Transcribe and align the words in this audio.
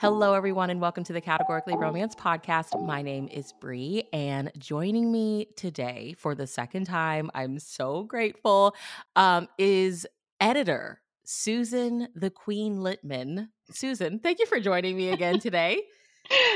Hello, 0.00 0.32
everyone, 0.32 0.70
and 0.70 0.80
welcome 0.80 1.04
to 1.04 1.12
the 1.12 1.20
Categorically 1.20 1.76
Romance 1.76 2.14
podcast. 2.14 2.86
My 2.86 3.02
name 3.02 3.28
is 3.28 3.52
Bree, 3.52 4.04
and 4.14 4.50
joining 4.56 5.12
me 5.12 5.48
today 5.56 6.14
for 6.16 6.34
the 6.34 6.46
second 6.46 6.86
time, 6.86 7.30
I'm 7.34 7.58
so 7.58 8.04
grateful, 8.04 8.74
um, 9.14 9.46
is 9.58 10.06
editor 10.40 11.02
Susan 11.24 12.08
the 12.14 12.30
Queen 12.30 12.76
Litman. 12.78 13.48
Susan, 13.72 14.20
thank 14.20 14.38
you 14.38 14.46
for 14.46 14.58
joining 14.58 14.96
me 14.96 15.10
again 15.10 15.38
today. 15.38 15.82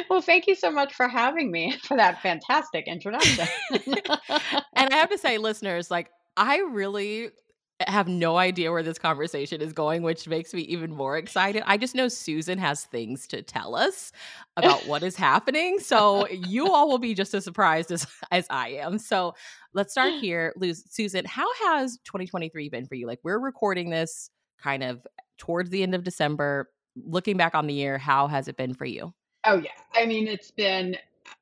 well, 0.08 0.22
thank 0.22 0.46
you 0.46 0.54
so 0.54 0.70
much 0.70 0.94
for 0.94 1.06
having 1.06 1.50
me 1.50 1.76
for 1.82 1.98
that 1.98 2.22
fantastic 2.22 2.84
introduction. 2.88 3.46
and 4.74 4.88
I 4.90 4.94
have 4.96 5.10
to 5.10 5.18
say, 5.18 5.36
listeners, 5.36 5.90
like, 5.90 6.08
I 6.38 6.60
really 6.60 7.28
have 7.80 8.06
no 8.06 8.36
idea 8.36 8.70
where 8.70 8.82
this 8.82 8.98
conversation 8.98 9.60
is 9.60 9.72
going, 9.72 10.02
which 10.02 10.28
makes 10.28 10.54
me 10.54 10.62
even 10.62 10.92
more 10.92 11.16
excited. 11.16 11.62
I 11.66 11.76
just 11.76 11.94
know 11.94 12.08
Susan 12.08 12.58
has 12.58 12.84
things 12.84 13.26
to 13.28 13.42
tell 13.42 13.74
us 13.74 14.12
about 14.56 14.86
what 14.86 15.02
is 15.02 15.16
happening. 15.16 15.80
So 15.80 16.28
you 16.28 16.68
all 16.72 16.88
will 16.88 16.98
be 16.98 17.14
just 17.14 17.34
as 17.34 17.44
surprised 17.44 17.90
as, 17.90 18.06
as 18.30 18.46
I 18.48 18.68
am. 18.68 18.98
So 18.98 19.34
let's 19.72 19.92
start 19.92 20.14
here. 20.14 20.54
Susan, 20.88 21.24
how 21.24 21.48
has 21.66 21.98
2023 22.04 22.68
been 22.68 22.86
for 22.86 22.94
you? 22.94 23.06
Like 23.06 23.20
we're 23.24 23.40
recording 23.40 23.90
this 23.90 24.30
kind 24.62 24.82
of 24.84 25.04
towards 25.38 25.70
the 25.70 25.82
end 25.82 25.94
of 25.94 26.04
December. 26.04 26.70
Looking 26.96 27.36
back 27.36 27.56
on 27.56 27.66
the 27.66 27.74
year, 27.74 27.98
how 27.98 28.28
has 28.28 28.46
it 28.46 28.56
been 28.56 28.72
for 28.72 28.84
you? 28.84 29.12
Oh 29.44 29.56
yeah. 29.56 29.70
I 29.94 30.06
mean, 30.06 30.28
it's 30.28 30.52
been 30.52 30.96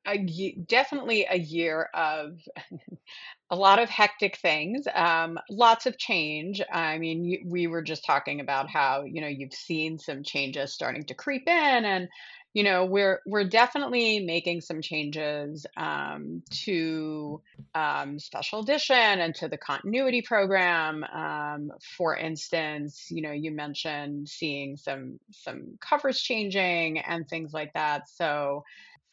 a, 0.07 0.55
definitely 0.67 1.25
a 1.29 1.37
year 1.37 1.89
of 1.93 2.39
a 3.49 3.55
lot 3.55 3.79
of 3.79 3.89
hectic 3.89 4.37
things, 4.37 4.87
um, 4.93 5.37
lots 5.49 5.85
of 5.85 5.97
change. 5.97 6.61
I 6.71 6.97
mean, 6.97 7.23
you, 7.23 7.39
we 7.45 7.67
were 7.67 7.81
just 7.81 8.05
talking 8.05 8.39
about 8.39 8.69
how 8.69 9.03
you 9.03 9.21
know 9.21 9.27
you've 9.27 9.53
seen 9.53 9.99
some 9.99 10.23
changes 10.23 10.73
starting 10.73 11.03
to 11.05 11.13
creep 11.13 11.47
in, 11.47 11.85
and 11.85 12.07
you 12.53 12.63
know 12.63 12.85
we're 12.85 13.19
we're 13.25 13.43
definitely 13.47 14.19
making 14.21 14.61
some 14.61 14.81
changes 14.81 15.65
um, 15.77 16.41
to 16.63 17.41
um, 17.75 18.17
special 18.19 18.61
edition 18.61 18.95
and 18.95 19.35
to 19.35 19.47
the 19.47 19.57
continuity 19.57 20.21
program. 20.21 21.03
Um, 21.03 21.71
for 21.97 22.17
instance, 22.17 23.07
you 23.11 23.21
know 23.21 23.31
you 23.31 23.51
mentioned 23.51 24.29
seeing 24.29 24.77
some 24.77 25.19
some 25.31 25.77
covers 25.79 26.21
changing 26.21 26.99
and 26.99 27.27
things 27.27 27.53
like 27.53 27.73
that. 27.73 28.09
So 28.09 28.63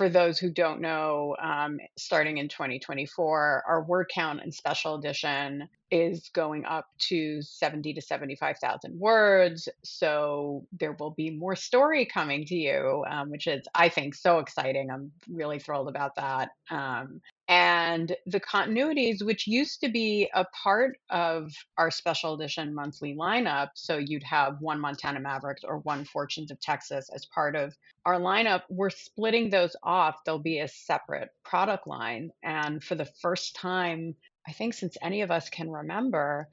for 0.01 0.09
those 0.09 0.39
who 0.39 0.51
don't 0.51 0.81
know, 0.81 1.37
um, 1.43 1.79
starting 1.99 2.39
in 2.39 2.49
2024, 2.49 3.65
our 3.69 3.83
word 3.83 4.11
count 4.11 4.43
in 4.43 4.51
special 4.51 4.95
edition 4.95 5.69
is 5.91 6.31
going 6.31 6.65
up 6.65 6.87
to 6.99 7.43
70 7.43 7.93
to 7.93 8.01
75,000 8.01 8.99
words. 8.99 9.69
So 9.85 10.67
there 10.73 10.97
will 10.99 11.11
be 11.11 11.29
more 11.29 11.55
story 11.55 12.07
coming 12.07 12.47
to 12.47 12.55
you, 12.55 13.05
um, 13.11 13.31
which 13.31 13.47
is, 13.47 13.69
I 13.75 13.91
think, 13.91 14.15
so 14.15 14.39
exciting. 14.39 14.91
I'm 14.91 15.13
really 15.29 15.59
thrilled 15.59 15.91
about 15.91 16.17
that. 16.17 16.49
Um, 16.71 17.21
and 17.51 18.15
the 18.27 18.39
continuities, 18.39 19.25
which 19.25 19.49
used 19.49 19.81
to 19.81 19.89
be 19.89 20.31
a 20.35 20.45
part 20.63 20.97
of 21.11 21.51
our 21.77 21.91
special 21.91 22.35
edition 22.35 22.73
monthly 22.73 23.17
lineup. 23.17 23.71
So 23.75 23.99
you'd 23.99 24.23
have 24.23 24.61
one 24.61 24.79
Montana 24.79 25.19
Mavericks 25.19 25.65
or 25.65 25.79
one 25.79 26.05
Fortunes 26.05 26.53
of 26.53 26.61
Texas 26.61 27.11
as 27.13 27.27
part 27.27 27.57
of 27.57 27.75
our 28.07 28.21
lineup. 28.21 28.63
We're 28.71 28.91
splitting 28.91 29.51
those 29.51 29.75
off. 29.83 30.23
They'll 30.25 30.39
be 30.39 30.61
a 30.61 30.69
separate 30.69 31.31
product 31.45 31.89
line. 31.89 32.31
And 32.45 32.85
for 32.85 32.95
the 32.95 33.09
first 33.21 33.57
time, 33.57 34.15
I 34.47 34.53
think 34.53 34.73
since 34.73 34.97
any 35.03 35.23
of 35.23 35.33
us 35.33 35.51
can 35.51 35.69
remember, 35.73 36.47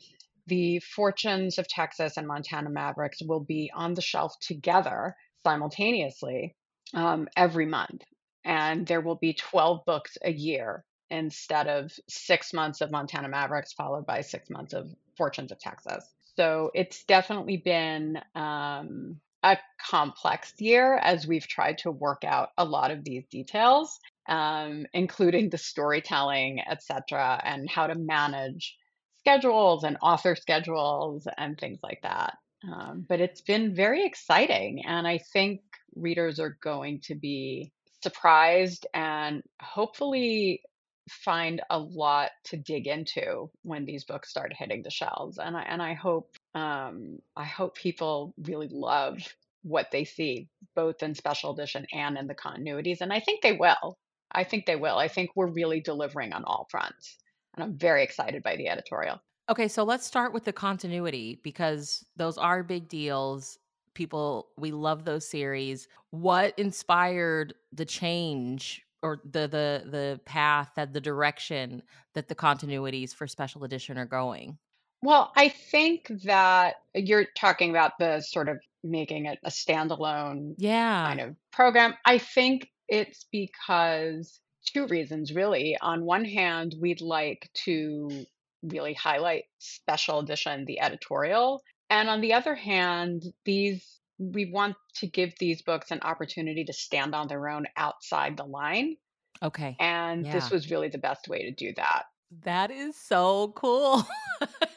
the 0.47 0.79
Fortunes 0.79 1.59
of 1.59 1.67
Texas 1.67 2.17
and 2.17 2.25
Montana 2.25 2.71
Mavericks 2.71 3.21
will 3.21 3.41
be 3.41 3.69
on 3.71 3.93
the 3.93 4.01
shelf 4.01 4.33
together 4.41 5.15
simultaneously 5.45 6.55
um, 6.95 7.27
every 7.37 7.67
month. 7.67 8.01
And 8.47 8.87
there 8.87 9.01
will 9.01 9.15
be 9.15 9.33
12 9.33 9.85
books 9.85 10.17
a 10.23 10.31
year 10.31 10.83
instead 11.11 11.67
of 11.67 11.91
six 12.09 12.53
months 12.53 12.81
of 12.81 12.91
Montana 12.91 13.29
Mavericks 13.29 13.73
followed 13.73 14.05
by 14.05 14.21
six 14.21 14.49
months 14.49 14.73
of 14.73 14.89
Fortunes 15.17 15.51
of 15.51 15.59
Texas. 15.59 16.03
So 16.35 16.71
it's 16.73 17.03
definitely 17.05 17.57
been 17.57 18.19
um, 18.35 19.19
a 19.43 19.57
complex 19.79 20.53
year 20.57 20.95
as 20.95 21.27
we've 21.27 21.47
tried 21.47 21.77
to 21.79 21.91
work 21.91 22.23
out 22.23 22.49
a 22.57 22.65
lot 22.65 22.91
of 22.91 23.03
these 23.03 23.25
details 23.27 23.99
um, 24.27 24.85
including 24.93 25.49
the 25.49 25.57
storytelling, 25.57 26.59
etc., 26.59 27.39
and 27.43 27.69
how 27.69 27.87
to 27.87 27.95
manage 27.95 28.77
schedules 29.19 29.83
and 29.83 29.97
author 30.01 30.35
schedules 30.35 31.27
and 31.37 31.57
things 31.57 31.79
like 31.81 32.01
that. 32.03 32.35
Um, 32.63 33.05
but 33.07 33.21
it's 33.21 33.41
been 33.41 33.75
very 33.75 34.05
exciting, 34.05 34.83
and 34.85 35.07
I 35.07 35.19
think 35.19 35.61
readers 35.95 36.39
are 36.39 36.57
going 36.61 37.01
to 37.05 37.15
be 37.15 37.71
surprised 38.01 38.85
and 38.93 39.43
hopefully 39.61 40.61
find 41.09 41.61
a 41.69 41.79
lot 41.79 42.31
to 42.43 42.57
dig 42.57 42.87
into 42.87 43.49
when 43.63 43.85
these 43.85 44.03
books 44.03 44.29
start 44.29 44.53
hitting 44.53 44.83
the 44.83 44.89
shelves. 44.89 45.37
And 45.37 45.55
I 45.55 45.61
and 45.63 45.81
I 45.81 45.93
hope 45.93 46.35
um, 46.53 47.19
I 47.35 47.45
hope 47.45 47.75
people 47.75 48.33
really 48.43 48.69
love 48.69 49.19
what 49.63 49.91
they 49.91 50.05
see, 50.05 50.47
both 50.75 51.03
in 51.03 51.15
special 51.15 51.53
edition 51.53 51.85
and 51.93 52.17
in 52.17 52.27
the 52.27 52.35
continuities. 52.35 53.01
And 53.01 53.11
I 53.11 53.19
think 53.19 53.41
they 53.41 53.53
will. 53.53 53.97
I 54.31 54.43
think 54.43 54.65
they 54.65 54.75
will. 54.75 54.97
I 54.97 55.07
think 55.07 55.31
we're 55.35 55.51
really 55.51 55.81
delivering 55.81 56.33
on 56.33 56.43
all 56.43 56.67
fronts. 56.69 57.17
And 57.55 57.63
I'm 57.63 57.77
very 57.77 58.03
excited 58.03 58.43
by 58.43 58.55
the 58.55 58.69
editorial. 58.69 59.19
Okay, 59.49 59.67
so 59.67 59.83
let's 59.83 60.05
start 60.05 60.33
with 60.33 60.43
the 60.43 60.53
continuity 60.53 61.39
because 61.43 62.05
those 62.17 62.37
are 62.37 62.63
big 62.63 62.89
deals. 62.89 63.57
People, 63.97 64.49
we 64.57 64.69
love 64.69 65.05
those 65.05 65.27
series. 65.27 65.87
What 66.11 66.53
inspired 66.59 67.55
the 67.73 67.83
change 67.83 68.83
or 69.01 69.21
the 69.25 69.47
the 69.47 69.89
the 69.89 70.19
path 70.23 70.69
that 70.75 70.93
the 70.93 71.01
direction 71.01 71.81
that 72.13 72.27
the 72.27 72.35
continuities 72.35 73.11
for 73.11 73.25
special 73.25 73.63
edition 73.63 73.97
are 73.97 74.05
going? 74.05 74.59
Well, 75.01 75.31
I 75.35 75.49
think 75.49 76.11
that 76.25 76.75
you're 76.93 77.25
talking 77.35 77.71
about 77.71 77.93
the 77.97 78.21
sort 78.21 78.49
of 78.49 78.59
making 78.83 79.25
it 79.25 79.39
a 79.43 79.49
standalone 79.49 80.53
yeah. 80.59 81.07
kind 81.07 81.19
of 81.19 81.35
program. 81.51 81.95
I 82.05 82.19
think 82.19 82.69
it's 82.87 83.25
because 83.31 84.39
two 84.63 84.85
reasons, 84.85 85.33
really. 85.33 85.75
On 85.81 86.05
one 86.05 86.23
hand, 86.23 86.75
we'd 86.79 87.01
like 87.01 87.49
to 87.65 88.27
really 88.61 88.93
highlight 88.93 89.45
special 89.57 90.19
edition, 90.19 90.65
the 90.65 90.81
editorial. 90.81 91.63
And 91.89 92.09
on 92.09 92.21
the 92.21 92.33
other 92.33 92.55
hand, 92.55 93.23
these 93.45 93.99
we 94.19 94.49
want 94.51 94.75
to 94.95 95.07
give 95.07 95.33
these 95.39 95.61
books 95.61 95.91
an 95.91 95.99
opportunity 96.01 96.63
to 96.65 96.73
stand 96.73 97.13
on 97.13 97.27
their 97.27 97.47
own 97.49 97.65
outside 97.75 98.35
the 98.35 98.43
line. 98.43 98.97
Okay. 99.43 99.75
And 99.79 100.25
Yeah. 100.25 100.31
this 100.31 100.49
was 100.49 100.71
really 100.71 100.89
the 100.89 100.97
best 100.97 101.27
way 101.27 101.43
to 101.43 101.51
do 101.51 101.71
that. 101.75 102.05
That 102.43 102.71
is 102.71 102.99
so 102.99 103.53
cool. 103.55 104.05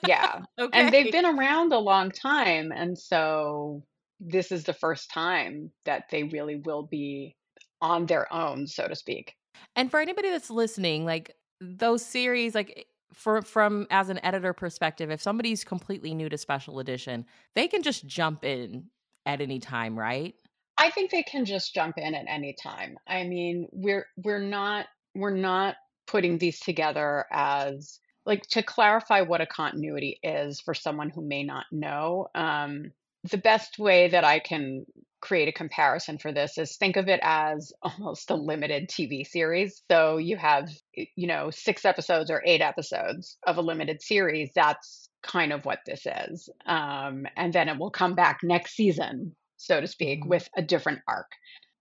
Yeah. 0.07 0.43
And 0.73 0.93
they've 0.93 1.11
been 1.11 1.25
around 1.27 1.73
a 1.73 1.79
long 1.79 2.11
time. 2.11 2.71
And 2.71 2.99
so 2.99 3.83
this 4.21 4.53
is 4.53 4.65
the 4.65 4.75
first 4.75 5.11
time 5.11 5.73
that 5.87 6.05
they 6.11 6.25
really 6.25 6.57
will 6.57 6.83
be 6.83 7.37
on 7.81 8.07
their 8.07 8.31
own, 8.33 8.67
so 8.67 8.87
to 8.89 8.95
speak. 8.95 9.35
And 9.75 9.91
for 9.91 10.01
anybody 10.01 10.31
that's 10.31 10.51
listening, 10.51 11.07
like 11.07 11.35
those 11.61 12.05
series, 12.05 12.55
like 12.55 12.87
for 13.13 13.43
from 13.43 13.87
as 13.91 14.09
an 14.09 14.25
editor 14.25 14.53
perspective, 14.53 15.11
if 15.11 15.21
somebody's 15.21 15.65
completely 15.65 16.15
new 16.15 16.29
to 16.29 16.39
special 16.39 16.79
edition, 16.79 17.27
they 17.55 17.69
can 17.69 17.83
just 17.83 18.07
jump 18.07 18.45
in 18.45 18.87
at 19.27 19.41
any 19.41 19.59
time, 19.59 19.99
right? 19.99 20.35
I 20.79 20.91
think 20.91 21.11
they 21.11 21.23
can 21.23 21.45
just 21.45 21.75
jump 21.75 21.99
in 21.99 22.15
at 22.15 22.25
any 22.29 22.55
time. 22.55 22.97
I 23.07 23.25
mean, 23.25 23.69
we're 23.73 24.07
we're 24.17 24.41
not 24.41 24.87
we're 25.15 25.37
not 25.37 25.77
putting 26.07 26.39
these 26.39 26.59
together 26.61 27.27
as 27.31 28.01
like 28.27 28.43
to 28.49 28.63
clarify 28.63 29.23
what 29.23 29.41
a 29.41 29.47
continuity 29.47 30.19
is 30.23 30.61
for 30.61 30.75
someone 30.75 31.11
who 31.11 31.23
may 31.23 31.43
not 31.43 31.67
know. 31.71 32.29
Um, 32.35 32.93
the 33.31 33.39
best 33.39 33.79
way 33.79 34.09
that 34.09 34.25
I 34.25 34.39
can 34.39 34.87
create 35.21 35.49
a 35.49 35.53
comparison 35.53 36.19
for 36.19 36.33
this 36.33 36.59
is 36.59 36.77
think 36.77 36.97
of 36.97 37.09
it 37.09 37.21
as 37.23 37.73
almost 37.83 38.31
a 38.31 38.35
limited 38.35 38.89
TV 38.89 39.27
series. 39.27 39.83
So 39.91 40.17
you 40.19 40.37
have, 40.37 40.71
you 40.95 41.27
know, 41.27 41.51
six 41.51 41.85
episodes 41.85 42.31
or 42.31 42.43
eight 42.47 42.63
episodes 42.63 43.39
of 43.47 43.57
a 43.57 43.63
limited 43.63 44.03
series. 44.03 44.51
That's 44.55 45.09
kind 45.23 45.53
of 45.53 45.65
what 45.65 45.81
this 45.87 46.07
is. 46.07 46.49
Um, 46.67 47.27
and 47.37 47.53
then 47.53 47.69
it 47.69 47.79
will 47.79 47.91
come 47.91 48.15
back 48.15 48.41
next 48.43 48.75
season, 48.75 49.37
so 49.57 49.81
to 49.81 49.87
speak, 49.87 50.25
Mhm. 50.25 50.29
with 50.29 50.49
a 50.57 50.63
different 50.63 51.01
arc. 51.07 51.31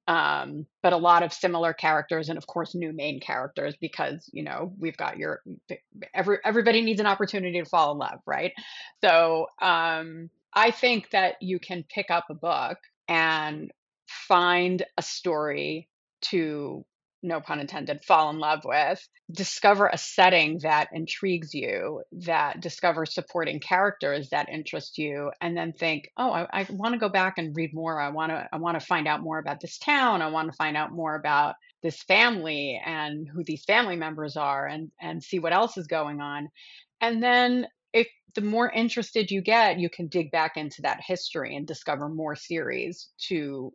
Um, 0.07 0.65
but 0.81 0.91
a 0.91 0.97
lot 0.97 1.21
of 1.21 1.31
similar 1.31 1.71
characters 1.71 2.29
and 2.29 2.37
of 2.37 2.47
course 2.47 2.73
new 2.73 2.91
main 2.91 3.19
characters 3.19 3.75
because 3.79 4.27
you 4.33 4.41
know 4.41 4.73
we've 4.79 4.97
got 4.97 5.17
your 5.17 5.43
every 6.15 6.39
everybody 6.43 6.81
needs 6.81 6.99
an 6.99 7.05
opportunity 7.05 7.59
to 7.59 7.69
fall 7.69 7.91
in 7.91 7.99
love 7.99 8.19
right 8.25 8.51
so 9.03 9.45
um 9.61 10.31
I 10.51 10.71
think 10.71 11.11
that 11.11 11.35
you 11.41 11.59
can 11.59 11.83
pick 11.87 12.09
up 12.09 12.25
a 12.31 12.33
book 12.33 12.79
and 13.09 13.71
find 14.07 14.85
a 14.97 15.01
story 15.01 15.89
to 16.21 16.85
no 17.21 17.41
pun 17.41 17.59
intended, 17.59 18.03
fall 18.05 18.29
in 18.29 18.39
love 18.39 18.61
with. 18.63 19.05
Discover 19.31 19.87
a 19.87 19.97
setting 19.97 20.59
that 20.63 20.89
intrigues 20.93 21.53
you, 21.53 22.01
that 22.13 22.61
discover 22.61 23.05
supporting 23.05 23.59
characters 23.59 24.29
that 24.29 24.47
interest 24.49 24.97
you, 24.97 25.31
and 25.41 25.57
then 25.57 25.73
think, 25.73 26.09
oh, 26.17 26.31
I, 26.31 26.47
I 26.51 26.67
want 26.69 26.93
to 26.93 26.99
go 26.99 27.09
back 27.09 27.37
and 27.37 27.55
read 27.55 27.73
more. 27.73 27.99
I 27.99 28.09
want 28.09 28.31
to 28.31 28.47
I 28.51 28.57
want 28.57 28.79
to 28.79 28.85
find 28.85 29.07
out 29.07 29.21
more 29.21 29.39
about 29.39 29.59
this 29.59 29.77
town. 29.77 30.21
I 30.21 30.27
want 30.27 30.49
to 30.49 30.55
find 30.55 30.77
out 30.77 30.93
more 30.93 31.15
about 31.15 31.55
this 31.83 32.01
family 32.03 32.81
and 32.83 33.27
who 33.27 33.43
these 33.43 33.65
family 33.65 33.95
members 33.95 34.37
are 34.37 34.65
and 34.65 34.89
and 35.01 35.21
see 35.21 35.39
what 35.39 35.53
else 35.53 35.77
is 35.77 35.87
going 35.87 36.21
on. 36.21 36.47
And 37.01 37.21
then 37.21 37.67
the 38.35 38.41
more 38.41 38.71
interested 38.71 39.31
you 39.31 39.41
get, 39.41 39.79
you 39.79 39.89
can 39.89 40.07
dig 40.07 40.31
back 40.31 40.57
into 40.57 40.81
that 40.81 40.99
history 41.05 41.55
and 41.55 41.67
discover 41.67 42.09
more 42.09 42.35
series 42.35 43.09
to 43.27 43.71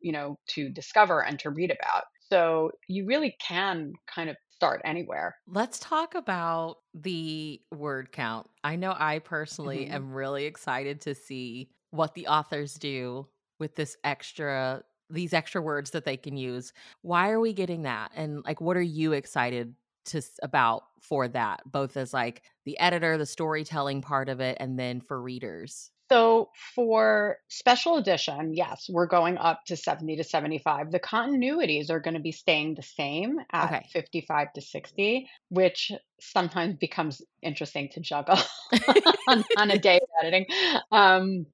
you 0.00 0.12
know 0.12 0.36
to 0.48 0.68
discover 0.70 1.22
and 1.24 1.38
to 1.40 1.50
read 1.50 1.70
about 1.70 2.04
so 2.30 2.70
you 2.88 3.04
really 3.06 3.36
can 3.40 3.92
kind 4.06 4.30
of 4.30 4.36
start 4.50 4.80
anywhere. 4.84 5.34
Let's 5.46 5.78
talk 5.78 6.14
about 6.14 6.78
the 6.94 7.60
word 7.70 8.12
count. 8.12 8.48
I 8.62 8.76
know 8.76 8.94
I 8.96 9.18
personally 9.18 9.86
hmm 9.86 9.88
am 9.88 10.12
really 10.12 10.46
excited 10.46 11.02
to 11.02 11.14
see 11.14 11.70
what 11.90 12.14
the 12.14 12.26
authors 12.28 12.74
do 12.74 13.28
with 13.58 13.76
this 13.76 13.96
extra 14.04 14.82
these 15.10 15.34
extra 15.34 15.60
words 15.60 15.90
that 15.90 16.06
they 16.06 16.16
can 16.16 16.38
use. 16.38 16.72
Why 17.02 17.28
are 17.30 17.38
we 17.40 17.52
getting 17.52 17.82
that? 17.82 18.10
And 18.14 18.42
like 18.44 18.60
what 18.62 18.76
are 18.76 18.82
you 18.82 19.12
excited 19.12 19.76
to 20.06 20.22
about 20.42 20.84
for 21.04 21.28
that 21.28 21.60
both 21.64 21.96
as 21.96 22.12
like 22.12 22.42
the 22.64 22.78
editor, 22.78 23.18
the 23.18 23.26
storytelling 23.26 24.02
part 24.02 24.28
of 24.28 24.40
it 24.40 24.56
and 24.60 24.78
then 24.78 25.00
for 25.00 25.20
readers? 25.20 25.90
So 26.10 26.50
for 26.74 27.38
special 27.48 27.96
edition, 27.96 28.52
yes, 28.54 28.88
we're 28.90 29.06
going 29.06 29.38
up 29.38 29.64
to 29.66 29.76
70 29.76 30.16
to 30.16 30.24
75. 30.24 30.90
The 30.90 31.00
continuities 31.00 31.90
are 31.90 31.98
going 31.98 32.14
to 32.14 32.20
be 32.20 32.32
staying 32.32 32.74
the 32.74 32.82
same 32.82 33.38
at 33.52 33.72
Okay. 33.72 33.86
55 33.90 34.52
to 34.52 34.60
60, 34.60 35.28
which 35.48 35.92
sometimes 36.20 36.76
becomes 36.76 37.22
interesting 37.42 37.88
to 37.92 38.00
juggle 38.00 38.38
on, 39.28 39.44
on 39.56 39.70
a 39.70 39.78
day 39.78 39.96
of 39.96 40.08
editing. 40.20 40.46
Um, 40.92 41.46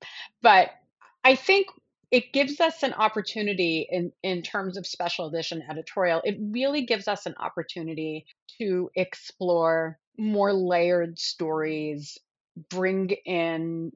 but 0.42 0.70
I 1.22 1.36
think 1.36 1.66
it 2.10 2.32
gives 2.32 2.60
us 2.60 2.82
an 2.82 2.92
opportunity 2.94 3.86
in, 3.90 4.12
in 4.22 4.42
terms 4.42 4.76
of 4.76 4.86
special 4.86 5.26
edition 5.26 5.62
editorial. 5.70 6.20
It 6.24 6.38
really 6.40 6.84
gives 6.84 7.06
us 7.06 7.26
an 7.26 7.34
opportunity 7.38 8.26
to 8.58 8.90
explore 8.96 9.98
more 10.18 10.52
layered 10.52 11.18
stories, 11.18 12.18
bring 12.68 13.10
in 13.24 13.92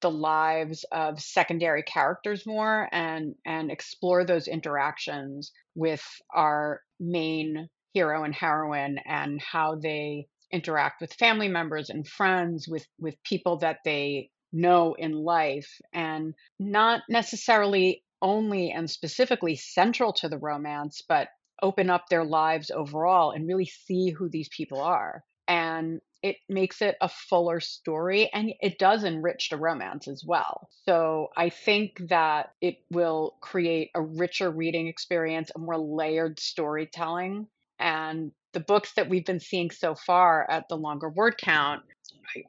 the 0.00 0.10
lives 0.10 0.84
of 0.92 1.20
secondary 1.20 1.82
characters 1.82 2.46
more 2.46 2.88
and 2.92 3.34
and 3.44 3.70
explore 3.70 4.24
those 4.24 4.46
interactions 4.46 5.52
with 5.74 6.04
our 6.34 6.82
main 7.00 7.68
hero 7.92 8.24
and 8.24 8.34
heroine 8.34 8.98
and 9.06 9.40
how 9.40 9.74
they 9.74 10.26
interact 10.52 11.00
with 11.00 11.12
family 11.14 11.48
members 11.48 11.90
and 11.90 12.06
friends 12.06 12.68
with 12.68 12.86
with 12.98 13.16
people 13.24 13.56
that 13.58 13.78
they 13.84 14.30
know 14.52 14.94
in 14.94 15.12
life 15.12 15.80
and 15.92 16.34
not 16.58 17.02
necessarily 17.08 18.02
only 18.22 18.70
and 18.70 18.90
specifically 18.90 19.56
central 19.56 20.12
to 20.12 20.28
the 20.28 20.38
romance 20.38 21.02
but 21.08 21.28
open 21.62 21.90
up 21.90 22.08
their 22.08 22.24
lives 22.24 22.70
overall 22.70 23.30
and 23.30 23.46
really 23.46 23.66
see 23.66 24.10
who 24.10 24.28
these 24.28 24.48
people 24.48 24.80
are 24.80 25.22
and 25.48 26.00
it 26.22 26.36
makes 26.48 26.82
it 26.82 26.96
a 27.00 27.08
fuller 27.08 27.60
story 27.60 28.30
and 28.32 28.52
it 28.60 28.78
does 28.78 29.04
enrich 29.04 29.50
the 29.50 29.56
romance 29.56 30.08
as 30.08 30.24
well. 30.26 30.68
So 30.84 31.28
I 31.36 31.50
think 31.50 32.08
that 32.08 32.50
it 32.60 32.78
will 32.90 33.36
create 33.40 33.90
a 33.94 34.02
richer 34.02 34.50
reading 34.50 34.88
experience, 34.88 35.52
a 35.54 35.60
more 35.60 35.78
layered 35.78 36.40
storytelling. 36.40 37.46
And 37.78 38.32
the 38.54 38.60
books 38.60 38.94
that 38.94 39.08
we've 39.08 39.24
been 39.24 39.40
seeing 39.40 39.70
so 39.70 39.94
far 39.94 40.50
at 40.50 40.64
the 40.68 40.76
longer 40.76 41.10
word 41.10 41.36
count 41.38 41.82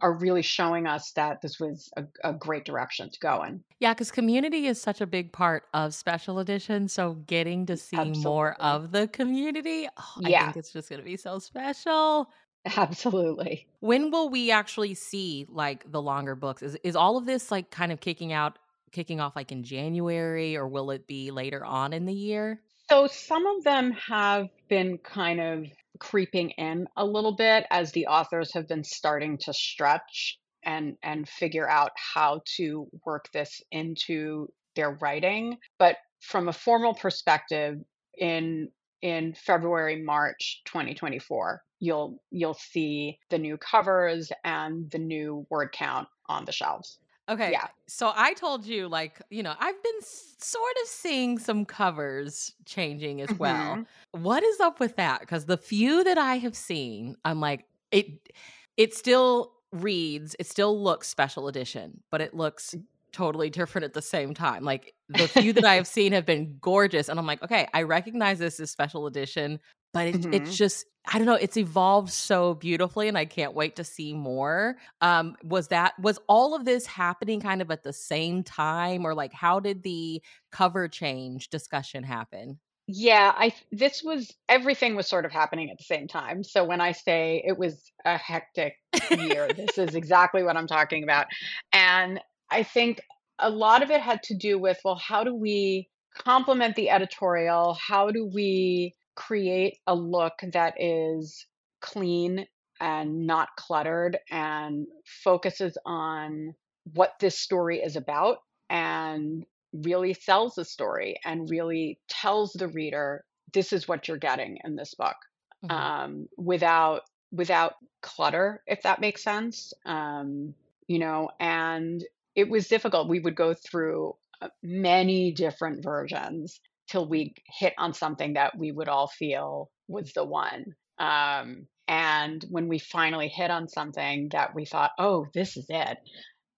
are 0.02 0.14
really 0.14 0.42
showing 0.42 0.88
us 0.88 1.12
that 1.12 1.42
this 1.42 1.60
was 1.60 1.92
a, 1.98 2.04
a 2.24 2.34
great 2.34 2.66
direction 2.66 3.10
to 3.10 3.20
go 3.20 3.44
in. 3.44 3.64
Yeah, 3.80 3.94
because 3.94 4.12
community 4.12 4.68
is 4.68 4.82
such 4.82 5.02
a 5.02 5.08
big 5.08 5.32
part 5.32 5.64
of 5.74 5.94
special 5.94 6.40
edition. 6.40 6.88
So 6.88 7.14
getting 7.28 7.66
to 7.68 7.78
see 7.78 7.98
more 7.98 8.54
of 8.60 8.92
the 8.92 9.08
community, 9.08 9.88
oh, 9.98 10.22
I 10.24 10.30
think 10.30 10.58
it's 10.58 10.72
just 10.72 10.90
going 10.90 11.00
to 11.00 11.06
be 11.06 11.18
so 11.18 11.40
special. 11.40 12.30
absolutely. 12.78 13.68
When 13.80 14.12
will 14.12 14.30
we 14.30 14.52
actually 14.52 14.94
see 14.94 15.46
like 15.50 15.90
the 15.92 16.02
longer 16.02 16.36
books? 16.36 16.62
Is 16.62 16.76
is 16.84 16.96
all 16.96 17.18
of 17.18 17.26
this 17.26 17.52
like 17.52 17.72
kind 17.72 17.92
of 17.92 18.00
kicking 18.00 18.34
out, 18.34 18.60
kicking 18.92 19.20
off 19.20 19.36
like 19.36 19.52
in 19.52 19.64
January, 19.64 20.58
or 20.58 20.68
will 20.68 20.92
it 20.92 21.08
be 21.08 21.32
later 21.32 21.64
on 21.64 21.94
in 21.94 22.06
the 22.06 22.14
year? 22.14 22.62
So 22.90 23.08
some 23.08 23.46
of 23.46 23.64
them 23.64 23.92
have 23.92 24.48
been 24.70 24.98
kind 24.98 25.42
of 25.42 25.66
creeping 26.00 26.52
in 26.52 26.88
a 26.96 27.06
little 27.06 27.36
bit 27.36 27.66
as 27.70 27.92
the 27.92 28.08
authors 28.08 28.54
have 28.54 28.68
been 28.68 28.84
starting 28.84 29.38
to 29.40 29.54
stretch 29.54 30.40
and 30.64 30.98
and 31.04 31.28
figure 31.28 31.68
out 31.70 31.92
how 31.96 32.42
to 32.58 32.88
work 33.06 33.30
this 33.34 33.62
into 33.72 34.48
their 34.76 34.92
writing. 34.92 35.58
But 35.80 35.98
from 36.22 36.48
a 36.48 36.54
formal 36.54 36.94
perspective, 36.94 37.78
in 38.18 38.70
in 39.02 39.34
February, 39.34 40.02
March 40.02 40.62
2024, 40.66 41.62
you'll 41.80 42.22
you'll 42.32 42.54
see 42.54 43.20
the 43.30 43.38
new 43.38 43.58
covers 43.58 44.32
and 44.46 44.90
the 44.92 45.00
new 45.00 45.46
word 45.50 45.72
count 45.74 46.08
on 46.30 46.46
the 46.46 46.52
shelves. 46.52 47.00
Okay, 47.30 47.60
Yeah. 47.60 47.68
so 47.88 48.12
I 48.16 48.34
told 48.34 48.66
you, 48.66 48.88
like, 48.88 49.22
you 49.30 49.44
know, 49.44 49.54
I've 49.60 49.82
been 49.84 50.02
sort 50.02 50.76
of 50.82 50.88
seeing 50.88 51.38
some 51.40 51.66
covers 51.66 52.56
changing 52.66 53.22
as 53.22 53.38
well. 53.38 53.80
hmm 53.80 53.88
What 54.12 54.44
is 54.44 54.60
up 54.62 54.80
with 54.80 54.96
that? 54.96 55.20
Because 55.22 55.46
the 55.46 55.58
few 55.58 56.04
that 56.06 56.18
I 56.18 56.38
have 56.38 56.56
seen, 56.56 57.18
I'm 57.26 57.42
like, 57.42 57.66
it, 57.92 58.30
it 58.78 58.94
still 58.94 59.54
reads, 59.74 60.36
it 60.40 60.48
still 60.48 60.82
looks 60.82 61.08
special 61.10 61.48
edition, 61.50 62.02
but 62.12 62.22
it 62.22 62.34
looks 62.34 62.74
totally 63.12 63.50
different 63.50 63.84
at 63.86 63.94
the 63.94 64.02
same 64.02 64.34
time. 64.34 64.64
Like 64.64 64.94
the 65.10 65.28
few 65.28 65.52
that 65.54 65.66
I 65.66 65.76
have 65.76 65.88
seen 65.88 66.14
have 66.14 66.26
been 66.26 66.58
gorgeous, 66.62 67.10
and 67.10 67.20
I'm 67.20 67.26
like, 67.26 67.42
okay, 67.44 67.68
I 67.74 67.84
recognize 67.84 68.40
this 68.40 68.60
as 68.62 68.72
special 68.72 69.06
edition, 69.08 69.60
but 69.98 70.08
it, 70.08 70.26
it's 70.32 70.52
hmm 70.52 70.56
just, 70.56 70.86
I 71.12 71.18
don't 71.18 71.26
know, 71.26 71.34
it's 71.34 71.58
evolved 71.58 72.12
so 72.12 72.54
beautifully, 72.54 73.08
and 73.08 73.18
I 73.18 73.26
can't 73.26 73.54
wait 73.56 73.76
to 73.78 73.84
see 73.84 74.14
more. 74.14 74.78
Um, 75.02 75.36
was 75.44 75.70
that 75.70 75.98
was 76.00 76.20
all 76.28 76.54
of 76.56 76.66
this 76.66 76.86
happening 76.86 77.40
kind 77.42 77.62
of 77.62 77.72
at 77.72 77.84
the 77.84 77.94
same 77.94 78.44
time, 78.44 79.06
or 79.06 79.16
like 79.16 79.34
how 79.34 79.60
did 79.60 79.84
the 79.84 80.22
cover 80.52 80.88
change 80.88 81.50
discussion 81.50 82.04
happen? 82.04 82.60
Yeah, 82.88 83.34
I 83.36 83.54
this 83.72 84.02
was 84.02 84.34
everything 84.48 84.96
was 84.96 85.08
sort 85.08 85.26
of 85.26 85.32
happening 85.32 85.70
at 85.70 85.78
the 85.78 85.84
same 85.84 86.08
time. 86.08 86.44
So 86.44 86.64
when 86.64 86.80
I 86.80 86.94
say 86.94 87.44
it 87.46 87.58
was 87.58 87.92
a 88.06 88.18
hectic 88.18 88.76
year, 89.10 89.54
this 89.54 89.78
is 89.78 89.94
exactly 89.96 90.42
what 90.44 90.56
I'm 90.56 90.68
talking 90.68 91.04
about. 91.04 91.28
And 91.74 92.22
I 92.50 92.64
think 92.64 93.02
a 93.40 93.50
lot 93.50 93.84
of 93.84 93.92
it 93.92 94.00
had 94.00 94.24
to 94.24 94.38
do 94.38 94.58
with, 94.58 94.80
well, 94.86 94.96
how 94.96 95.24
do 95.26 95.36
we 95.36 95.90
complement 96.18 96.76
the 96.78 96.90
editorial? 96.90 97.74
How 97.74 98.10
do 98.10 98.26
we 98.26 98.96
create 99.18 99.80
a 99.88 99.96
look 99.96 100.36
that 100.54 100.76
is 100.80 101.48
clean 101.82 102.46
and 102.80 103.26
not 103.26 103.50
cluttered 103.58 104.20
and 104.30 104.86
focuses 105.24 105.78
on 105.86 106.54
what 106.94 107.14
this 107.20 107.38
story 107.40 107.80
is 107.80 107.96
about 107.96 108.38
and 108.70 109.44
really 109.74 110.14
sells 110.14 110.56
the 110.56 110.64
story 110.64 111.20
and 111.26 111.50
really 111.50 112.00
tells 112.08 112.54
the 112.54 112.68
reader 112.68 113.26
this 113.54 113.74
is 113.74 113.88
what 113.88 114.08
you're 114.08 114.18
getting 114.18 114.60
in 114.64 114.76
this 114.76 114.94
book 114.94 115.18
Mhm. 115.66 115.72
um, 115.72 116.30
without 116.38 117.02
without 117.32 117.74
clutter 118.02 118.64
if 118.68 118.84
that 118.84 119.02
makes 119.02 119.24
sense 119.24 119.74
um, 119.86 120.54
you 120.88 121.00
know 121.00 121.30
and 121.40 122.06
it 122.36 122.48
was 122.48 122.68
difficult 122.68 123.10
we 123.10 123.20
would 123.20 123.36
go 123.36 123.56
through 123.56 124.16
uh, 124.42 124.50
many 124.62 125.32
different 125.32 125.84
versions 125.84 126.62
till 126.90 127.08
we 127.08 127.34
hit 127.60 127.74
on 127.78 127.94
something 127.94 128.34
that 128.34 128.58
we 128.58 128.72
would 128.72 128.88
all 128.90 129.08
feel 129.08 129.70
was 129.88 130.14
the 130.14 130.24
one 130.26 130.66
um, 131.00 131.68
and 131.88 132.46
when 132.50 132.68
we 132.68 132.80
finally 132.80 133.28
hit 133.30 133.52
on 133.52 133.68
something 133.68 134.30
that 134.32 134.56
we 134.56 134.66
thought 134.66 134.92
oh 135.00 135.26
this 135.34 135.58
is 135.58 135.66
it 135.70 135.98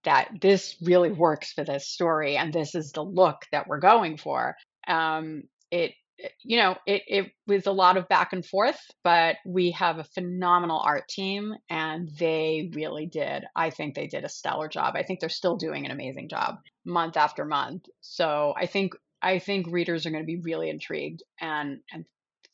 that 0.04 0.28
this 0.40 0.76
really 0.82 1.12
works 1.12 1.52
for 1.52 1.64
this 1.64 1.88
story 1.88 2.36
and 2.36 2.52
this 2.52 2.74
is 2.74 2.92
the 2.92 3.02
look 3.02 3.42
that 3.52 3.66
we're 3.66 3.80
going 3.80 4.16
for. 4.16 4.56
Um, 4.88 5.42
it, 5.70 5.92
it- 6.18 6.32
you 6.44 6.58
know, 6.58 6.76
it, 6.86 7.02
it 7.06 7.32
was 7.46 7.66
a 7.66 7.72
lot 7.72 7.96
of 7.96 8.06
back 8.08 8.34
and 8.34 8.44
forth, 8.44 8.78
but 9.02 9.36
we 9.46 9.70
have 9.70 9.98
a 9.98 10.04
phenomenal 10.04 10.78
art 10.78 11.08
team 11.08 11.54
and 11.70 12.10
they 12.18 12.70
really 12.74 13.06
did. 13.06 13.44
I 13.56 13.70
think 13.70 13.94
they 13.94 14.06
did 14.06 14.24
a 14.24 14.28
stellar 14.28 14.68
job. 14.68 14.96
I 14.96 15.02
think 15.02 15.20
they're 15.20 15.30
still 15.30 15.56
doing 15.56 15.86
an 15.86 15.92
amazing 15.92 16.28
job 16.28 16.56
month 16.84 17.16
after 17.16 17.46
month. 17.46 17.86
So 18.02 18.52
I 18.54 18.66
think 18.66 18.92
I 19.22 19.38
think 19.38 19.66
readers 19.70 20.06
are 20.06 20.10
going 20.10 20.22
to 20.22 20.26
be 20.26 20.40
really 20.40 20.70
intrigued 20.70 21.22
and 21.40 21.80
and 21.92 22.04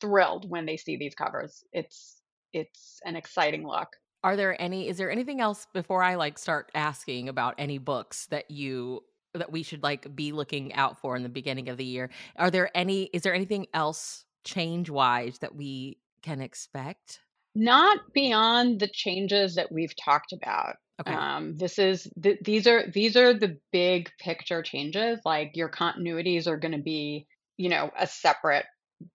thrilled 0.00 0.48
when 0.48 0.66
they 0.66 0.76
see 0.76 0.96
these 0.96 1.14
covers. 1.14 1.64
It's 1.72 2.22
it's 2.52 3.00
an 3.04 3.16
exciting 3.16 3.66
look. 3.66 3.88
Are 4.24 4.36
there 4.36 4.60
any 4.60 4.88
is 4.88 4.98
there 4.98 5.10
anything 5.10 5.40
else 5.40 5.66
before 5.72 6.02
I, 6.02 6.16
like, 6.16 6.38
start 6.38 6.70
asking 6.74 7.28
about 7.28 7.54
any 7.58 7.78
books 7.78 8.26
that 8.26 8.50
you 8.50 9.04
that 9.34 9.52
we 9.52 9.62
should, 9.62 9.82
like, 9.82 10.14
be 10.16 10.32
looking 10.32 10.72
out 10.74 10.98
for 10.98 11.14
in 11.16 11.22
the 11.22 11.28
beginning 11.28 11.68
of 11.68 11.76
the 11.76 11.84
year? 11.84 12.10
Are 12.36 12.50
there 12.50 12.70
any 12.74 13.04
is 13.12 13.22
there 13.22 13.34
anything 13.34 13.66
else 13.74 14.24
change 14.44 14.90
wise 14.90 15.38
that 15.40 15.54
we 15.54 15.98
can 16.22 16.40
expect? 16.40 17.20
Not 17.56 18.12
beyond 18.12 18.78
the 18.78 18.86
changes 18.86 19.56
that 19.56 19.72
we've 19.72 19.96
talked 19.96 20.32
about. 20.32 20.76
Okay. 21.00 21.12
Um, 21.12 21.56
this 21.56 21.78
is 21.78 22.08
th- 22.22 22.38
these 22.42 22.66
are 22.66 22.84
these 22.90 23.16
are 23.16 23.34
the 23.34 23.58
big 23.70 24.10
picture 24.18 24.62
changes. 24.62 25.20
Like 25.24 25.52
your 25.54 25.68
continuities 25.68 26.46
are 26.46 26.56
going 26.56 26.72
to 26.72 26.82
be, 26.82 27.26
you 27.58 27.68
know, 27.68 27.90
a 27.98 28.06
separate, 28.06 28.64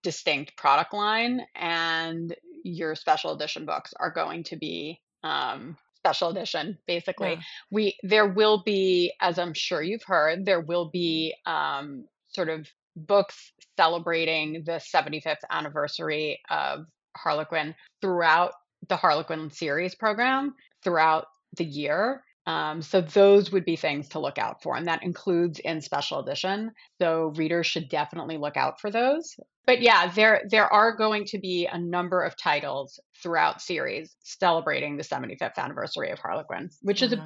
distinct 0.03 0.55
product 0.57 0.93
line, 0.93 1.41
and 1.55 2.35
your 2.63 2.93
special 2.95 3.33
edition 3.33 3.65
books 3.65 3.93
are 3.99 4.11
going 4.11 4.43
to 4.43 4.57
be 4.57 4.99
um, 5.23 5.75
special 5.97 6.29
edition. 6.29 6.77
Basically, 6.85 7.31
Yeah. 7.31 7.41
we 7.71 7.97
there 8.03 8.27
will 8.27 8.61
be, 8.63 9.13
as 9.19 9.39
I'm 9.39 9.53
sure 9.55 9.81
you've 9.81 10.03
heard, 10.03 10.45
there 10.45 10.61
will 10.61 10.89
be 10.89 11.33
um, 11.47 12.05
sort 12.27 12.49
of 12.49 12.67
books 12.95 13.53
celebrating 13.75 14.63
the 14.65 14.73
75th 14.73 15.37
anniversary 15.49 16.39
of 16.49 16.85
Harlequin 17.17 17.73
throughout 18.01 18.53
the 18.87 18.97
Harlequin 18.97 19.49
series 19.49 19.95
program 19.95 20.53
throughout 20.83 21.25
the 21.57 21.65
year. 21.65 22.23
Um, 22.47 22.81
so 22.81 23.01
those 23.01 23.51
would 23.51 23.65
be 23.65 23.75
things 23.75 24.09
to 24.09 24.19
look 24.19 24.39
out 24.39 24.63
for, 24.63 24.75
and 24.75 24.87
that 24.87 25.03
includes 25.03 25.59
in 25.59 25.79
special 25.79 26.19
edition. 26.19 26.71
So 26.99 27.33
readers 27.35 27.67
should 27.67 27.87
definitely 27.87 28.37
look 28.37 28.57
out 28.57 28.81
for 28.81 28.89
those. 28.89 29.35
But 29.67 29.81
yeah, 29.81 30.11
there 30.11 30.41
there 30.49 30.71
are 30.73 30.95
going 30.95 31.25
to 31.25 31.37
be 31.37 31.67
a 31.67 31.77
number 31.77 32.23
of 32.23 32.35
titles 32.35 32.99
throughout 33.21 33.61
series 33.61 34.15
celebrating 34.23 34.97
the 34.97 35.03
75th 35.03 35.57
anniversary 35.57 36.09
of 36.09 36.17
Harlequin, 36.17 36.71
which 36.81 37.03
is 37.03 37.13
a 37.13 37.23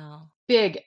big, 0.48 0.80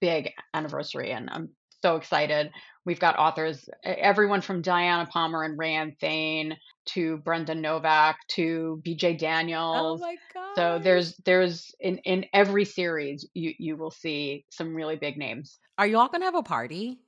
big 0.00 0.30
anniversary, 0.54 1.12
and 1.12 1.28
I'm 1.30 1.50
so 1.82 1.96
excited. 1.96 2.50
We've 2.84 3.00
got 3.00 3.18
authors, 3.18 3.68
everyone 3.82 4.42
from 4.42 4.60
Diana 4.60 5.06
Palmer 5.06 5.42
and 5.42 5.58
RaeAnne 5.58 5.98
Thayne 5.98 6.56
to 6.86 7.16
Brenda 7.18 7.54
Novak 7.54 8.16
to 8.32 8.82
BJ 8.84 9.18
Daniels. 9.18 9.76
Oh 9.76 9.96
Daniels. 9.96 10.00
my 10.00 10.16
So 10.54 10.78
there's 10.82 11.16
there's 11.24 11.74
in 11.80 11.98
in 11.98 12.26
every 12.32 12.64
series 12.64 13.26
you 13.34 13.54
you 13.58 13.76
will 13.76 13.90
see 13.90 14.44
some 14.50 14.74
really 14.74 14.96
big 14.96 15.16
names. 15.16 15.58
Are 15.78 15.86
y'all 15.86 16.08
gonna 16.08 16.26
have 16.26 16.34
a 16.34 16.42
party? 16.42 17.00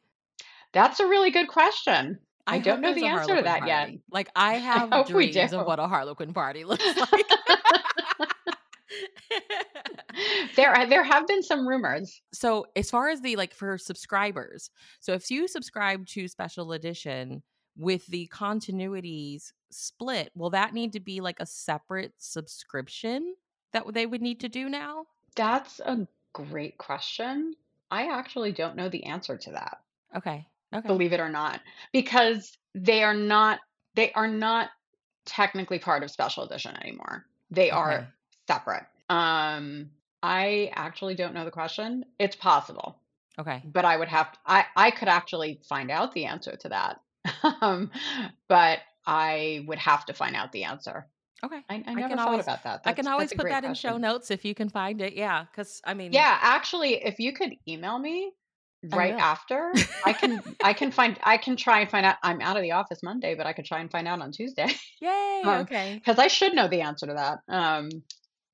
That's 0.72 1.00
a 1.00 1.06
really 1.06 1.30
good 1.30 1.48
question. 1.48 2.18
I 2.46 2.56
I 2.56 2.58
don't 2.60 2.80
know 2.80 2.94
the 2.94 3.06
answer 3.06 3.36
to 3.36 3.42
that 3.42 3.66
yet. 3.66 3.90
Like 4.10 4.30
I 4.34 4.54
I 4.54 4.54
have 4.54 4.90
we 5.12 5.30
dreams 5.30 5.52
of 5.52 5.66
what 5.66 5.78
a 5.78 5.86
Harlequin 5.86 6.32
party 6.32 6.64
looks 6.70 6.84
like. 7.12 7.30
There 10.56 10.86
there 10.88 11.04
have 11.04 11.26
been 11.26 11.42
some 11.42 11.66
rumors. 11.68 12.22
so 12.32 12.66
as 12.74 12.90
far 12.90 13.08
as 13.10 13.20
the 13.20 13.36
like 13.36 13.52
for 13.52 13.76
subscribers, 13.76 14.70
so 15.00 15.12
if 15.12 15.30
you 15.30 15.46
subscribe 15.48 16.06
to 16.08 16.28
special 16.28 16.72
edition 16.72 17.42
with 17.76 18.06
the 18.06 18.28
continuities 18.32 19.52
split, 19.70 20.30
will 20.34 20.50
that 20.50 20.72
need 20.72 20.92
to 20.94 21.00
be 21.00 21.20
like 21.20 21.38
a 21.40 21.46
separate 21.46 22.14
subscription 22.16 23.34
that 23.72 23.92
they 23.92 24.06
would 24.06 24.22
need 24.22 24.40
to 24.40 24.48
do 24.48 24.68
now? 24.70 25.04
That's 25.34 25.80
a 25.80 26.06
great 26.32 26.78
question. 26.78 27.54
I 27.90 28.06
actually 28.18 28.52
don't 28.52 28.76
know 28.76 28.88
the 28.88 29.04
answer 29.04 29.36
to 29.36 29.50
that. 29.52 29.78
Okay. 30.16 30.46
Okay. 30.74 30.86
believe 30.88 31.12
it 31.12 31.20
or 31.20 31.28
not, 31.28 31.60
because 31.92 32.56
they 32.74 33.02
are 33.02 33.14
not 33.14 33.60
they 33.94 34.12
are 34.12 34.28
not 34.28 34.70
technically 35.26 35.78
part 35.78 36.02
of 36.02 36.10
special 36.10 36.44
edition 36.44 36.74
anymore. 36.82 37.26
They 37.50 37.68
Okay. 37.70 37.76
are 37.76 38.08
separate. 38.46 38.84
Um 39.08 39.90
I 40.22 40.70
actually 40.74 41.14
don't 41.14 41.34
know 41.34 41.44
the 41.44 41.50
question. 41.50 42.04
It's 42.18 42.36
possible, 42.36 42.98
Okay. 43.38 43.62
but 43.64 43.84
I 43.84 43.96
would 43.96 44.08
have 44.08 44.28
I 44.46 44.64
I 44.76 44.90
could 44.90 45.08
actually 45.08 45.60
find 45.68 45.90
out 45.90 46.12
the 46.12 46.24
answer 46.26 46.56
to 46.56 46.68
that. 46.70 47.00
um 47.60 47.90
but 48.48 48.80
I 49.06 49.64
would 49.68 49.78
have 49.78 50.04
to 50.06 50.12
find 50.14 50.34
out 50.34 50.52
the 50.52 50.64
answer. 50.64 51.06
Okay. 51.44 51.60
I, 51.68 51.74
I 51.74 51.82
I 51.86 51.94
never 51.94 52.08
can 52.08 52.16
thought 52.18 52.28
always 52.28 52.44
about 52.44 52.64
that. 52.64 52.82
I 52.86 52.92
can 52.92 53.06
always 53.06 53.32
put 53.32 53.48
that 53.48 53.64
in 53.64 53.74
show 53.74 53.98
notes 53.98 54.30
if 54.30 54.44
you 54.44 54.54
can 54.54 54.68
find 54.68 55.00
it. 55.00 55.12
Yeah, 55.12 55.44
because 55.50 55.80
I 55.84 55.94
mean, 55.94 56.12
Yeah, 56.12 56.38
actually, 56.40 56.94
if 57.04 57.18
you 57.18 57.32
could 57.32 57.52
email 57.68 57.98
me 57.98 58.32
right 58.92 59.14
after, 59.14 59.72
I 60.04 60.12
can 60.14 60.42
I 60.64 60.72
can 60.72 60.90
find 60.90 61.18
I 61.22 61.36
can 61.36 61.54
try 61.56 61.80
and 61.80 61.90
find 61.90 62.06
out. 62.06 62.16
I'm 62.22 62.40
out 62.40 62.56
of 62.56 62.62
the 62.62 62.72
office 62.72 63.02
Monday, 63.02 63.34
but 63.34 63.46
I 63.46 63.52
could 63.52 63.66
try 63.66 63.80
and 63.80 63.90
find 63.90 64.08
out 64.08 64.20
on 64.22 64.32
Tuesday 64.32 64.68
Yay. 65.00 65.42
um, 65.44 65.60
Okay. 65.60 65.94
because 65.94 66.18
I 66.18 66.28
should 66.28 66.54
know 66.54 66.68
the 66.68 66.80
answer 66.80 67.06
to 67.06 67.14
that. 67.14 67.38
Um, 67.54 67.90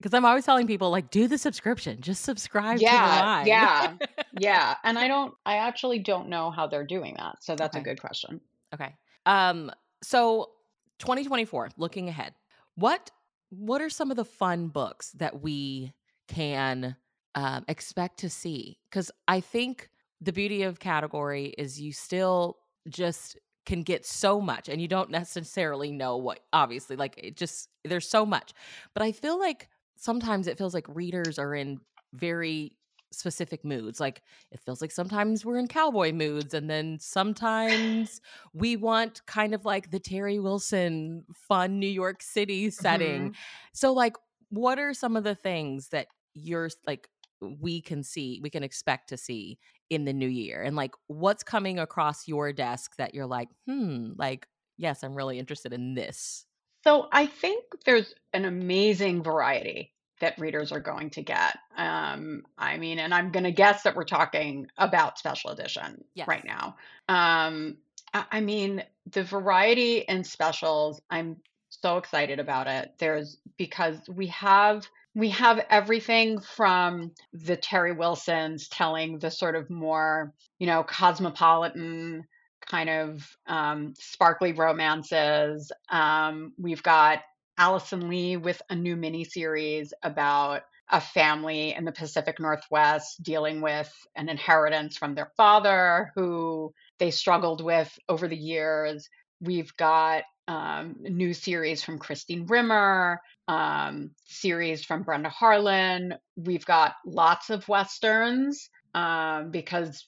Because 0.02 0.14
I'm 0.14 0.24
always 0.24 0.44
telling 0.44 0.66
people 0.66 0.90
like, 0.90 1.10
do 1.10 1.28
the 1.28 1.38
subscription, 1.38 2.00
just 2.00 2.22
subscribe 2.24 2.78
to 2.78 2.84
the 2.84 2.90
yeah, 2.90 3.44
yeah, 3.44 3.94
yeah. 4.40 4.74
And 4.82 4.98
I 4.98 5.06
don't. 5.06 5.32
I 5.46 5.58
actually 5.58 6.00
don't 6.00 6.28
know 6.28 6.50
how 6.50 6.66
they're 6.66 6.86
doing 6.86 7.14
that. 7.18 7.42
So 7.42 7.54
that's 7.54 7.76
a 7.76 7.80
good 7.80 8.00
question. 8.00 8.40
Okay. 8.74 8.94
Um. 9.26 9.70
So 10.02 10.50
2024, 10.98 11.70
looking 11.76 12.08
ahead, 12.08 12.34
what 12.74 13.10
what 13.50 13.80
are 13.80 13.90
some 13.90 14.10
of 14.10 14.16
the 14.16 14.24
fun 14.24 14.68
books 14.68 15.10
that 15.12 15.40
we 15.40 15.92
can 16.26 16.96
um, 17.34 17.64
expect 17.68 18.18
to 18.20 18.30
see? 18.30 18.78
Because 18.90 19.10
I 19.28 19.40
think 19.40 19.88
the 20.20 20.32
beauty 20.32 20.62
of 20.62 20.80
category 20.80 21.54
is 21.58 21.80
you 21.80 21.92
still 21.92 22.58
just 22.88 23.38
can 23.64 23.82
get 23.82 24.04
so 24.04 24.40
much, 24.40 24.68
and 24.68 24.80
you 24.80 24.88
don't 24.88 25.10
necessarily 25.10 25.92
know 25.92 26.16
what. 26.16 26.40
Obviously, 26.52 26.96
like 26.96 27.14
it 27.18 27.36
just 27.36 27.68
there's 27.84 28.08
so 28.08 28.26
much, 28.26 28.52
but 28.94 29.02
I 29.02 29.12
feel 29.12 29.38
like 29.38 29.68
sometimes 29.96 30.46
it 30.46 30.58
feels 30.58 30.74
like 30.74 30.86
readers 30.88 31.38
are 31.38 31.54
in 31.54 31.80
very 32.14 32.76
specific 33.12 33.62
moods 33.62 34.00
like 34.00 34.22
it 34.50 34.58
feels 34.58 34.80
like 34.80 34.90
sometimes 34.90 35.44
we're 35.44 35.58
in 35.58 35.68
cowboy 35.68 36.10
moods 36.12 36.54
and 36.54 36.70
then 36.70 36.98
sometimes 36.98 38.20
we 38.54 38.74
want 38.74 39.24
kind 39.26 39.54
of 39.54 39.66
like 39.66 39.90
the 39.90 40.00
Teri 40.00 40.42
Wilson 40.42 41.26
fun 41.34 41.78
New 41.78 41.86
York 41.86 42.22
City 42.22 42.70
setting. 42.70 43.30
hmm 43.30 43.34
So 43.74 43.92
like 43.92 44.16
what 44.48 44.78
are 44.78 44.94
some 44.94 45.16
of 45.16 45.24
the 45.24 45.34
things 45.34 45.88
that 45.88 46.08
you're 46.34 46.70
like 46.86 47.08
we 47.40 47.80
can 47.80 48.02
see, 48.02 48.40
we 48.42 48.50
can 48.50 48.62
expect 48.62 49.08
to 49.08 49.16
see 49.16 49.58
in 49.90 50.04
the 50.04 50.12
new 50.12 50.28
year? 50.28 50.62
And 50.62 50.76
like 50.76 50.92
what's 51.08 51.42
coming 51.42 51.78
across 51.78 52.28
your 52.28 52.52
desk 52.52 52.96
that 52.96 53.14
you're 53.14 53.26
like, 53.26 53.48
"Hmm, 53.66 54.12
like 54.16 54.46
yes, 54.76 55.02
I'm 55.02 55.14
really 55.14 55.38
interested 55.38 55.72
in 55.72 55.94
this." 55.94 56.46
So 56.84 57.08
I 57.12 57.26
think 57.26 57.64
there's 57.84 58.14
an 58.32 58.44
amazing 58.44 59.22
variety 59.22 59.92
that 60.20 60.38
readers 60.38 60.72
are 60.72 60.80
going 60.80 61.10
to 61.10 61.22
get. 61.22 61.58
Um, 61.76 62.44
I 62.56 62.76
mean, 62.78 62.98
and 62.98 63.12
I'm 63.12 63.32
going 63.32 63.44
to 63.44 63.52
guess 63.52 63.82
that 63.82 63.96
we're 63.96 64.04
talking 64.04 64.68
about 64.78 65.18
special 65.18 65.50
edition 65.50 66.04
Yes. 66.14 66.28
right 66.28 66.44
now. 66.44 66.76
Um, 67.08 67.78
I, 68.14 68.24
I 68.30 68.40
mean, 68.40 68.84
the 69.10 69.24
variety 69.24 69.98
in 69.98 70.24
specials, 70.24 71.00
I'm 71.10 71.36
so 71.70 71.98
excited 71.98 72.38
about 72.38 72.68
it. 72.68 72.92
There's 72.98 73.38
because 73.56 73.98
we 74.08 74.28
have 74.28 74.86
we 75.14 75.30
have 75.30 75.64
everything 75.68 76.40
from 76.40 77.12
the 77.32 77.56
Teri 77.56 77.96
Wilsons 77.96 78.68
telling 78.68 79.18
the 79.18 79.30
sort 79.30 79.56
of 79.56 79.68
more, 79.68 80.32
you 80.58 80.66
know, 80.66 80.82
cosmopolitan 80.84 82.24
kind 82.72 82.88
of 82.88 83.36
um, 83.46 83.92
sparkly 83.98 84.52
romances. 84.52 85.70
Um, 85.90 86.54
we've 86.58 86.82
got 86.82 87.20
Allison 87.58 88.08
Leigh 88.08 88.38
with 88.38 88.62
a 88.70 88.74
new 88.74 88.96
miniseries 88.96 89.90
about 90.02 90.62
a 90.88 91.00
family 91.00 91.74
in 91.74 91.84
the 91.84 91.92
Pacific 91.92 92.40
Northwest 92.40 93.22
dealing 93.22 93.60
with 93.60 93.92
an 94.16 94.30
inheritance 94.30 94.96
from 94.96 95.14
their 95.14 95.30
father 95.36 96.12
who 96.14 96.72
they 96.98 97.10
struggled 97.10 97.62
with 97.62 97.90
over 98.08 98.26
the 98.26 98.36
years. 98.36 99.06
We've 99.40 99.74
got 99.76 100.24
um, 100.48 100.96
new 101.00 101.34
series 101.34 101.82
from 101.82 101.98
Christine 101.98 102.46
Rimmer, 102.46 103.20
um, 103.48 104.12
series 104.24 104.82
from 104.82 105.02
Brenda 105.02 105.30
Harlen. 105.30 106.16
We've 106.36 106.64
got 106.64 106.94
lots 107.04 107.50
of 107.50 107.68
westerns 107.68 108.70
um, 108.94 109.50
because 109.50 110.06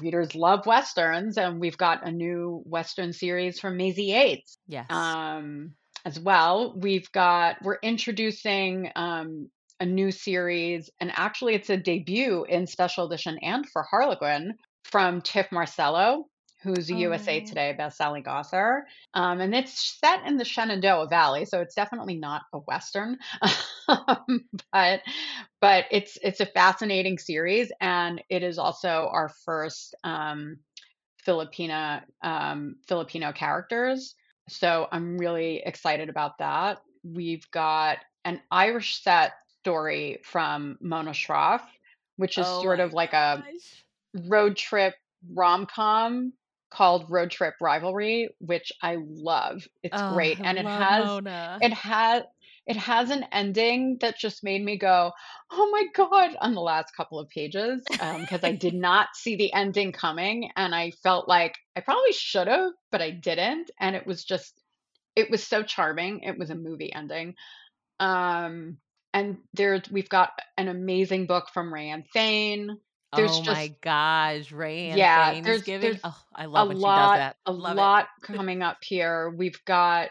readers 0.00 0.34
love 0.34 0.66
westerns, 0.66 1.36
and 1.38 1.60
we've 1.60 1.76
got 1.76 2.06
a 2.06 2.10
new 2.10 2.62
western 2.64 3.12
series 3.12 3.58
from 3.58 3.76
Maisey 3.76 4.08
Yates 4.08 4.58
Yes. 4.66 4.86
um, 4.90 5.72
as 6.04 6.18
well. 6.18 6.74
We've 6.76 7.10
got 7.12 7.56
we're 7.62 7.78
introducing 7.82 8.90
um, 8.96 9.50
a 9.80 9.86
new 9.86 10.10
series, 10.10 10.90
and 11.00 11.12
actually, 11.14 11.54
it's 11.54 11.70
a 11.70 11.76
debut 11.76 12.44
in 12.48 12.66
special 12.66 13.06
edition 13.06 13.38
and 13.42 13.68
for 13.68 13.82
Harlequin 13.82 14.54
from 14.84 15.20
Tif 15.22 15.50
Marcelo, 15.52 16.26
who's 16.62 16.90
a 16.90 16.94
USA 16.94 17.40
Oh. 17.42 17.46
Today 17.46 17.76
bestselling 17.78 18.26
author, 18.26 18.86
um, 19.14 19.40
and 19.40 19.54
it's 19.54 19.98
set 20.00 20.26
in 20.26 20.36
the 20.36 20.44
Shenandoah 20.44 21.08
Valley, 21.08 21.44
so 21.44 21.60
it's 21.60 21.74
definitely 21.74 22.16
not 22.16 22.42
a 22.52 22.58
western, 22.58 23.18
Um, 23.88 24.44
but 24.70 25.00
but 25.62 25.86
it's 25.90 26.18
it's 26.22 26.40
a 26.40 26.46
fascinating 26.46 27.18
series, 27.18 27.72
and 27.80 28.22
it 28.28 28.42
is 28.42 28.58
also 28.58 29.08
our 29.12 29.30
first. 29.44 29.94
Um, 30.04 30.58
Filipina 31.26 32.02
um, 32.22 32.76
Filipino 32.86 33.32
characters. 33.32 34.14
So 34.48 34.88
I'm 34.90 35.18
really 35.18 35.62
excited 35.64 36.08
about 36.08 36.38
that. 36.38 36.78
We've 37.04 37.48
got 37.50 37.98
an 38.24 38.40
Irish 38.50 39.02
set 39.02 39.32
story 39.60 40.20
from 40.24 40.78
Mona 40.80 41.10
Shroff, 41.10 41.60
which 42.16 42.38
is 42.38 42.46
oh 42.48 42.62
sort 42.62 42.80
of 42.80 42.94
like 42.94 43.12
a 43.12 43.44
gosh. 43.44 44.26
road 44.26 44.56
trip 44.56 44.94
rom 45.34 45.66
com 45.66 46.32
called 46.70 47.10
Road 47.10 47.30
Trip 47.30 47.54
Rivalry, 47.60 48.28
which 48.40 48.72
I 48.82 48.96
love. 49.00 49.62
It's 49.82 50.02
Oh, 50.02 50.02
great, 50.02 50.40
and 50.44 50.58
it 50.58 50.66
has 50.66 51.18
Mona. 51.20 51.60
it 51.60 51.72
has 51.72 52.24
it 52.66 52.76
has 52.76 53.10
an 53.10 53.24
ending 53.32 53.96
that 54.00 54.18
just 54.18 54.44
made 54.44 54.62
me 54.64 54.76
go, 54.78 55.12
"Oh 55.50 55.70
my 55.70 55.84
god," 55.94 56.36
on 56.40 56.54
the 56.54 56.60
last 56.60 56.94
couple 56.96 57.18
of 57.18 57.28
pages, 57.30 57.90
um, 58.00 58.26
'cause 58.26 58.44
I 58.44 58.52
did 58.52 58.74
not 58.74 59.16
see 59.16 59.36
the 59.36 59.52
ending 59.54 59.92
coming, 59.92 60.50
and 60.56 60.74
I 60.74 60.90
felt 61.02 61.28
like 61.28 61.54
I 61.76 61.80
probably 61.80 62.12
should've, 62.12 62.72
but 62.90 63.02
I 63.02 63.10
didn't, 63.10 63.70
and 63.80 63.96
it 63.96 64.06
was 64.06 64.24
just 64.24 64.62
it 65.16 65.30
was 65.30 65.46
so 65.46 65.62
charming. 65.62 66.20
It 66.22 66.38
was 66.38 66.50
a 66.50 66.54
movie 66.56 66.92
ending. 66.92 67.34
Um, 68.00 68.78
and 69.14 69.38
there 69.54 69.82
we've 69.90 70.08
got 70.08 70.32
an 70.58 70.68
amazing 70.68 71.26
book 71.26 71.48
from 71.52 71.72
RaeAnne 71.72 72.04
Thayne. 72.12 72.78
There's 73.14 73.38
Oh 73.38 73.42
my 73.42 73.68
just 73.68 73.72
gosh, 73.82 74.50
RaeAnne 74.50 75.08
yeah, 75.08 75.12
Thayne 75.12 75.46
is 75.46 75.62
there's 75.62 75.62
giving 75.62 76.00
there's 76.00 76.02
oh, 76.04 76.16
I 76.34 76.46
a 76.54 76.64
love 76.64 76.94
does 76.94 77.12
lot 77.12 77.12
that. 77.12 77.36
a 77.46 77.52
Love 77.52 77.78
it. 77.78 77.92
lot 77.92 78.08
coming 78.22 78.62
up 78.62 78.78
here. 78.82 79.30
We've 79.30 79.58
got 79.64 80.10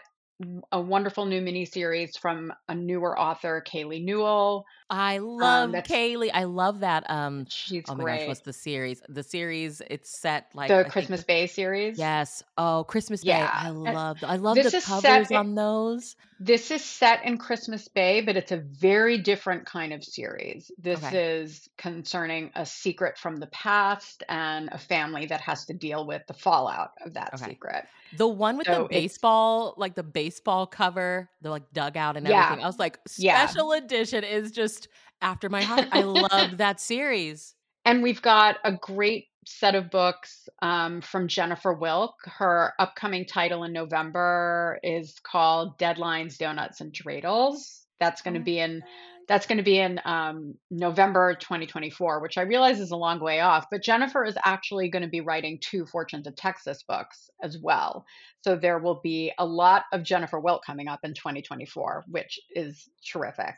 a 0.72 0.80
wonderful 0.80 1.26
new 1.26 1.40
miniseries 1.42 2.18
from 2.18 2.52
a 2.68 2.74
newer 2.74 3.18
author, 3.18 3.62
Kaylie 3.66 4.04
Newell, 4.04 4.64
I 4.90 5.18
um, 5.40 5.72
love 5.72 5.72
that's 5.72 5.88
Kaylie. 5.88 6.30
I 6.32 6.44
love 6.44 6.80
that, 6.80 7.08
um, 7.10 7.46
she's 7.48 7.88
oh 7.88 7.94
my 7.94 8.04
gosh, 8.04 8.26
great. 8.26 8.26
what's 8.26 8.40
the 8.40 8.52
series? 8.52 9.02
The 9.08 9.22
series, 9.22 9.82
it's 9.90 10.10
set, 10.10 10.46
like, 10.54 10.76
The 10.76 10.84
I 10.84 10.90
think 10.90 11.10
Christmas 11.10 11.24
Bay 11.24 11.46
series? 11.46 11.98
Yes. 11.98 12.42
Oh, 12.58 12.84
Christmas 12.88 13.24
Bay. 13.24 13.50
I 13.52 13.70
love 13.70 14.24
I 14.24 14.36
love 14.36 14.62
the 14.62 14.72
covers 14.72 15.30
i 15.32 15.36
on 15.36 15.54
those. 15.56 16.16
this 16.40 16.70
is 16.70 16.84
set 16.84 17.24
in 17.24 17.38
Christmas 17.38 17.88
Bay, 17.88 18.20
but 18.22 18.36
it's 18.36 18.52
a 18.52 18.58
very 18.58 19.18
different 19.18 19.66
kind 19.66 19.92
of 19.92 20.04
series. 20.04 20.70
This 20.78 21.12
Okay. 21.12 21.12
is 21.12 21.68
concerning 21.78 22.52
a 22.56 22.66
secret 22.66 23.18
from 23.18 23.36
the 23.38 23.48
past 23.48 24.24
and 24.28 24.68
a 24.72 24.78
family 24.78 25.26
that 25.26 25.40
has 25.42 25.66
to 25.66 25.74
deal 25.74 26.06
with 26.06 26.22
the 26.28 26.34
fallout 26.34 26.90
of 27.04 27.14
that 27.14 27.34
Okay. 27.34 27.48
secret. 27.48 27.86
The 28.12 28.28
one 28.28 28.56
with 28.56 28.68
the 28.70 28.80
So 28.80 28.88
it's 28.92 29.18
baseball 29.20 29.74
like, 29.76 29.94
the 29.94 30.02
baseball 30.02 30.66
cover, 30.66 31.30
the, 31.40 31.50
like, 31.50 31.72
dugout 31.72 32.16
and 32.16 32.26
Yeah. 32.26 32.28
everything, 32.28 32.62
I 32.62 32.66
was 32.66 32.78
like, 32.78 32.98
Yeah. 33.16 33.54
"Special 33.60 33.72
edition 33.72 34.24
is 34.24 34.52
just 34.52 34.77
after 35.20 35.48
my 35.48 35.62
heart." 35.62 35.88
I 35.90 36.02
loved 36.02 36.58
that 36.58 36.80
series. 36.80 37.54
And 37.84 38.02
we've 38.02 38.22
got 38.22 38.58
a 38.64 38.72
great 38.72 39.28
set 39.46 39.74
of 39.74 39.90
books, 39.90 40.48
um, 40.60 41.00
from 41.00 41.26
Jennifer 41.26 41.74
Wilck. 41.74 42.12
Her 42.24 42.74
upcoming 42.78 43.24
title 43.24 43.64
in 43.64 43.72
November 43.72 44.78
is 44.82 45.18
called 45.22 45.78
Deadlines, 45.78 46.36
Donuts, 46.36 46.80
and 46.82 46.92
Dreidels. 46.92 47.84
That's 47.98 48.20
Oh 48.20 48.24
gonna 48.24 48.40
be 48.40 48.58
in 48.58 48.82
that's 49.26 49.46
gonna 49.46 49.62
be 49.62 49.78
in, 49.78 50.00
um, 50.06 50.54
November 50.70 51.34
2024, 51.34 52.20
which 52.20 52.38
I 52.38 52.42
realize 52.42 52.80
is 52.80 52.92
a 52.92 52.96
long 52.96 53.20
way 53.20 53.40
off, 53.40 53.66
but 53.70 53.82
Jennifer 53.82 54.24
is 54.24 54.38
actually 54.42 54.88
gonna 54.88 55.08
be 55.08 55.20
writing 55.20 55.58
2 55.60 55.84
Fortunes 55.84 56.26
of 56.26 56.34
Texas 56.34 56.82
books 56.82 57.28
as 57.42 57.58
well. 57.58 58.06
So 58.42 58.56
there 58.56 58.78
will 58.78 59.00
be 59.02 59.32
a 59.38 59.44
lot 59.44 59.84
of 59.92 60.02
Jennifer 60.02 60.40
Wilck 60.40 60.60
coming 60.64 60.88
up 60.88 61.00
in 61.04 61.12
2024, 61.12 62.06
which 62.08 62.40
is 62.54 62.88
terrific. 63.06 63.54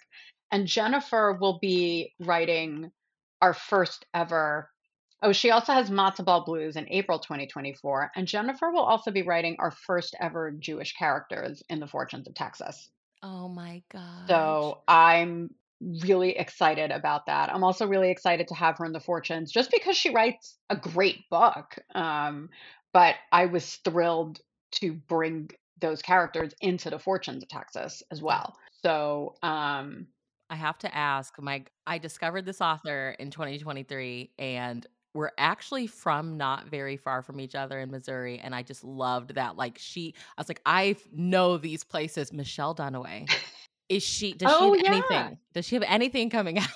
And 0.52 0.66
Jennifer 0.66 1.37
will 1.40 1.59
be 1.61 2.14
writing 2.19 2.90
our 3.40 3.54
first 3.54 4.04
ever 4.12 4.71
oh, 5.23 5.33
she 5.33 5.50
also 5.50 5.73
has 5.73 5.90
Matzo 5.90 6.25
Ball 6.25 6.45
Blues 6.45 6.76
in 6.76 6.87
April 6.88 7.19
2024, 7.19 8.12
and 8.16 8.26
Jennifer 8.26 8.71
will 8.71 8.83
also 8.83 9.11
be 9.11 9.23
writing 9.23 9.57
our 9.59 9.71
first 9.71 10.14
ever 10.21 10.50
Jewish 10.50 10.95
characters 10.95 11.62
in 11.69 11.80
the 11.80 11.87
Fortunes 11.87 12.26
of 12.26 12.35
Texas. 12.35 12.90
Oh 13.23 13.49
my 13.49 13.83
God. 13.92 14.28
So, 14.28 14.80
I'm 14.88 15.50
really 15.80 16.37
excited 16.37 16.90
about 16.90 17.26
that. 17.26 17.52
I'm 17.52 17.64
also 17.64 17.87
really 17.87 18.11
excited 18.11 18.49
to 18.49 18.54
have 18.54 18.78
her 18.78 18.85
in 18.85 18.92
the 18.92 19.00
Fortunes 19.00 19.50
just 19.52 19.71
because 19.71 19.97
she 19.97 20.11
writes 20.11 20.57
a 20.69 20.76
great 20.76 21.28
book, 21.30 21.78
um, 21.95 22.50
but 22.92 23.16
I 23.33 23.47
was 23.47 23.76
thrilled 23.76 24.40
to 24.73 24.92
bring 24.92 25.50
those 25.80 26.02
characters 26.02 26.52
into 26.61 26.90
the 26.90 26.99
Fortunes 26.99 27.42
of 27.42 27.49
Texas 27.49 28.02
as 28.11 28.23
well. 28.23 28.57
So, 28.83 29.35
um 29.42 30.07
I 30.50 30.57
have 30.57 30.78
to 30.78 30.95
ask, 30.95 31.40
my 31.40 31.64
I 31.87 31.99
discovered 31.99 32.45
this 32.45 32.61
author 32.61 33.14
in 33.19 33.30
2023, 33.30 34.33
and 34.38 34.87
we're 35.14 35.31
actually 35.38 35.87
from 35.87 36.37
not 36.37 36.66
very 36.68 36.96
far 36.96 37.22
from 37.22 37.40
each 37.40 37.55
other 37.55 37.79
in 37.81 37.90
Missouri, 37.90 38.38
and 38.38 38.55
I 38.55 38.62
just 38.62 38.85
loved 38.85 39.35
that, 39.37 39.57
like, 39.57 39.79
she 39.79 40.14
I 40.37 40.40
was 40.40 40.48
like, 40.48 40.61
"I 40.66 40.96
know 41.12 41.57
these 41.57 41.85
places." 41.85 42.33
Michelle 42.33 42.75
Dunaway. 42.75 43.31
Is 43.88 44.03
she 44.03 44.35
does 44.35 44.51
she 44.51 44.57
Oh, 44.57 44.72
have 44.72 44.83
yeah. 44.85 44.90
anything? 44.92 45.38
Does 45.53 45.66
she 45.66 45.75
have 45.77 45.85
anything 45.87 46.31
coming 46.31 46.59
out? 46.64 46.68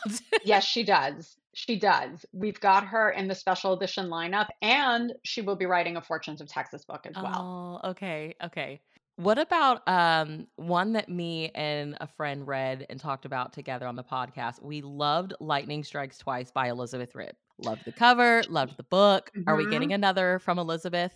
Yes, 0.45 0.65
she 0.65 0.83
does. 0.85 1.37
She 1.55 1.79
does. 1.79 2.27
We've 2.33 2.59
got 2.61 2.85
her 2.87 3.11
in 3.11 3.29
the 3.29 3.35
special 3.37 3.73
edition 3.75 4.09
lineup, 4.09 4.49
and 4.63 5.13
she 5.23 5.41
will 5.41 5.55
be 5.55 5.67
writing 5.67 5.97
a 5.97 6.03
Fortunes 6.03 6.41
of 6.41 6.49
Texas 6.49 6.85
book 6.85 7.07
as 7.07 7.15
well. 7.21 7.81
Oh, 7.85 7.91
okay, 7.91 8.35
okay. 8.43 8.81
What 9.17 9.39
about, 9.39 9.87
um, 9.89 10.49
one 10.57 10.95
that 10.95 11.09
me 11.09 11.51
and 11.55 11.97
a 12.01 12.07
friend 12.07 12.47
read 12.49 12.85
and 12.91 12.99
talked 12.99 13.25
about 13.25 13.53
together 13.53 13.87
on 13.87 13.95
the 13.95 14.03
podcast? 14.03 14.61
We 14.61 14.83
loved 14.83 15.35
Lightning 15.39 15.85
Strikes 15.85 16.19
Twice 16.19 16.51
by 16.51 16.69
Elizabeth 16.69 17.13
Hrib. 17.13 17.37
Loved 17.59 17.85
the 17.85 17.93
cover, 17.93 18.43
loved 18.49 18.77
the 18.77 18.83
book. 18.83 19.31
Are 19.47 19.55
we 19.55 19.67
getting 19.71 19.91
Mhm. 19.91 19.95
another 19.95 20.41
from 20.41 20.59
Elizabeth? 20.59 21.13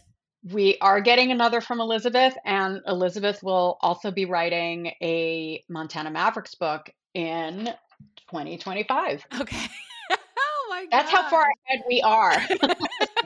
We 0.53 0.79
are 0.81 1.01
getting 1.01 1.33
another 1.33 1.61
from 1.61 1.81
Elizabeth, 1.81 2.37
and 2.45 2.81
Elizabeth 2.87 3.43
will 3.43 3.77
also 3.81 4.13
be 4.13 4.25
writing 4.25 4.93
a 5.03 5.65
Montana 5.69 6.13
Mavericks 6.13 6.55
book 6.55 6.89
in 7.15 7.75
2025. 8.31 9.27
Okay. 9.41 9.67
Oh 10.41 10.67
my 10.71 10.87
That's 10.91 11.11
how 11.11 11.29
far 11.29 11.47
ahead 11.67 11.83
we 11.89 12.01
are. 12.03 12.33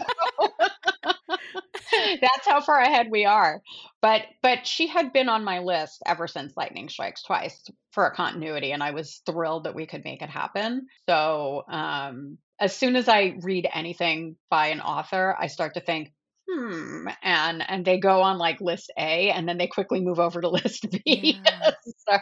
That's 2.21 2.47
how 2.47 2.61
far 2.61 2.81
ahead 2.81 3.09
we 3.11 3.25
are. 3.25 3.63
But 4.01 4.23
but 4.43 4.67
she 4.67 4.87
had 4.87 5.13
been 5.13 5.29
on 5.29 5.45
my 5.45 5.61
list 5.61 6.03
ever 6.07 6.27
since 6.27 6.57
Lightning 6.57 6.89
Strikes 6.89 7.23
Twice 7.23 7.63
for 7.93 8.07
a 8.07 8.15
continuity, 8.15 8.73
and 8.73 8.83
I 8.83 8.93
was 8.93 9.23
thrilled 9.27 9.65
that 9.65 9.75
we 9.75 9.87
could 9.87 10.05
make 10.05 10.23
it 10.23 10.31
happen. 10.31 10.87
So, 11.09 11.65
um, 11.69 12.39
as 12.61 12.77
soon 12.77 12.97
as 12.97 13.09
I 13.09 13.35
read 13.41 13.69
anything 13.73 14.37
by 14.51 14.69
an 14.69 14.81
author, 14.81 15.37
I 15.39 15.47
start 15.49 15.75
to 15.75 15.81
think, 15.81 16.13
"Hmm," 16.51 17.09
and 17.23 17.63
and 17.69 17.85
they 17.85 17.99
go 17.99 18.23
on, 18.23 18.39
like, 18.39 18.61
list 18.61 18.93
A, 18.99 19.31
and 19.31 19.49
then 19.49 19.59
they 19.59 19.67
quickly 19.69 20.01
move 20.01 20.19
over 20.21 20.41
to 20.41 20.49
list 20.51 20.87
B. 20.91 21.41
Yeah. 21.45 21.71
So 22.09 22.19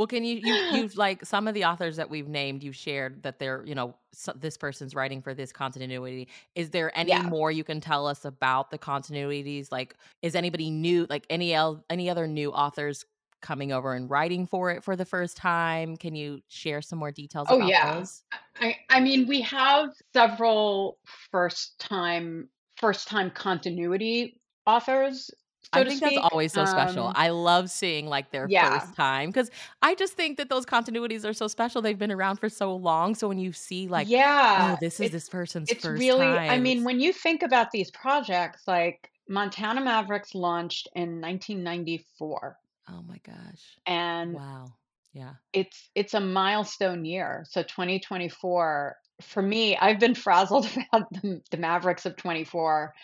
Well, 0.00 0.06
can 0.06 0.24
you 0.24 0.36
you 0.36 0.62
you've 0.70 0.96
like, 0.96 1.26
some 1.26 1.46
of 1.46 1.52
the 1.52 1.66
authors 1.66 1.96
that 1.96 2.08
we've 2.08 2.26
named, 2.26 2.62
you've 2.62 2.74
shared 2.74 3.22
that 3.22 3.38
they're, 3.38 3.62
you 3.66 3.74
know, 3.74 3.94
s 4.14 4.30
this 4.34 4.56
person's 4.56 4.94
writing 4.94 5.20
for 5.20 5.34
this 5.34 5.52
continuity. 5.52 6.26
Is 6.54 6.70
there 6.70 6.90
any 6.98 7.18
Yeah. 7.18 7.20
more 7.20 7.50
you 7.52 7.64
can 7.64 7.82
tell 7.82 8.06
us 8.06 8.24
about 8.24 8.70
the 8.70 8.78
continuities? 8.78 9.70
Like, 9.70 9.94
is 10.22 10.34
anybody 10.34 10.70
new 10.70 11.06
like, 11.10 11.26
any 11.28 11.52
el 11.52 11.84
any 11.90 12.08
other 12.08 12.26
new 12.26 12.50
authors 12.50 13.04
coming 13.42 13.72
over 13.72 13.92
and 13.94 14.08
writing 14.08 14.46
for 14.46 14.70
it 14.70 14.82
for 14.82 14.96
the 14.96 15.04
first 15.04 15.36
time? 15.36 15.98
Can 15.98 16.14
you 16.14 16.40
share 16.48 16.80
some 16.80 16.98
more 16.98 17.12
details 17.12 17.50
Oh, 17.50 17.58
about 17.58 17.74
yeah. 17.74 17.82
those? 17.82 18.22
I 18.56 18.76
I 18.90 19.00
mean, 19.00 19.26
we 19.26 19.40
have 19.42 19.90
several 20.12 20.98
first 21.30 21.78
time 21.80 22.50
first 22.76 23.08
time 23.08 23.30
continuity 23.30 24.40
authors, 24.66 25.30
so 25.62 25.70
I 25.72 25.84
think 25.84 26.02
that's 26.02 26.16
always 26.32 26.52
so 26.52 26.64
special. 26.64 27.12
Um 27.12 27.14
I 27.14 27.30
love 27.30 27.70
seeing, 27.70 28.06
like, 28.06 28.30
their 28.32 28.48
Yeah. 28.48 28.54
first 28.58 28.94
time 28.94 29.32
'cause 29.32 29.50
I 29.82 29.94
just 29.94 30.14
think 30.14 30.36
that 30.38 30.48
those 30.48 30.66
continuities 30.66 31.24
are 31.28 31.32
so 31.32 31.46
special, 31.48 31.80
they've 31.82 31.98
been 31.98 32.10
around 32.12 32.36
for 32.38 32.48
so 32.48 32.74
long, 32.74 33.14
so 33.14 33.28
when 33.28 33.38
you 33.38 33.52
see, 33.52 33.86
like, 33.88 34.10
"Oh, 34.56 34.64
Yeah. 34.64 34.78
this 34.80 34.98
is 35.00 35.10
this 35.10 35.28
person's 35.28 35.72
it's 35.72 35.88
first 35.88 36.16
really 36.18 36.42
I 36.48 36.58
mean, 36.58 36.84
when 36.84 37.00
you 37.00 37.12
think 37.12 37.42
about 37.42 37.70
these 37.72 37.90
projects, 37.92 38.66
like, 38.68 39.10
Montana 39.28 39.80
Mavericks 39.82 40.34
launched 40.34 40.88
in 40.94 41.20
1994 41.20 42.58
Oh 42.88 43.02
my 43.02 43.18
gosh. 43.18 43.78
and 43.86 44.40
Wow. 44.40 44.76
Yeah. 45.12 45.36
it's 45.54 45.90
it's 45.94 46.14
a 46.14 46.20
milestone 46.20 47.04
year. 47.04 47.44
So 47.48 47.62
2024, 47.64 48.96
for 49.20 49.42
me, 49.42 49.76
I've 49.76 49.98
been 49.98 50.14
frazzled 50.14 50.66
about 50.92 51.10
the 51.12 51.42
the 51.50 51.56
Mavericks 51.56 52.06
of 52.06 52.16
'24 52.16 52.94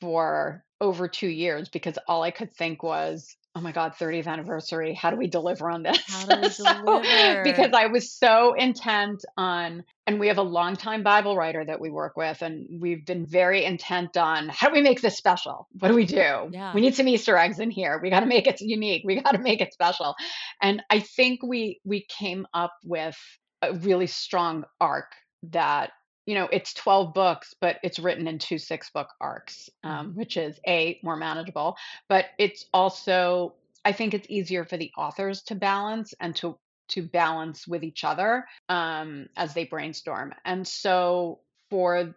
for 0.00 0.64
over 0.80 1.08
2 1.08 1.28
years 1.28 1.68
because 1.68 1.98
all 2.08 2.22
I 2.22 2.30
could 2.30 2.52
think 2.54 2.82
was, 2.82 3.36
"Oh 3.54 3.60
my 3.60 3.72
god, 3.72 3.94
30th 3.94 4.26
anniversary, 4.26 4.94
how 4.94 5.10
do 5.10 5.16
we 5.16 5.26
deliver 5.26 5.70
on 5.70 5.84
How 5.84 5.92
this?" 5.92 6.26
do 6.26 6.40
we 6.40 6.48
So 6.50 7.42
because? 7.44 7.70
I 7.74 7.86
was 7.86 8.12
so 8.12 8.54
intent 8.54 9.24
on 9.36 9.84
and 10.06 10.18
we 10.18 10.28
have 10.28 10.38
a 10.38 10.42
longtime 10.42 11.02
Bible 11.02 11.36
writer 11.36 11.64
that 11.64 11.80
we 11.80 11.90
work 11.90 12.16
with, 12.16 12.42
and 12.42 12.80
we've 12.80 13.04
been 13.06 13.26
very 13.26 13.64
intent 13.64 14.16
on, 14.16 14.48
"How 14.48 14.68
do 14.68 14.74
we 14.74 14.82
make 14.82 15.00
this 15.00 15.16
special? 15.16 15.68
What 15.78 15.88
do 15.88 15.94
we 15.94 16.06
do? 16.06 16.48
We 16.74 16.80
need 16.80 16.94
some 16.94 17.08
Easter 17.08 17.36
eggs 17.36 17.60
in 17.60 17.70
here. 17.70 18.00
We 18.02 18.10
gotta 18.10 18.26
make 18.26 18.46
it 18.46 18.60
unique. 18.60 19.02
We 19.04 19.20
gotta 19.20 19.38
make 19.38 19.60
it 19.60 19.72
special." 19.72 20.14
And 20.62 20.82
I 20.90 21.00
think 21.00 21.42
we 21.42 21.80
we 21.84 22.06
came 22.08 22.46
up 22.54 22.72
with 22.84 23.16
a 23.62 23.74
really 23.74 24.06
strong 24.06 24.64
arc 24.80 25.12
that 25.42 25.90
you 26.30 26.36
know, 26.36 26.48
it's 26.52 26.72
12 26.74 27.12
books, 27.14 27.54
but 27.60 27.78
it's 27.82 27.98
written 27.98 28.28
in 28.28 28.38
2 28.38 28.58
six-book 28.58 29.08
arcs, 29.20 29.68
Mhm. 29.84 29.90
um, 29.90 30.14
which 30.14 30.36
is, 30.36 30.60
A, 30.68 31.00
more 31.02 31.16
manageable, 31.16 31.76
but 32.08 32.26
it's 32.38 32.64
also 32.72 33.56
I 33.84 33.92
think 33.92 34.14
it's 34.14 34.28
easier 34.30 34.64
for 34.66 34.76
the 34.76 34.92
authors 34.96 35.42
to 35.44 35.54
balance 35.56 36.14
and 36.20 36.36
to 36.36 36.58
to 36.90 37.02
balance 37.02 37.66
with 37.68 37.82
each 37.84 38.04
other, 38.04 38.46
um, 38.68 39.28
as 39.36 39.54
they 39.54 39.64
brainstorm. 39.64 40.34
And 40.44 40.66
so 40.68 41.40
for 41.70 42.14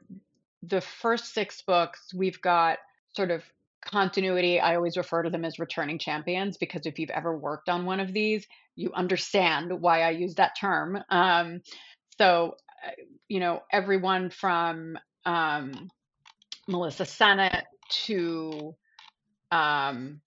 the 0.63 0.81
first 0.81 1.33
6 1.33 1.61
books, 1.63 2.13
we've 2.13 2.41
got 2.41 2.79
sort 3.15 3.31
of 3.31 3.43
continuity. 3.85 4.59
I 4.59 4.75
always 4.75 4.97
refer 4.97 5.23
to 5.23 5.29
them 5.29 5.45
as 5.45 5.59
returning 5.59 5.99
champions 5.99 6.57
because 6.57 6.85
if 6.85 6.99
you've 6.99 7.09
ever 7.11 7.37
worked 7.37 7.69
on 7.69 7.85
one 7.85 7.99
of 7.99 8.13
these, 8.13 8.47
you 8.75 8.91
understand 8.93 9.71
why 9.81 10.01
I 10.03 10.11
use 10.11 10.35
that 10.35 10.53
term. 10.59 11.03
Um, 11.09 11.61
so, 12.17 12.55
you 13.27 13.39
know, 13.39 13.61
everyone 13.71 14.29
from 14.29 14.97
um, 15.25 15.89
Melissa 16.67 17.05
Senate 17.05 17.65
to 18.05 18.75
um, 19.51 20.21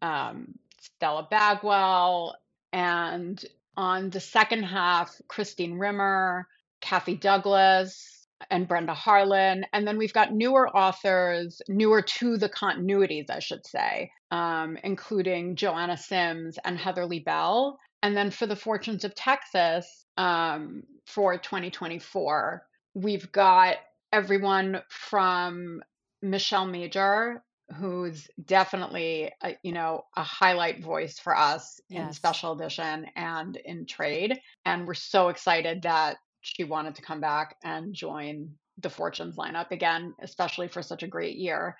um, 0.00 0.54
Stella 0.80 1.26
Bagwell, 1.30 2.36
and 2.72 3.44
on 3.76 4.10
the 4.10 4.20
second 4.20 4.64
half, 4.64 5.14
Christine 5.28 5.78
Rimmer, 5.78 6.46
Kathy 6.80 7.16
Douglass, 7.16 8.26
and 8.50 8.66
Brenda 8.66 8.94
Harlen. 8.94 9.62
And 9.72 9.86
then 9.86 9.98
we've 9.98 10.12
got 10.12 10.32
newer 10.32 10.68
authors, 10.68 11.62
newer 11.68 12.02
to 12.02 12.36
the 12.36 12.48
continuities, 12.48 13.30
I 13.30 13.38
should 13.38 13.66
say, 13.66 14.10
um, 14.30 14.76
including 14.82 15.56
Joanna 15.56 15.96
Sims 15.96 16.58
and 16.64 16.78
Heatherly 16.78 17.20
Bell. 17.20 17.78
And 18.02 18.16
then 18.16 18.30
for 18.30 18.46
the 18.46 18.56
Fortunes 18.56 19.04
of 19.04 19.14
Texas 19.14 20.06
um, 20.16 20.82
for 21.06 21.36
2024, 21.36 22.62
we've 22.94 23.30
got 23.32 23.76
everyone 24.12 24.82
from 24.88 25.82
Michelle 26.20 26.66
Major, 26.66 27.42
who's 27.76 28.28
definitely 28.44 29.32
a, 29.42 29.56
you 29.62 29.72
know 29.72 30.04
a 30.16 30.22
highlight 30.22 30.82
voice 30.82 31.18
for 31.18 31.36
us 31.36 31.80
yes. 31.88 32.06
in 32.06 32.12
special 32.12 32.52
edition 32.52 33.06
and 33.16 33.56
in 33.56 33.86
trade 33.86 34.38
and 34.66 34.86
we're 34.86 34.92
so 34.92 35.28
excited 35.28 35.80
that 35.82 36.18
she 36.42 36.64
wanted 36.64 36.96
to 36.96 37.02
come 37.02 37.20
back 37.20 37.56
and 37.62 37.94
join 37.94 38.50
the 38.78 38.90
Fortunes 38.90 39.36
lineup 39.36 39.70
again, 39.70 40.14
especially 40.20 40.68
for 40.68 40.82
such 40.82 41.02
a 41.02 41.08
great 41.08 41.36
year. 41.36 41.76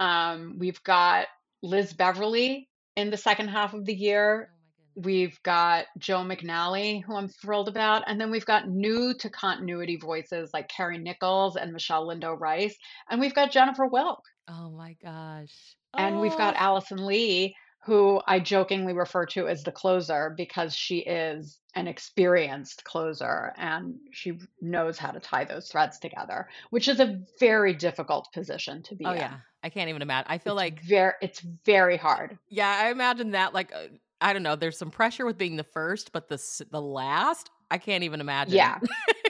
Um, 0.00 0.56
we've 0.58 0.82
got 0.84 1.26
Liz 1.62 1.92
Beverly 1.92 2.68
in 2.96 3.10
the 3.10 3.16
second 3.16 3.48
half 3.48 3.74
of 3.74 3.84
the 3.84 3.94
year. 3.94 4.50
Oh 4.96 5.00
we've 5.02 5.42
got 5.42 5.86
Jo 5.98 6.18
McNally, 6.18 7.02
who 7.02 7.16
I'm 7.16 7.28
thrilled 7.28 7.68
about. 7.68 8.04
And 8.06 8.20
then 8.20 8.30
we've 8.30 8.46
got 8.46 8.68
new 8.68 9.14
to 9.14 9.30
continuity 9.30 9.96
voices 9.96 10.50
like 10.52 10.68
Carrie 10.68 10.98
Nichols 10.98 11.56
and 11.56 11.72
Michelle 11.72 12.06
Lindo 12.06 12.38
Rice. 12.38 12.76
And 13.10 13.20
we've 13.20 13.34
got 13.34 13.50
Jennifer 13.52 13.88
Wilck. 13.88 14.22
Oh 14.48 14.70
my 14.70 14.96
gosh. 15.02 15.54
And 15.96 16.20
we've 16.20 16.36
got 16.36 16.54
oh. 16.54 16.58
Allison 16.58 17.06
Leigh, 17.06 17.54
who 17.84 18.20
I 18.26 18.40
jokingly 18.40 18.94
refer 18.94 19.26
to 19.26 19.46
as 19.46 19.62
the 19.62 19.72
closer 19.72 20.34
because 20.36 20.74
she 20.74 20.98
is 20.98 21.58
an 21.74 21.86
experienced 21.86 22.84
closer 22.84 23.52
and 23.56 23.96
she 24.10 24.38
knows 24.60 24.98
how 24.98 25.10
to 25.10 25.20
tie 25.20 25.44
those 25.44 25.68
threads 25.68 25.98
together, 25.98 26.48
which 26.70 26.88
is 26.88 27.00
a 27.00 27.20
very 27.38 27.74
difficult 27.74 28.28
position 28.32 28.82
to 28.84 28.94
be 28.94 29.04
oh, 29.04 29.12
in. 29.12 29.18
yeah. 29.18 29.36
I 29.62 29.70
can't 29.70 29.88
even 29.88 30.02
imagine. 30.02 30.26
I 30.30 30.38
feel 30.38 30.58
it's 30.58 30.58
like 30.58 30.82
very 30.82 31.12
it's 31.22 31.40
very 31.64 31.96
hard. 31.96 32.38
Yeah, 32.50 32.68
I 32.68 32.90
imagine 32.90 33.30
that 33.30 33.54
like 33.54 33.72
uh, 33.72 33.86
I 34.20 34.32
don't 34.32 34.42
know, 34.42 34.56
there's 34.56 34.78
some 34.78 34.90
pressure 34.90 35.26
with 35.26 35.38
being 35.38 35.56
the 35.56 35.64
first, 35.64 36.12
but 36.12 36.28
the 36.28 36.40
the 36.70 36.80
last, 36.80 37.50
I 37.70 37.78
can't 37.78 38.04
even 38.04 38.20
imagine. 38.20 38.54
Yeah. 38.54 38.78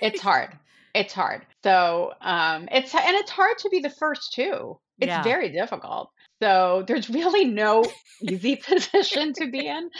it's 0.03 0.21
hard. 0.21 0.59
It's 0.95 1.13
hard. 1.13 1.47
So, 1.63 2.13
um 2.21 2.69
it's 2.71 2.95
and 2.95 3.17
it's 3.17 3.31
hard 3.31 3.59
to 3.59 3.69
be 3.71 3.81
the 3.81 3.91
first 3.91 4.33
too. 4.33 4.79
It's 4.99 5.09
yeah. 5.09 5.23
very 5.23 5.51
difficult. 5.51 6.11
So 6.43 6.85
there's 6.87 7.09
really 7.11 7.45
no 7.45 7.85
easy 8.23 8.57
position 8.69 9.33
to 9.35 9.51
be 9.51 9.67
in, 9.67 9.91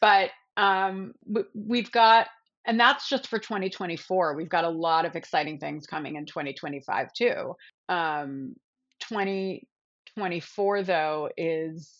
but 0.00 0.30
um, 0.56 1.12
we've 1.54 1.90
got, 1.90 2.28
and 2.66 2.78
that's 2.80 3.08
just 3.08 3.28
for 3.28 3.38
2024. 3.38 4.34
We've 4.34 4.48
got 4.48 4.64
a 4.64 4.68
lot 4.68 5.04
of 5.04 5.14
exciting 5.16 5.58
things 5.58 5.86
coming 5.86 6.16
in 6.16 6.26
2025 6.26 7.12
too. 7.12 7.54
Um, 7.88 8.54
2024 9.00 10.82
though 10.82 11.28
is, 11.36 11.90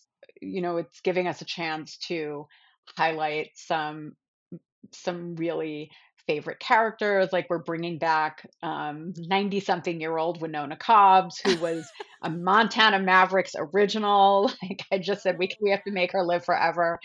you 0.41 0.61
know, 0.61 0.79
it's 0.79 1.01
giving 1.01 1.27
us 1.27 1.41
a 1.41 1.47
chance 1.47 1.97
to 2.09 2.47
highlight 2.97 3.51
some 3.55 4.13
some 4.93 5.35
really 5.37 5.91
favorite 6.27 6.59
characters. 6.59 7.29
Like 7.33 7.49
we're 7.49 7.59
bringing 7.59 7.99
back 7.99 8.49
90 8.63 9.57
um, 9.57 9.61
something 9.61 10.01
year 10.01 10.17
old 10.17 10.41
Winona 10.41 10.77
Cobbs, 10.77 11.39
who 11.39 11.57
was 11.61 11.89
a 12.23 12.31
Montana 12.31 12.99
Mavericks 12.99 13.55
original. 13.57 14.51
Like 14.63 14.83
I 14.91 14.99
just 14.99 15.23
said, 15.23 15.39
we, 15.39 15.49
we 15.61 15.71
have 15.71 15.85
to 15.85 15.93
make 15.93 16.13
her 16.13 16.25
live 16.25 16.45
forever. 16.45 16.99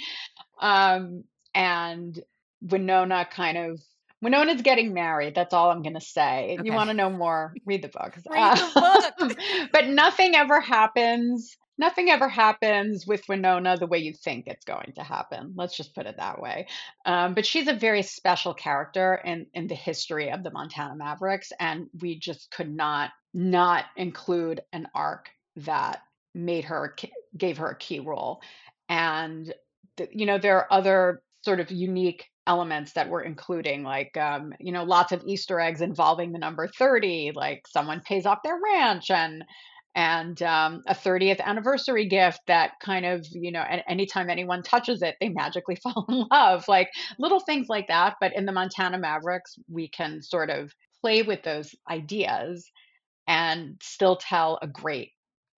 Um, 0.59 1.25
and 1.53 2.19
Winona 2.61 3.27
kind 3.29 3.57
of 3.57 3.81
Winona's 4.21 4.61
getting 4.61 4.93
married. 4.93 5.35
That's 5.35 5.53
all 5.53 5.71
I'm 5.71 5.81
going 5.81 5.95
to 5.95 6.01
say. 6.01 6.57
Okay. 6.59 6.61
You 6.63 6.73
want 6.73 6.89
to 6.89 6.93
know 6.93 7.09
more? 7.09 7.53
Read 7.65 7.81
the 7.81 7.87
book. 7.87 8.15
Read 8.29 8.57
the 8.57 9.13
book. 9.17 9.37
but 9.71 9.87
nothing 9.87 10.35
ever 10.35 10.59
happens 10.59 11.57
nothing 11.81 12.11
ever 12.11 12.29
happens 12.29 13.07
with 13.07 13.27
Winona 13.27 13.75
the 13.75 13.87
way 13.87 13.97
you 13.97 14.13
think 14.13 14.45
it's 14.45 14.63
going 14.63 14.93
to 14.95 15.03
happen. 15.03 15.53
Let's 15.55 15.75
just 15.75 15.95
put 15.95 16.05
it 16.05 16.17
that 16.17 16.39
way. 16.39 16.67
Um, 17.05 17.33
but 17.33 17.45
she's 17.45 17.67
a 17.67 17.73
very 17.73 18.03
special 18.03 18.53
character 18.53 19.19
in, 19.25 19.47
in 19.55 19.67
the 19.67 19.75
history 19.75 20.31
of 20.31 20.43
the 20.43 20.51
Montana 20.51 20.95
Mavericks, 20.95 21.51
and 21.59 21.87
we 21.99 22.19
just 22.19 22.51
could 22.51 22.73
not 22.73 23.09
not 23.33 23.85
include 23.97 24.61
an 24.71 24.87
arc 24.93 25.29
that 25.55 26.03
made 26.35 26.65
her 26.65 26.95
gave 27.35 27.57
her 27.57 27.69
a 27.71 27.77
key 27.77 27.99
role. 27.99 28.41
And 28.87 29.51
you 30.11 30.25
know 30.25 30.37
there 30.37 30.57
are 30.57 30.71
other 30.71 31.23
sort 31.43 31.59
of 31.59 31.71
unique 31.71 32.29
elements 32.47 32.93
that 32.93 33.09
we're 33.09 33.21
including 33.21 33.83
like 33.83 34.15
um, 34.17 34.53
you 34.59 34.71
know 34.71 34.83
lots 34.83 35.11
of 35.11 35.23
easter 35.25 35.59
eggs 35.59 35.81
involving 35.81 36.31
the 36.31 36.39
number 36.39 36.67
30 36.67 37.31
like 37.35 37.65
someone 37.67 38.01
pays 38.01 38.25
off 38.25 38.43
their 38.43 38.59
ranch 38.63 39.09
and 39.11 39.43
and 39.95 40.41
um, 40.41 40.81
a 40.87 40.93
30th 40.93 41.41
anniversary 41.41 42.05
gift 42.05 42.39
that 42.47 42.73
kind 42.81 43.05
of 43.05 43.25
you 43.31 43.51
know 43.51 43.63
anytime 43.87 44.29
anyone 44.29 44.63
touches 44.63 45.01
it 45.01 45.15
they 45.19 45.29
magically 45.29 45.75
fall 45.83 46.05
in 46.07 46.25
love 46.31 46.65
like 46.67 46.89
little 47.19 47.39
things 47.39 47.67
like 47.69 47.87
that 47.87 48.15
but 48.21 48.35
in 48.35 48.45
the 48.45 48.51
montana 48.51 48.97
mavericks 48.97 49.55
we 49.69 49.87
can 49.87 50.21
sort 50.21 50.49
of 50.49 50.71
play 51.01 51.23
with 51.23 51.43
those 51.43 51.75
ideas 51.89 52.69
and 53.27 53.75
still 53.81 54.15
tell 54.15 54.59
a 54.61 54.67
great 54.67 55.11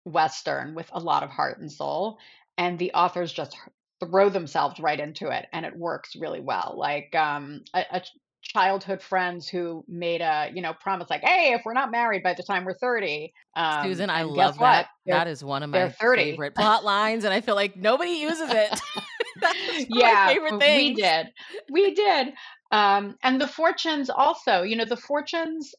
western 0.05 0.75
with 0.75 0.89
a 0.91 0.99
lot 0.99 1.23
of 1.23 1.29
heart 1.29 1.59
and 1.59 1.71
soul 1.71 2.17
and 2.57 2.77
the 2.79 2.91
authors 2.93 3.31
just 3.31 3.55
throw 4.03 4.29
themselves 4.29 4.79
right 4.79 4.99
into 4.99 5.29
it 5.29 5.45
and 5.53 5.65
it 5.65 5.77
works 5.77 6.15
really 6.15 6.41
well 6.41 6.75
like 6.77 7.13
um, 7.15 7.61
a, 7.73 7.85
a, 7.91 8.01
childhood 8.43 9.01
friends 9.01 9.47
who 9.47 9.83
made 9.87 10.21
a 10.21 10.51
you 10.53 10.61
know 10.61 10.73
promise 10.73 11.09
like 11.09 11.23
hey 11.23 11.53
if 11.53 11.61
we're 11.65 11.73
not 11.73 11.91
married 11.91 12.21
by 12.21 12.33
the 12.33 12.43
time 12.43 12.65
we're 12.65 12.73
30 12.73 13.33
um, 13.55 13.83
susan 13.83 14.09
i 14.09 14.23
love 14.23 14.59
that. 14.59 14.87
That 15.05 15.27
is 15.27 15.43
one 15.43 15.63
of 15.63 15.69
my 15.69 15.89
favorite 15.89 16.53
plot 16.53 16.83
lines 16.83 17.23
and 17.23 17.33
i 17.33 17.41
feel 17.41 17.55
like 17.55 17.75
nobody 17.75 18.11
uses 18.11 18.49
it. 18.51 18.79
Yeah 19.89 20.27
favorite 20.27 20.59
thing 20.59 20.75
we 20.77 20.93
did. 20.93 21.27
We 21.71 21.93
did. 21.93 22.33
Um, 22.71 23.17
and 23.23 23.41
the 23.41 23.47
fortunes 23.47 24.09
also 24.09 24.61
you 24.61 24.75
know 24.75 24.85
the 24.85 24.97
fortunes 24.97 25.73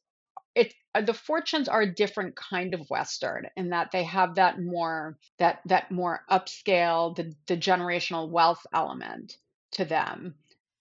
it 0.55 0.75
uh, 0.95 1.01
the 1.01 1.15
fortunes 1.15 1.69
are 1.69 1.83
a 1.83 1.95
different 1.95 2.37
kind 2.37 2.75
of 2.75 2.89
western 2.91 3.47
in 3.57 3.71
that 3.71 3.91
they 3.93 4.05
have 4.05 4.35
that 4.37 4.61
more 4.61 5.19
that 5.39 5.61
that 5.67 5.91
more 5.91 6.21
upscale 6.31 7.15
the, 7.17 7.33
the 7.47 7.57
generational 7.57 8.31
wealth 8.31 8.65
element 8.73 9.37
to 9.73 9.85
them 9.85 10.35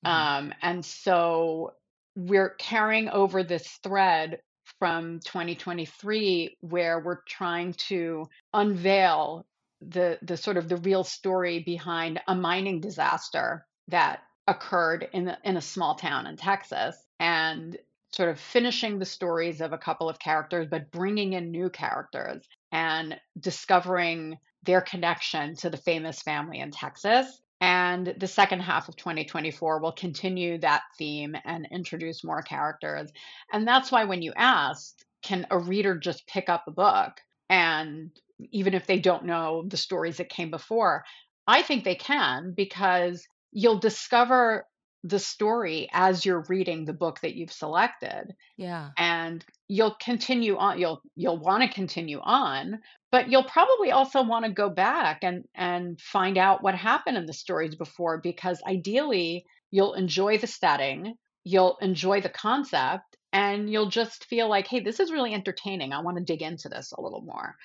Mm-hmm. 0.06 0.46
Um, 0.46 0.54
and 0.62 0.86
so 0.86 1.74
we're 2.16 2.52
carrying 2.52 3.10
over 3.10 3.44
this 3.44 3.68
thread 3.84 4.39
from 4.80 5.20
2023 5.26 6.58
where 6.62 7.00
we're 7.00 7.22
trying 7.28 7.74
to 7.74 8.26
unveil 8.54 9.46
the 9.82 10.18
the 10.22 10.38
sort 10.38 10.58
of 10.58 10.70
the 10.70 10.78
real 10.78 11.04
story 11.04 11.60
behind 11.60 12.20
a 12.28 12.36
mining 12.36 12.80
disaster 12.80 13.66
that 13.89 14.22
occurred 14.48 15.08
in 15.13 15.26
the, 15.26 15.38
in 15.44 15.58
a 15.58 15.62
small 15.62 15.96
town 15.96 16.26
in 16.26 16.38
Texas 16.38 16.96
and 17.20 17.78
sort 18.12 18.30
of 18.30 18.39
finishing 18.39 19.00
the 19.00 19.06
stories 19.06 19.60
of 19.60 19.74
a 19.74 19.78
couple 19.78 20.10
of 20.10 20.20
characters 20.20 20.68
but 20.70 20.92
bringing 20.92 21.34
in 21.34 21.52
new 21.52 21.70
characters 21.70 22.48
and 22.72 23.20
discovering 23.39 24.38
their 24.63 24.82
connection 24.82 25.56
to 25.56 25.70
the 25.70 25.78
famous 25.78 26.22
family 26.22 26.60
in 26.60 26.72
Texas 26.72 27.42
and 27.63 28.13
the 28.17 28.28
second 28.28 28.60
half 28.60 28.89
of 28.89 28.97
2024 28.97 29.80
will 29.80 29.93
continue 29.93 30.58
that 30.58 30.82
theme 30.97 31.34
and 31.45 31.65
introduce 31.71 32.21
more 32.21 32.41
characters. 32.41 33.10
And 33.54 33.65
that's 33.65 33.89
why 33.89 34.04
when 34.04 34.21
you 34.21 34.34
asked, 34.36 35.06
can 35.21 35.47
a 35.49 35.58
reader 35.58 35.97
just 35.97 36.28
pick 36.28 36.49
up 36.49 36.65
a 36.67 36.71
book 36.71 37.21
and 37.49 38.12
even 38.52 38.73
if 38.73 38.86
they 38.86 38.99
don't 38.99 39.23
know 39.23 39.63
the 39.65 39.78
stories 39.78 40.17
that 40.17 40.28
came 40.28 40.52
before, 40.52 41.06
I 41.47 41.62
think 41.62 41.86
they 41.86 41.95
can 41.95 42.54
because 42.54 43.26
you'll 43.54 43.80
discover 43.80 44.65
the 45.04 45.20
story 45.20 45.89
as 45.92 46.26
you're 46.26 46.46
reading 46.48 46.86
the 46.86 46.94
book 46.94 47.20
that 47.22 47.36
you've 47.36 47.52
selected. 47.52 48.34
Yeah. 48.58 48.92
And 48.98 49.44
you'll 49.68 49.96
continue 50.02 50.58
on 50.58 50.80
you'll 50.80 51.02
you'll 51.16 51.39
want 51.39 51.63
to 51.63 51.70
continue 51.70 52.20
on, 52.22 52.80
but 53.12 53.30
you'll 53.30 53.44
probably 53.44 53.92
also 53.92 54.24
want 54.24 54.46
to 54.46 54.52
go 54.52 54.70
back 54.70 55.20
and 55.24 55.44
and 55.56 56.00
find 56.00 56.38
out 56.38 56.63
what 56.63 56.76
happened 56.76 57.18
in 57.18 57.26
the 57.26 57.34
stories 57.34 57.76
before 57.76 58.20
because 58.22 58.62
ideally 58.68 59.46
you'll 59.72 59.94
enjoy 59.94 60.38
the 60.38 60.48
setting, 60.48 61.16
you'll 61.44 61.78
enjoy 61.82 62.22
the 62.22 62.30
concept 62.30 63.18
and 63.34 63.70
you'll 63.70 63.89
just 63.89 64.26
feel 64.26 64.48
like, 64.48 64.68
"Hey, 64.68 64.80
this 64.80 65.00
is 65.00 65.12
really 65.12 65.34
entertaining. 65.34 65.92
I 65.92 66.02
want 66.02 66.18
to 66.18 66.24
dig 66.24 66.42
into 66.42 66.70
this 66.70 66.94
a 66.98 67.02
little 67.02 67.22
more." 67.22 67.56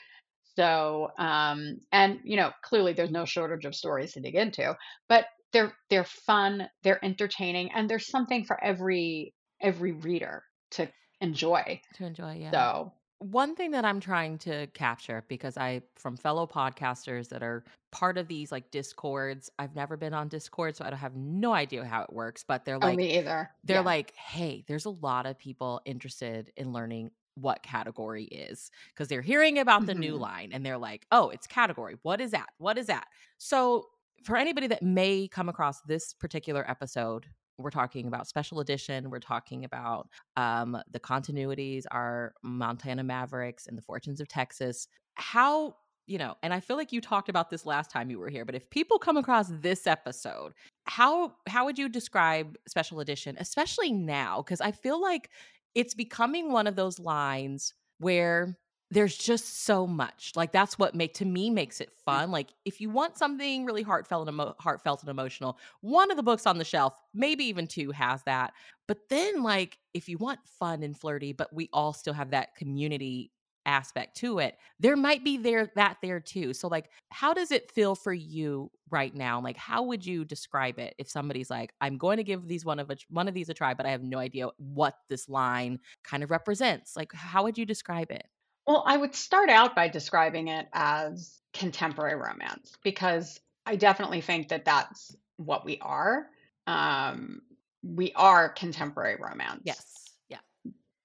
So, 0.57 1.11
um, 1.19 1.79
and 1.93 2.19
you 2.25 2.37
know, 2.37 2.51
clearly 2.63 2.93
there's 2.93 3.13
no 3.13 3.25
shortage 3.25 3.65
of 3.65 3.77
stories 3.77 4.15
to 4.15 4.21
dig 4.21 4.35
into, 4.35 4.77
but 5.09 5.27
they're 5.53 5.77
they're 5.91 6.05
fun, 6.05 6.69
they're 6.83 7.05
entertaining, 7.05 7.73
and 7.73 7.89
there's 7.91 8.09
something 8.09 8.45
for 8.45 8.63
every 8.63 9.35
every 9.61 9.93
reader 9.93 10.45
to 10.73 10.93
enjoy. 11.21 11.81
To 11.95 12.05
enjoy, 12.05 12.35
yeah. 12.37 12.67
So, 12.67 12.93
One 13.21 13.57
thing 13.57 13.73
that 13.73 13.85
I'm 13.85 13.99
trying 14.01 14.39
to 14.39 14.69
capture 14.69 15.25
because 15.29 15.57
I 15.57 15.83
from 15.97 16.17
fellow 16.17 16.47
podcasters 16.47 17.31
that 17.31 17.43
are 17.43 17.65
part 17.91 18.17
of 18.19 18.29
these 18.29 18.53
like 18.53 18.71
discords. 18.71 19.51
I've 19.59 19.75
never 19.75 19.97
been 19.97 20.15
on 20.15 20.29
Discord, 20.29 20.77
so 20.77 20.85
I 20.85 20.91
don't 20.91 20.99
have 21.01 21.17
no 21.17 21.53
idea 21.53 21.85
how 21.85 22.03
it 22.03 22.13
works, 22.13 22.45
but 22.45 22.65
they're 22.65 22.79
oh, 22.81 22.91
like 22.91 22.93
me 22.93 23.19
either. 23.19 23.55
they're 23.65 23.83
Yeah. 23.83 23.85
like, 23.85 24.15
"Hey, 24.15 24.65
there's 24.69 24.85
a 24.87 24.91
lot 24.91 25.27
of 25.27 25.39
people 25.39 25.81
interested 25.87 26.53
in 26.57 26.73
learning 26.73 27.11
what 27.35 27.63
category 27.63 28.25
is 28.27 28.71
because 28.89 29.09
they're 29.09 29.23
hearing 29.23 29.59
about 29.59 29.87
the 29.87 29.95
new 29.95 30.17
hmm 30.17 30.19
line 30.19 30.53
and 30.53 30.65
they're 30.67 30.79
like, 30.79 31.07
"Oh, 31.13 31.31
it's 31.31 31.47
category. 31.49 31.97
What 32.03 32.21
is 32.21 32.31
that? 32.33 32.51
What 32.59 32.79
is 32.79 32.87
that?" 32.89 33.09
So, 33.39 33.89
for 34.25 34.37
anybody 34.37 34.67
that 34.69 34.83
may 34.83 35.29
come 35.29 35.49
across 35.49 35.81
this 35.83 36.13
particular 36.15 36.69
episode, 36.71 37.27
we're 37.59 37.71
talking 37.71 38.07
about 38.07 38.29
special 38.29 38.61
edition, 38.61 39.11
we're 39.11 39.19
talking 39.19 39.65
about 39.65 40.09
um 40.37 40.77
the 40.91 41.01
continuities 41.01 41.85
are 41.91 42.35
Montana 42.43 43.03
Mavericks 43.03 43.67
and 43.67 43.77
the 43.77 43.83
Fortunes 43.83 44.21
of 44.21 44.29
Texas. 44.29 44.89
How 45.15 45.77
you 46.07 46.17
know, 46.17 46.37
and 46.43 46.55
I 46.55 46.61
feel 46.61 46.77
like 46.77 46.91
you 46.91 47.03
talked 47.03 47.29
about 47.29 47.51
this 47.51 47.67
last 47.67 47.91
time 47.91 48.11
you 48.11 48.19
were 48.19 48.31
here, 48.31 48.47
but 48.47 48.55
if 48.55 48.71
people 48.71 48.99
come 48.99 49.19
across 49.19 49.49
this 49.61 49.87
episode 49.87 50.55
how 50.89 51.35
how 51.47 51.67
would 51.67 51.79
you 51.79 51.87
describe 51.89 52.57
special 52.67 53.01
edition 53.01 53.37
especially 53.39 53.93
now 53.93 54.41
because 54.41 54.61
i 54.63 54.73
feel 54.73 55.01
like 55.01 55.29
it's 55.75 55.95
becoming 55.95 56.51
one 56.51 56.67
of 56.67 56.77
those 56.77 56.99
lines 56.99 57.75
where 57.99 58.57
there's 58.91 59.17
just 59.17 59.65
so 59.65 59.87
much 59.87 60.33
like 60.35 60.53
that's 60.53 60.79
what 60.79 60.95
make 60.95 61.15
to 61.15 61.25
me 61.25 61.51
makes 61.51 61.81
it 61.81 61.91
mm. 61.91 62.05
fun 62.05 62.31
like 62.31 62.49
if 62.65 62.81
you 62.81 62.91
want 62.91 63.17
something 63.17 63.65
really 63.65 63.83
heartfelt 63.83 64.29
and 64.29 64.35
emo- 64.35 64.55
heartfelt 64.59 65.01
and 65.01 65.11
emotional 65.11 65.59
one 65.81 66.11
of 66.11 66.17
the 66.17 66.23
books 66.23 66.47
on 66.47 66.59
the 66.59 66.65
shelf 66.65 66.95
maybe 67.15 67.45
even 67.45 67.67
two 67.67 67.91
has 67.91 68.23
that 68.25 68.53
but 68.87 68.99
then 69.09 69.43
like 69.43 69.79
if 69.95 70.09
you 70.09 70.19
want 70.19 70.41
fun 70.59 70.83
and 70.83 70.99
flirty 70.99 71.33
but 71.33 71.53
we 71.53 71.69
all 71.73 71.93
still 71.93 72.15
have 72.15 72.31
that 72.31 72.55
community 72.55 73.31
aspect 73.67 74.17
to 74.17 74.39
it 74.39 74.57
there 74.81 74.97
might 74.97 75.23
be 75.23 75.37
there 75.37 75.71
that 75.75 75.99
there 76.01 76.21
too 76.21 76.55
so 76.55 76.69
like 76.69 76.91
how 77.11 77.35
does 77.35 77.51
it 77.51 77.71
feel 77.71 77.95
for 77.95 78.15
you 78.15 78.71
right 78.91 79.15
now? 79.15 79.41
Like 79.41 79.57
how 79.57 79.83
would 79.83 80.05
you 80.05 80.25
describe 80.25 80.79
it 80.79 80.95
if 80.99 81.11
somebody's 81.11 81.51
like 81.51 81.73
i'm 81.81 81.99
going 81.99 82.17
to 82.17 82.25
give 82.25 82.47
these 82.49 82.65
one 82.65 82.79
of 82.79 82.91
a, 82.91 82.97
one 83.11 83.29
of 83.29 83.35
these 83.35 83.49
a 83.49 83.55
try 83.55 83.75
but 83.75 83.87
i 83.87 83.91
have 83.91 84.03
no 84.03 84.19
idea 84.19 84.49
what 84.57 84.95
this 85.09 85.29
line 85.29 85.79
kind 86.05 86.23
of 86.23 86.31
represents 86.31 86.97
like 86.97 87.13
how 87.13 87.43
would 87.43 87.59
you 87.59 87.67
describe 87.67 88.11
it 88.11 88.27
Well, 88.69 88.83
I 88.85 88.99
would 88.99 89.15
start 89.15 89.49
out 89.49 89.75
by 89.75 89.89
describing 89.89 90.49
it 90.49 90.69
as 90.75 91.41
contemporary 91.55 92.17
romance 92.17 92.77
because 92.85 93.41
I 93.65 93.77
definitely 93.77 94.21
think 94.21 94.49
that 94.49 94.67
that's 94.67 95.17
what 95.39 95.65
we 95.65 95.79
are. 95.81 96.27
Um, 96.67 97.41
we 97.83 98.13
are 98.13 98.51
contemporary 98.51 99.17
romance. 99.19 99.63
Yes. 99.65 100.05
Yeah. 100.29 100.41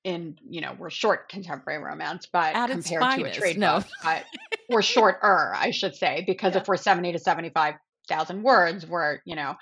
In, 0.04 0.38
you 0.45 0.60
know, 0.60 0.76
we're 0.78 0.89
short 0.89 1.30
contemporary 1.30 1.82
romance, 1.82 2.28
but 2.30 2.54
at 2.54 2.69
compared 2.69 3.19
to 3.19 3.23
a 3.23 3.34
trade 3.34 3.58
no. 3.58 3.78
book, 3.78 3.88
but 4.04 4.26
we're 4.69 4.82
shorter, 4.82 5.54
I 5.56 5.71
should 5.71 5.95
say, 5.95 6.26
because 6.28 6.56
yeah. 6.56 6.62
if 6.62 6.67
we're 6.67 6.76
70 6.76 7.13
to 7.13 7.19
75,000 7.19 8.43
words, 8.43 8.86
we're, 8.86 9.19
you 9.23 9.38
know, 9.38 9.56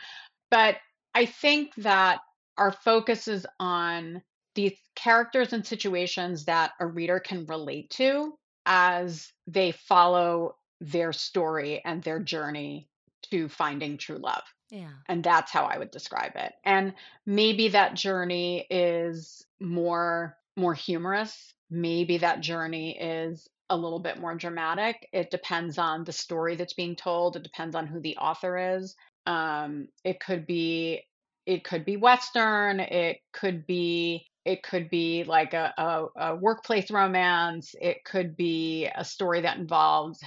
but 0.49 0.77
I 1.13 1.27
think 1.27 1.75
that 1.77 2.17
our 2.57 2.71
focus 2.71 3.27
is 3.27 3.45
on 3.59 4.23
these 4.55 4.77
characters 4.95 5.53
and 5.53 5.65
situations 5.65 6.45
that 6.45 6.71
a 6.79 6.85
reader 6.85 7.19
can 7.19 7.45
relate 7.45 7.89
to 7.91 8.33
as 8.65 9.31
they 9.47 9.71
follow 9.71 10.55
their 10.79 11.13
story 11.13 11.81
and 11.85 12.03
their 12.03 12.19
journey 12.19 12.87
to 13.29 13.47
finding 13.49 13.97
true 13.97 14.17
love. 14.17 14.43
yeah 14.69 14.89
And 15.07 15.23
that's 15.23 15.51
how 15.51 15.65
I 15.65 15.77
would 15.77 15.91
describe 15.91 16.33
it. 16.35 16.53
And 16.65 16.93
maybe 17.25 17.69
that 17.69 17.93
journey 17.93 18.65
is 18.69 19.45
more 19.59 20.37
more 20.57 20.73
humorous. 20.73 21.53
Maybe 21.69 22.17
that 22.17 22.41
journey 22.41 22.97
is 22.99 23.47
a 23.69 23.77
little 23.77 23.99
bit 23.99 24.19
more 24.19 24.35
dramatic. 24.35 25.07
It 25.13 25.31
depends 25.31 25.77
on 25.77 26.03
the 26.03 26.11
story 26.11 26.57
that's 26.57 26.73
being 26.73 26.95
told. 26.95 27.37
It 27.37 27.43
depends 27.43 27.73
on 27.75 27.87
who 27.87 28.01
the 28.01 28.17
author 28.17 28.75
is. 28.75 28.95
Um, 29.25 29.87
it 30.03 30.19
could 30.19 30.45
be 30.45 31.03
it 31.45 31.63
could 31.63 31.85
be 31.85 31.97
Western. 31.97 32.79
It 32.79 33.19
could 33.31 33.65
be 33.65 34.25
it 34.45 34.63
could 34.63 34.89
be 34.89 35.23
like 35.23 35.53
a, 35.53 35.73
a, 35.77 36.05
a 36.15 36.35
workplace 36.35 36.89
romance. 36.89 37.75
It 37.79 38.03
could 38.03 38.35
be 38.35 38.87
a 38.93 39.05
story 39.05 39.41
that 39.41 39.57
involves 39.57 40.23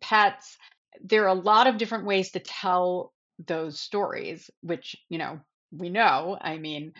pets. 0.00 0.56
There 1.02 1.24
are 1.24 1.28
a 1.28 1.34
lot 1.34 1.66
of 1.66 1.78
different 1.78 2.04
ways 2.04 2.32
to 2.32 2.40
tell 2.40 3.12
those 3.46 3.80
stories, 3.80 4.50
which, 4.62 4.96
you 5.08 5.18
know, 5.18 5.40
we 5.70 5.90
know. 5.90 6.36
I 6.40 6.58
mean, 6.58 6.92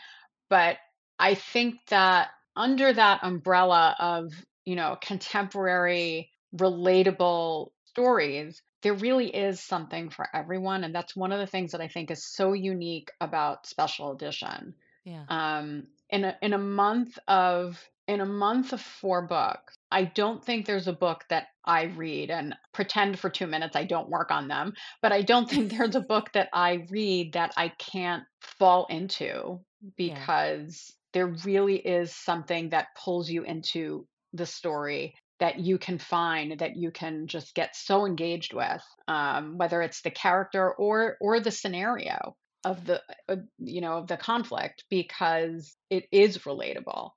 but 0.48 0.76
I 1.18 1.34
think 1.34 1.76
that 1.88 2.28
under 2.56 2.92
that 2.92 3.20
umbrella 3.22 3.96
of, 3.98 4.32
you 4.64 4.76
know, 4.76 4.96
contemporary, 5.00 6.30
relatable 6.56 7.70
stories, 7.86 8.62
there 8.82 8.94
really 8.94 9.28
is 9.28 9.60
something 9.60 10.10
for 10.10 10.26
everyone. 10.34 10.84
And 10.84 10.94
that's 10.94 11.16
one 11.16 11.32
of 11.32 11.38
the 11.38 11.46
things 11.46 11.72
that 11.72 11.80
I 11.80 11.88
think 11.88 12.10
is 12.10 12.24
so 12.24 12.52
unique 12.52 13.10
about 13.20 13.66
special 13.66 14.12
edition 14.12 14.74
yeah 15.04 15.24
um, 15.28 15.84
in 16.12 16.24
a 16.24 16.36
in 16.42 16.52
a 16.52 16.58
month 16.58 17.18
of 17.26 17.82
in 18.06 18.20
a 18.20 18.26
month 18.26 18.72
of 18.72 18.80
four 18.80 19.26
books 19.26 19.74
i 19.90 20.04
don't 20.04 20.44
think 20.44 20.66
there's 20.66 20.86
a 20.86 20.92
book 20.92 21.24
that 21.30 21.46
i 21.64 21.84
read 21.84 22.30
and 22.30 22.54
pretend 22.72 23.18
for 23.18 23.30
two 23.30 23.46
minutes 23.46 23.74
i 23.74 23.84
don't 23.84 24.10
work 24.10 24.30
on 24.30 24.46
them 24.46 24.74
but 25.00 25.10
i 25.10 25.22
don't 25.22 25.48
think 25.48 25.70
there's 25.76 25.96
a 25.96 26.00
book 26.00 26.30
that 26.34 26.48
i 26.52 26.86
read 26.90 27.32
that 27.32 27.52
i 27.56 27.68
can't 27.78 28.24
fall 28.58 28.86
into 28.90 29.58
yeah. 29.98 30.14
because 30.14 30.92
there 31.12 31.34
really 31.44 31.76
is 31.76 32.14
something 32.14 32.70
that 32.70 32.88
pulls 33.02 33.28
you 33.28 33.42
into 33.42 34.06
the 34.32 34.46
story 34.46 35.14
that 35.40 35.58
you 35.58 35.76
can 35.76 35.98
find 35.98 36.60
that 36.60 36.76
you 36.76 36.90
can 36.90 37.26
just 37.26 37.54
get 37.54 37.74
so 37.74 38.06
engaged 38.06 38.54
with 38.54 38.82
um, 39.08 39.58
whether 39.58 39.82
it's 39.82 40.02
the 40.02 40.10
character 40.10 40.72
or 40.72 41.16
or 41.20 41.40
the 41.40 41.50
scenario 41.50 42.36
of 42.64 42.84
the 42.86 43.02
uh, 43.28 43.36
you 43.58 43.80
know 43.80 43.98
of 43.98 44.06
the 44.08 44.16
conflict 44.16 44.84
because 44.90 45.76
it 45.90 46.06
is 46.12 46.38
relatable 46.38 47.10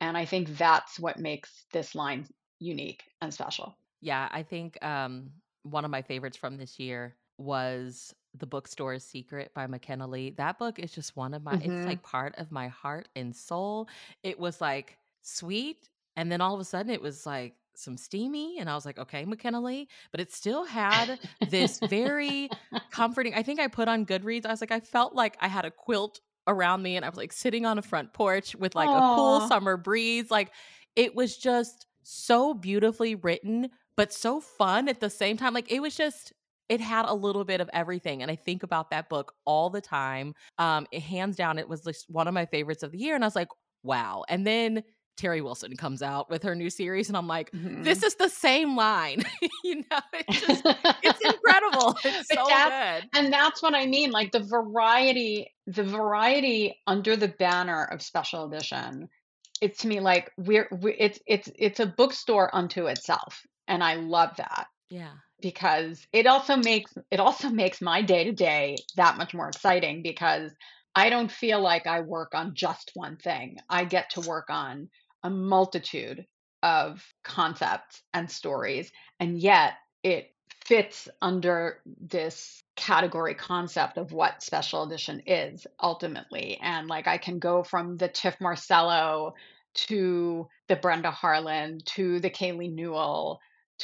and 0.00 0.16
i 0.16 0.24
think 0.24 0.56
that's 0.56 0.98
what 0.98 1.18
makes 1.18 1.66
this 1.72 1.94
line 1.94 2.26
unique 2.60 3.02
and 3.20 3.32
special 3.32 3.76
Yeah, 4.00 4.28
I 4.30 4.42
think 4.42 4.82
um, 4.84 5.30
one 5.62 5.84
of 5.84 5.90
my 5.90 6.02
favorites 6.02 6.36
from 6.36 6.56
this 6.56 6.78
year 6.78 7.16
was 7.38 8.14
The 8.38 8.46
Bookstore's 8.46 9.04
Secret 9.04 9.52
by 9.54 9.66
Makenna 9.66 10.08
Lee. 10.08 10.30
That 10.30 10.58
book 10.58 10.78
is 10.78 10.92
just 10.92 11.16
one 11.16 11.34
of 11.34 11.42
my, 11.42 11.58
it's 11.60 11.84
hmm 11.84 11.86
like 11.86 12.02
part 12.02 12.34
of 12.38 12.52
my 12.52 12.68
heart 12.68 13.08
and 13.16 13.34
soul. 13.34 13.88
It 14.22 14.38
was 14.38 14.60
like 14.60 14.98
sweet. 15.22 15.88
And 16.16 16.30
then 16.30 16.40
all 16.40 16.54
of 16.54 16.60
a 16.60 16.64
sudden 16.64 16.90
it 16.90 17.02
was 17.02 17.26
like 17.26 17.54
some 17.78 17.96
steamy. 17.96 18.58
And 18.58 18.68
I 18.68 18.74
was 18.74 18.86
like, 18.86 18.98
okay, 18.98 19.24
Makenna 19.24 19.62
Lee. 19.62 19.88
But 20.10 20.20
it 20.20 20.32
still 20.32 20.64
had 20.64 21.18
this 21.48 21.78
very 21.88 22.48
comforting. 22.90 23.34
I 23.34 23.42
think 23.42 23.60
I 23.60 23.68
put 23.68 23.88
on 23.88 24.06
Goodreads. 24.06 24.46
I 24.46 24.50
was 24.50 24.60
like, 24.60 24.72
I 24.72 24.80
felt 24.80 25.14
like 25.14 25.36
I 25.40 25.48
had 25.48 25.64
a 25.64 25.70
quilt 25.70 26.20
around 26.46 26.82
me 26.82 26.96
and 26.96 27.04
I 27.04 27.08
was 27.08 27.16
like 27.16 27.32
sitting 27.32 27.66
on 27.66 27.78
a 27.78 27.82
front 27.82 28.12
porch 28.12 28.54
with 28.54 28.74
like 28.74 28.88
a 28.88 29.14
cool 29.16 29.40
summer 29.48 29.76
breeze. 29.76 30.30
Like 30.30 30.52
it 30.94 31.14
was 31.14 31.36
just 31.36 31.86
so 32.02 32.54
beautifully 32.54 33.14
written, 33.16 33.70
but 33.96 34.12
so 34.12 34.40
fun 34.40 34.88
at 34.88 35.00
the 35.00 35.10
same 35.10 35.36
time. 35.36 35.54
Like 35.54 35.70
it 35.72 35.80
was 35.80 35.96
just, 35.96 36.32
it 36.68 36.80
had 36.80 37.06
a 37.06 37.14
little 37.14 37.44
bit 37.44 37.60
of 37.60 37.70
everything. 37.72 38.22
And 38.22 38.30
I 38.30 38.36
think 38.36 38.62
about 38.62 38.90
that 38.90 39.08
book 39.08 39.32
all 39.44 39.70
the 39.70 39.80
time. 39.80 40.34
Um, 40.58 40.86
it, 40.90 41.02
hands 41.02 41.36
down, 41.36 41.58
it 41.58 41.68
was 41.68 41.82
just 41.82 42.08
one 42.08 42.28
of 42.28 42.34
my 42.34 42.46
favorites 42.46 42.82
of 42.82 42.92
the 42.92 42.98
year. 42.98 43.14
And 43.14 43.24
I 43.24 43.26
was 43.26 43.36
like, 43.36 43.48
wow. 43.82 44.24
And 44.28 44.46
then 44.46 44.82
Teri 45.16 45.42
Wilson 45.42 45.76
comes 45.76 46.02
out 46.02 46.28
with 46.30 46.42
her 46.42 46.54
new 46.54 46.70
series, 46.70 47.08
and 47.08 47.16
I'm 47.16 47.26
like, 47.26 47.50
hmm 47.52 47.82
this 47.82 48.02
is 48.02 48.14
the 48.16 48.28
same 48.28 48.76
line. 48.76 49.22
you 49.64 49.76
know, 49.90 50.00
it's 50.12 50.40
just, 50.40 50.62
it's 51.02 51.20
incredible. 51.24 51.96
It's 52.04 52.28
but 52.28 52.38
so 52.38 52.46
that's 52.48 53.02
good. 53.02 53.10
and 53.14 53.32
that's 53.32 53.62
what 53.62 53.74
i 53.74 53.86
mean 53.86 54.10
like 54.10 54.32
the 54.32 54.40
variety 54.40 55.52
the 55.66 55.84
variety 55.84 56.80
under 56.86 57.16
the 57.16 57.28
banner 57.28 57.84
of 57.84 58.02
special 58.02 58.44
edition 58.46 59.08
it's 59.60 59.80
to 59.82 59.88
me 59.88 60.00
like 60.00 60.32
we're, 60.36 60.68
we 60.80 60.94
it's 60.98 61.18
it's 61.26 61.48
it's 61.56 61.80
a 61.80 61.86
bookstore 61.86 62.54
unto 62.54 62.86
itself 62.86 63.42
and 63.68 63.82
i 63.82 63.94
love 63.94 64.36
that 64.36 64.66
Yeah. 64.90 65.12
because 65.40 66.06
it 66.12 66.26
also 66.26 66.56
makes 66.56 66.92
it 67.10 67.20
also 67.20 67.48
makes 67.50 67.80
my 67.80 68.02
day 68.02 68.24
to 68.24 68.32
day 68.32 68.76
that 68.96 69.16
much 69.16 69.34
more 69.34 69.48
exciting 69.48 70.02
because 70.02 70.52
I 70.98 71.10
don't 71.10 71.30
feel 71.30 71.60
like 71.60 71.86
I 71.86 72.00
work 72.00 72.34
on 72.34 72.54
just 72.54 72.92
one 72.94 73.18
thing. 73.18 73.58
I 73.68 73.84
get 73.84 74.08
to 74.12 74.22
work 74.22 74.46
on 74.48 74.88
a 75.26 75.30
multitude 75.30 76.26
of 76.62 77.04
concepts 77.22 78.02
and 78.14 78.30
stories 78.30 78.90
and 79.20 79.38
yet 79.38 79.74
it 80.02 80.32
fits 80.64 81.08
under 81.22 81.80
this 82.00 82.62
category 82.76 83.34
concept 83.34 83.98
of 83.98 84.12
what 84.12 84.42
special 84.42 84.82
edition 84.82 85.22
is 85.26 85.66
ultimately 85.82 86.58
and 86.62 86.88
like 86.88 87.06
I 87.06 87.18
can 87.18 87.38
go 87.38 87.62
from 87.62 87.96
the 87.96 88.08
Tif 88.08 88.40
Marcelo 88.40 89.34
to 89.76 90.48
the 90.68 90.76
Brenda 90.76 91.10
Harlen 91.10 91.84
to 91.84 92.18
the 92.20 92.30
Kaylie 92.30 92.72
Newell 92.72 93.40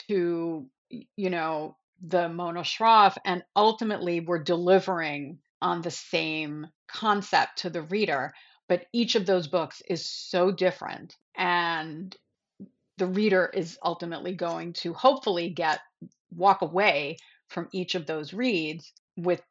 to, 0.08 0.66
you 0.90 1.30
know, 1.30 1.76
the 2.00 2.28
Mona 2.28 2.60
Shroff, 2.60 3.16
and 3.24 3.44
ultimately 3.54 4.20
we're 4.20 4.42
delivering 4.42 5.38
on 5.60 5.82
the 5.82 5.90
same 5.90 6.66
concept 6.88 7.58
to 7.58 7.70
the 7.70 7.82
reader. 7.82 8.32
But 8.68 8.86
each 8.92 9.14
of 9.14 9.26
those 9.26 9.46
books 9.46 9.82
is 9.88 10.04
so 10.04 10.50
different. 10.50 11.16
And 11.36 12.14
the 12.98 13.06
reader 13.06 13.50
is 13.52 13.78
ultimately 13.82 14.34
going 14.34 14.74
to 14.74 14.92
hopefully 14.92 15.50
get 15.50 15.80
walk 16.34 16.62
away 16.62 17.16
from 17.48 17.68
each 17.72 17.94
of 17.94 18.06
those 18.06 18.32
reads 18.32 18.92
with 19.16 19.42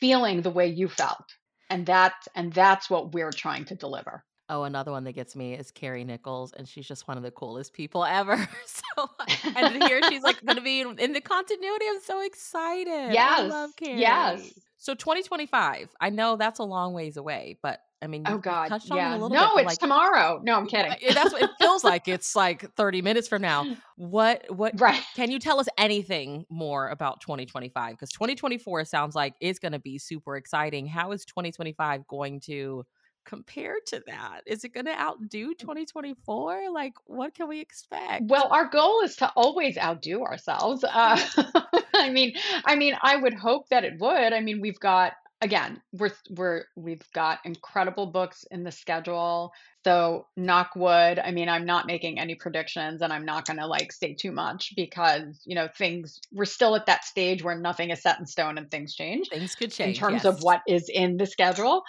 feeling 0.00 0.42
the 0.42 0.50
way 0.50 0.66
you 0.66 0.88
felt 0.88 1.24
and 1.70 1.86
that 1.86 2.12
and 2.34 2.52
that's 2.52 2.90
what 2.90 3.12
we're 3.12 3.32
trying 3.32 3.64
to 3.64 3.74
deliver 3.74 4.22
Oh, 4.50 4.62
another 4.62 4.90
one 4.90 5.04
that 5.04 5.12
gets 5.12 5.36
me 5.36 5.52
is 5.52 5.70
Carrie 5.70 6.04
Nichols, 6.04 6.54
and 6.54 6.66
she's 6.66 6.88
just 6.88 7.06
one 7.06 7.18
of 7.18 7.22
the 7.22 7.30
coolest 7.30 7.74
people 7.74 8.02
ever. 8.02 8.34
so, 8.64 9.10
and 9.54 9.82
here 9.82 10.00
she's 10.08 10.22
like 10.22 10.42
going 10.42 10.56
to 10.56 10.62
be 10.62 10.80
in, 10.80 10.98
in, 10.98 11.12
the 11.12 11.20
continuity. 11.20 11.84
I'm 11.86 12.00
so 12.00 12.22
excited. 12.22 13.12
Yes, 13.12 13.40
I 13.40 13.42
love 13.42 13.76
Carrie. 13.76 14.00
Yes. 14.00 14.58
So 14.78 14.94
2025. 14.94 15.90
I 16.00 16.10
know 16.10 16.36
that's 16.36 16.60
a 16.60 16.64
long 16.64 16.94
ways 16.94 17.16
away, 17.16 17.58
but 17.62 17.80
I 18.00 18.06
mean, 18.06 18.22
oh 18.26 18.38
god, 18.38 18.70
yeah. 18.84 19.16
no, 19.16 19.28
bit, 19.28 19.34
No, 19.34 19.56
it's 19.56 19.66
like, 19.66 19.78
tomorrow. 19.78 20.40
No, 20.44 20.56
I'm 20.56 20.68
kidding. 20.68 20.92
Eh, 21.02 21.12
that's 21.12 21.32
what 21.32 21.42
it 21.42 21.50
feels 21.58 21.82
like. 21.82 22.06
It's 22.08 22.36
like 22.36 22.72
30 22.74 23.02
minutes 23.02 23.26
from 23.26 23.42
now. 23.42 23.66
What? 23.96 24.44
What? 24.54 24.80
Right. 24.80 25.02
Can 25.16 25.32
you 25.32 25.38
tell 25.40 25.58
us 25.58 25.66
anything 25.76 26.46
more 26.48 26.88
about 26.90 27.20
2025? 27.20 27.92
Because 27.92 28.10
2024 28.10 28.84
sounds 28.84 29.16
like 29.16 29.34
it's 29.40 29.58
going 29.58 29.72
to 29.72 29.80
be 29.80 29.98
super 29.98 30.36
exciting. 30.36 30.86
How 30.86 31.12
is 31.12 31.24
2025 31.24 32.06
going 32.06 32.40
to? 32.40 32.86
compare 33.24 33.74
to 33.84 34.02
that? 34.06 34.40
Is 34.46 34.64
it 34.64 34.72
going 34.72 34.86
to 34.86 34.98
outdo 34.98 35.52
mm. 35.52 35.58
2024? 35.58 36.70
Like, 36.72 36.94
what 37.04 37.34
can 37.34 37.46
we 37.46 37.60
expect? 37.60 38.22
Well, 38.24 38.48
our 38.50 38.64
goal 38.64 39.02
is 39.02 39.16
to 39.16 39.30
always 39.36 39.76
outdo 39.76 40.22
ourselves. 40.22 40.82
Uh, 40.82 41.16
mm. 41.16 41.77
I 42.02 42.10
mean, 42.10 42.34
I 42.64 42.76
mean, 42.76 42.94
I 43.02 43.16
would 43.16 43.34
hope 43.34 43.68
that 43.70 43.84
it 43.84 43.94
would. 43.98 44.32
I 44.32 44.40
mean, 44.40 44.60
we've 44.60 44.80
got 44.80 45.12
again, 45.40 45.80
we're 45.92 46.12
we're 46.30 46.64
we've 46.76 47.06
got 47.14 47.38
incredible 47.44 48.06
books 48.06 48.44
in 48.50 48.64
the 48.64 48.72
schedule. 48.72 49.52
So 49.84 50.26
knock 50.36 50.72
wood. 50.76 51.18
I 51.18 51.30
mean, 51.30 51.48
I'm 51.48 51.64
not 51.64 51.86
making 51.86 52.18
any 52.18 52.34
predictions, 52.34 53.02
and 53.02 53.12
I'm 53.12 53.24
not 53.24 53.46
going 53.46 53.58
to 53.58 53.66
like 53.66 53.92
say 53.92 54.14
too 54.14 54.32
much 54.32 54.72
because 54.76 55.40
you 55.44 55.54
know 55.54 55.68
things. 55.76 56.20
We're 56.32 56.44
still 56.44 56.74
at 56.76 56.86
that 56.86 57.04
stage 57.04 57.42
where 57.42 57.58
nothing 57.58 57.90
is 57.90 58.02
set 58.02 58.18
in 58.18 58.26
stone 58.26 58.58
and 58.58 58.70
things 58.70 58.94
change. 58.94 59.28
Things 59.28 59.54
could 59.54 59.72
change 59.72 59.96
in 59.96 60.00
terms 60.00 60.24
yes. 60.24 60.36
of 60.36 60.42
what 60.42 60.62
is 60.66 60.88
in 60.88 61.16
the 61.16 61.26
schedule. 61.26 61.82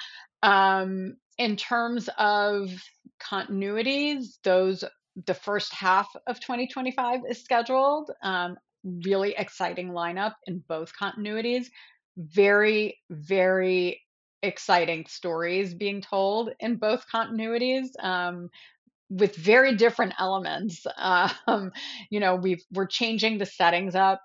Um, 0.44 1.18
in 1.38 1.56
terms 1.56 2.10
of 2.18 2.70
continuities, 3.22 4.38
those 4.44 4.84
the 5.26 5.34
first 5.34 5.74
half 5.74 6.08
of 6.28 6.40
2025 6.40 7.22
is 7.30 7.44
scheduled. 7.44 8.12
Um, 8.24 8.58
really 8.84 9.36
exciting 9.38 9.90
lineup 9.90 10.34
in 10.46 10.64
both 10.68 10.94
continuities. 11.00 11.66
Very, 12.18 13.00
very 13.10 14.02
exciting 14.42 15.06
stories 15.08 15.74
being 15.74 16.02
told 16.02 16.52
in 16.60 16.78
both 16.78 17.06
continuities. 17.14 17.88
Um, 18.02 18.50
with 19.10 19.36
very 19.36 19.76
different 19.76 20.14
elements. 20.20 20.86
Um, 21.48 21.72
you 22.10 22.20
know, 22.20 22.36
we've 22.36 22.64
we're 22.72 22.86
changing 22.86 23.38
the 23.38 23.46
settings 23.46 23.96
up 23.96 24.22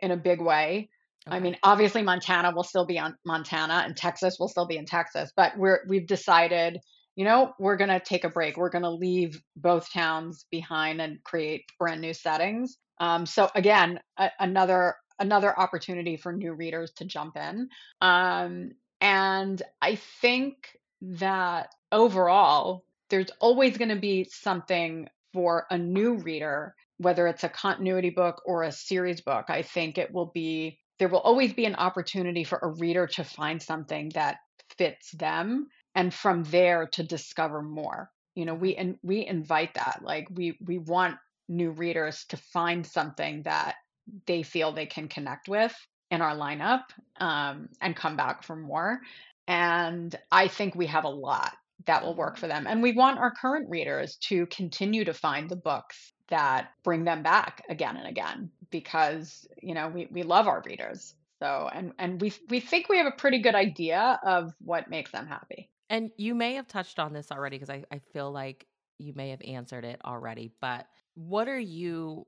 in 0.00 0.10
a 0.10 0.16
big 0.16 0.40
way. 0.40 0.90
Okay. 1.26 1.36
I 1.36 1.40
mean, 1.40 1.56
obviously 1.62 2.02
Montana 2.02 2.52
will 2.54 2.62
still 2.62 2.84
be 2.84 2.98
on 2.98 3.16
Montana 3.24 3.82
and 3.84 3.96
Texas 3.96 4.36
will 4.38 4.48
still 4.48 4.66
be 4.66 4.76
in 4.76 4.84
Texas, 4.84 5.32
but 5.36 5.56
we're 5.56 5.80
we've 5.88 6.06
decided, 6.06 6.78
you 7.14 7.24
know, 7.24 7.52
we're 7.58 7.76
going 7.76 7.90
to 7.90 8.00
take 8.00 8.24
a 8.24 8.28
break. 8.28 8.56
We're 8.56 8.70
going 8.70 8.82
to 8.82 8.90
leave 8.90 9.40
both 9.56 9.90
towns 9.92 10.46
behind 10.50 11.00
and 11.00 11.22
create 11.24 11.64
brand 11.78 12.00
new 12.00 12.12
settings. 12.12 12.76
Um, 12.98 13.26
so 13.26 13.50
again, 13.54 14.00
a, 14.16 14.30
another 14.40 14.96
another 15.18 15.58
opportunity 15.58 16.16
for 16.16 16.32
new 16.32 16.52
readers 16.52 16.92
to 16.92 17.04
jump 17.04 17.36
in. 17.36 17.70
Um, 18.02 18.72
and 19.00 19.62
I 19.80 19.96
think 20.20 20.76
that 21.00 21.74
overall, 21.90 22.84
there's 23.08 23.30
always 23.40 23.78
going 23.78 23.88
to 23.88 23.96
be 23.96 24.24
something 24.24 25.08
for 25.32 25.66
a 25.70 25.78
new 25.78 26.16
reader, 26.16 26.74
whether 26.98 27.26
it's 27.26 27.44
a 27.44 27.48
continuity 27.48 28.10
book 28.10 28.42
or 28.44 28.62
a 28.62 28.72
series 28.72 29.20
book. 29.20 29.46
I 29.48 29.62
think 29.62 29.96
it 29.98 30.12
will 30.12 30.30
be 30.34 30.78
there 30.98 31.08
will 31.08 31.20
always 31.20 31.52
be 31.52 31.66
an 31.66 31.74
opportunity 31.74 32.42
for 32.42 32.58
a 32.62 32.68
reader 32.68 33.06
to 33.06 33.24
find 33.24 33.62
something 33.62 34.10
that 34.14 34.38
fits 34.78 35.10
them 35.12 35.68
and 35.94 36.12
from 36.12 36.42
there 36.44 36.86
to 36.86 37.02
discover 37.02 37.62
more 37.62 38.10
you 38.36 38.44
know 38.44 38.54
we 38.54 38.76
and 38.76 38.96
we 39.02 39.26
invite 39.26 39.74
that 39.74 40.00
like 40.02 40.28
we 40.30 40.56
we 40.64 40.78
want 40.78 41.16
new 41.48 41.70
readers 41.70 42.24
to 42.28 42.36
find 42.36 42.86
something 42.86 43.42
that 43.42 43.76
they 44.26 44.42
feel 44.42 44.72
they 44.72 44.86
can 44.86 45.08
connect 45.08 45.48
with 45.48 45.74
in 46.10 46.22
our 46.22 46.36
lineup 46.36 46.82
um, 47.18 47.68
and 47.80 47.96
come 47.96 48.16
back 48.16 48.42
for 48.42 48.56
more. 48.56 49.00
And 49.48 50.14
i 50.32 50.48
think 50.48 50.74
we 50.74 50.86
have 50.86 51.04
a 51.04 51.08
lot 51.08 51.52
that 51.86 52.02
will 52.02 52.14
work 52.14 52.36
for 52.36 52.48
them. 52.48 52.66
And 52.66 52.82
we 52.82 52.92
want 52.92 53.18
our 53.18 53.30
current 53.30 53.68
readers 53.70 54.16
to 54.28 54.46
continue 54.46 55.04
to 55.04 55.12
find 55.12 55.48
the 55.48 55.56
books 55.56 56.12
that 56.28 56.70
bring 56.82 57.04
them 57.04 57.22
back 57.22 57.62
again 57.68 57.96
and 57.96 58.08
again 58.08 58.50
because 58.70 59.46
you 59.62 59.74
know 59.74 59.88
we, 59.88 60.08
we 60.10 60.22
love 60.22 60.48
our 60.48 60.62
readers. 60.66 61.14
So 61.40 61.68
and 61.72 61.92
and 61.98 62.20
we 62.20 62.32
we 62.48 62.60
think 62.60 62.88
we 62.88 62.98
have 62.98 63.06
a 63.06 63.16
pretty 63.16 63.40
good 63.40 63.54
idea 63.54 64.18
of 64.24 64.52
what 64.60 64.90
makes 64.90 65.12
them 65.12 65.26
happy. 65.26 65.70
And 65.88 66.10
you 66.16 66.34
may 66.34 66.54
have 66.54 66.66
touched 66.66 66.98
on 66.98 67.12
this 67.12 67.30
already 67.30 67.56
because 67.56 67.70
I, 67.70 67.84
I 67.92 68.00
feel 68.12 68.32
like 68.32 68.66
you 68.98 69.12
may 69.14 69.30
have 69.30 69.42
answered 69.46 69.84
it 69.84 70.00
already 70.04 70.50
but 70.60 70.86
what 71.16 71.48
are 71.48 71.58
you 71.58 72.26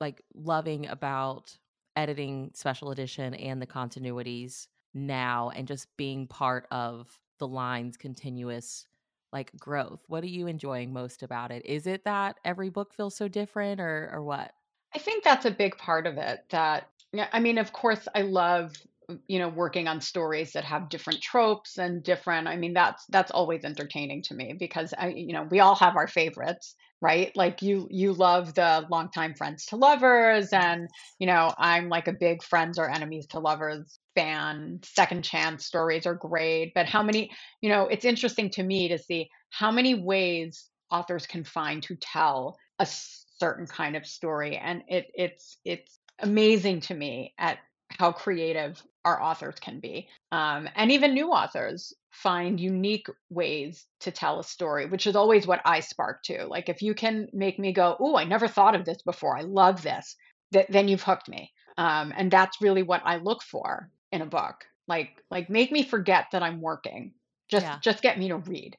like 0.00 0.22
loving 0.34 0.86
about 0.86 1.56
editing 1.96 2.50
special 2.54 2.90
edition 2.90 3.34
and 3.34 3.60
the 3.60 3.66
continuities 3.66 4.66
now 4.94 5.50
and 5.54 5.68
just 5.68 5.86
being 5.96 6.26
part 6.26 6.66
of 6.70 7.18
the 7.38 7.46
line's 7.46 7.96
continuous 7.96 8.86
like 9.32 9.52
growth? 9.58 10.00
What 10.08 10.24
are 10.24 10.28
you 10.28 10.46
enjoying 10.46 10.92
most 10.92 11.22
about 11.22 11.52
it? 11.52 11.64
Is 11.66 11.86
it 11.86 12.04
that 12.04 12.36
every 12.44 12.70
book 12.70 12.94
feels 12.94 13.14
so 13.14 13.28
different 13.28 13.80
or 13.80 14.10
or 14.12 14.22
what? 14.22 14.52
I 14.94 14.98
think 14.98 15.22
that's 15.22 15.46
a 15.46 15.50
big 15.50 15.76
part 15.76 16.06
of 16.06 16.16
it. 16.16 16.40
That, 16.50 16.88
I 17.32 17.38
mean, 17.38 17.58
of 17.58 17.72
course, 17.72 18.08
I 18.14 18.22
love 18.22 18.72
uh, 19.08 19.16
you 19.28 19.38
know 19.38 19.48
working 19.48 19.88
on 19.88 20.00
stories 20.00 20.52
that 20.52 20.64
have 20.64 20.88
different 20.88 21.20
tropes 21.20 21.78
and 21.78 22.02
different 22.02 22.46
i 22.46 22.56
mean 22.56 22.74
that's 22.74 23.04
that's 23.06 23.32
always 23.32 23.64
entertaining 23.64 24.22
to 24.22 24.34
me 24.34 24.54
because 24.56 24.94
i 24.96 25.08
you 25.08 25.32
know 25.32 25.48
we 25.50 25.58
all 25.58 25.74
have 25.74 25.96
our 25.96 26.06
favorites 26.06 26.76
right? 27.00 27.34
Like 27.34 27.62
you 27.62 27.88
you 27.90 28.12
love 28.12 28.54
the 28.54 28.86
longtime 28.90 29.34
friends 29.34 29.66
to 29.66 29.76
lovers 29.76 30.48
and 30.52 30.88
you 31.18 31.26
know 31.26 31.52
i'm 31.58 31.88
like 31.88 32.08
a 32.08 32.12
big 32.12 32.42
friends 32.42 32.78
or 32.78 32.90
enemies 32.90 33.26
to 33.28 33.38
lovers 33.38 33.98
fan. 34.14 34.80
Second 34.84 35.22
chance 35.22 35.64
stories 35.66 36.06
are 36.06 36.14
great 36.14 36.72
but 36.74 36.86
how 36.86 37.02
many 37.02 37.30
you 37.60 37.70
know 37.70 37.86
it's 37.86 38.04
interesting 38.04 38.50
to 38.50 38.62
me 38.62 38.88
to 38.88 38.98
see 38.98 39.28
how 39.50 39.70
many 39.70 39.94
ways 39.94 40.68
authors 40.90 41.26
can 41.26 41.44
find 41.44 41.82
to 41.84 41.96
tell 41.96 42.56
a 42.78 42.86
certain 42.86 43.66
kind 43.66 43.96
of 43.96 44.06
story 44.06 44.56
and 44.56 44.82
it 44.88 45.06
it's 45.14 45.58
it's 45.64 45.98
amazing 46.20 46.80
to 46.80 46.94
me 46.94 47.32
at 47.38 47.58
how 47.98 48.12
creative 48.12 48.82
our 49.04 49.20
authors 49.22 49.56
can 49.60 49.80
be 49.80 50.08
um, 50.32 50.68
and 50.76 50.92
even 50.92 51.14
new 51.14 51.30
authors 51.30 51.92
find 52.10 52.58
unique 52.58 53.06
ways 53.28 53.86
to 54.00 54.10
tell 54.10 54.40
a 54.40 54.44
story 54.44 54.86
which 54.86 55.06
is 55.06 55.16
always 55.16 55.46
what 55.46 55.60
i 55.64 55.80
spark 55.80 56.22
to 56.22 56.44
like 56.46 56.68
if 56.68 56.82
you 56.82 56.94
can 56.94 57.28
make 57.32 57.58
me 57.58 57.72
go 57.72 57.96
oh 58.00 58.16
i 58.16 58.24
never 58.24 58.48
thought 58.48 58.74
of 58.74 58.84
this 58.84 59.02
before 59.02 59.36
i 59.36 59.42
love 59.42 59.82
this 59.82 60.16
th- 60.52 60.66
then 60.68 60.88
you've 60.88 61.02
hooked 61.02 61.28
me 61.28 61.50
um, 61.78 62.12
and 62.16 62.30
that's 62.30 62.60
really 62.60 62.82
what 62.82 63.02
i 63.04 63.16
look 63.16 63.42
for 63.42 63.90
in 64.12 64.22
a 64.22 64.26
book 64.26 64.64
like 64.88 65.22
like 65.30 65.48
make 65.48 65.70
me 65.70 65.84
forget 65.84 66.26
that 66.32 66.42
i'm 66.42 66.60
working 66.60 67.12
just 67.48 67.64
yeah. 67.64 67.78
just 67.80 68.02
get 68.02 68.18
me 68.18 68.28
to 68.28 68.38
read 68.38 68.76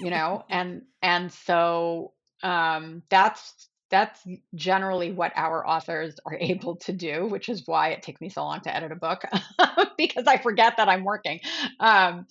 you 0.00 0.10
know 0.10 0.44
and 0.50 0.82
and 1.02 1.32
so 1.32 2.12
um, 2.42 3.02
that's 3.08 3.68
that's 3.94 4.26
generally 4.56 5.12
what 5.12 5.30
our 5.36 5.64
authors 5.64 6.16
are 6.26 6.36
able 6.40 6.74
to 6.76 6.92
do, 6.92 7.26
which 7.26 7.48
is 7.48 7.62
why 7.66 7.90
it 7.90 8.02
takes 8.02 8.20
me 8.20 8.28
so 8.28 8.42
long 8.42 8.60
to 8.62 8.74
edit 8.74 8.90
a 8.90 8.96
book 8.96 9.22
because 9.96 10.26
I 10.26 10.38
forget 10.38 10.76
that 10.78 10.88
I'm 10.88 11.04
working. 11.04 11.38
Um, 11.78 12.26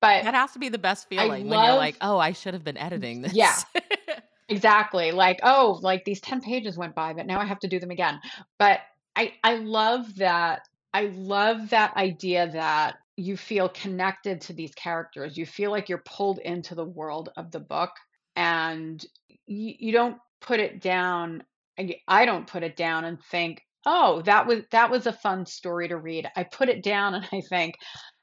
but 0.00 0.24
that 0.24 0.34
has 0.34 0.52
to 0.52 0.58
be 0.58 0.68
the 0.68 0.78
best 0.78 1.08
feeling 1.08 1.48
when 1.48 1.64
you're 1.64 1.76
like, 1.76 1.96
oh, 2.00 2.18
I 2.18 2.32
should 2.32 2.54
have 2.54 2.64
been 2.64 2.76
editing 2.76 3.22
this. 3.22 3.32
Yeah. 3.32 3.56
exactly. 4.48 5.12
Like, 5.12 5.38
oh, 5.44 5.78
like 5.82 6.04
these 6.04 6.20
10 6.20 6.40
pages 6.40 6.76
went 6.76 6.96
by, 6.96 7.12
but 7.12 7.26
now 7.26 7.40
I 7.40 7.44
have 7.44 7.60
to 7.60 7.68
do 7.68 7.78
them 7.78 7.90
again. 7.90 8.20
But 8.58 8.80
I 9.16 9.34
I 9.42 9.56
love 9.56 10.16
that 10.16 10.62
I 10.94 11.12
love 11.14 11.70
that 11.70 11.96
idea 11.96 12.50
that 12.52 12.96
you 13.16 13.36
feel 13.36 13.68
connected 13.68 14.40
to 14.42 14.52
these 14.52 14.72
characters. 14.74 15.36
You 15.36 15.46
feel 15.46 15.72
like 15.72 15.88
you're 15.88 16.02
pulled 16.04 16.38
into 16.38 16.76
the 16.76 16.84
world 16.84 17.30
of 17.36 17.50
the 17.50 17.60
book 17.60 17.90
and 18.36 19.04
you, 19.46 19.74
you 19.78 19.92
don't 19.92 20.18
put 20.40 20.60
it 20.60 20.80
down 20.80 21.44
I 22.08 22.24
don't 22.26 22.46
put 22.48 22.64
it 22.64 22.74
down 22.76 23.04
and 23.04 23.22
think, 23.22 23.62
"Oh, 23.86 24.20
that 24.22 24.46
was 24.48 24.64
that 24.72 24.90
was 24.90 25.06
a 25.06 25.12
fun 25.12 25.46
story 25.46 25.88
to 25.88 25.96
read." 25.96 26.28
I 26.36 26.42
put 26.44 26.68
it 26.68 26.82
down 26.82 27.14
and 27.14 27.24
I 27.32 27.40
think, 27.40 27.76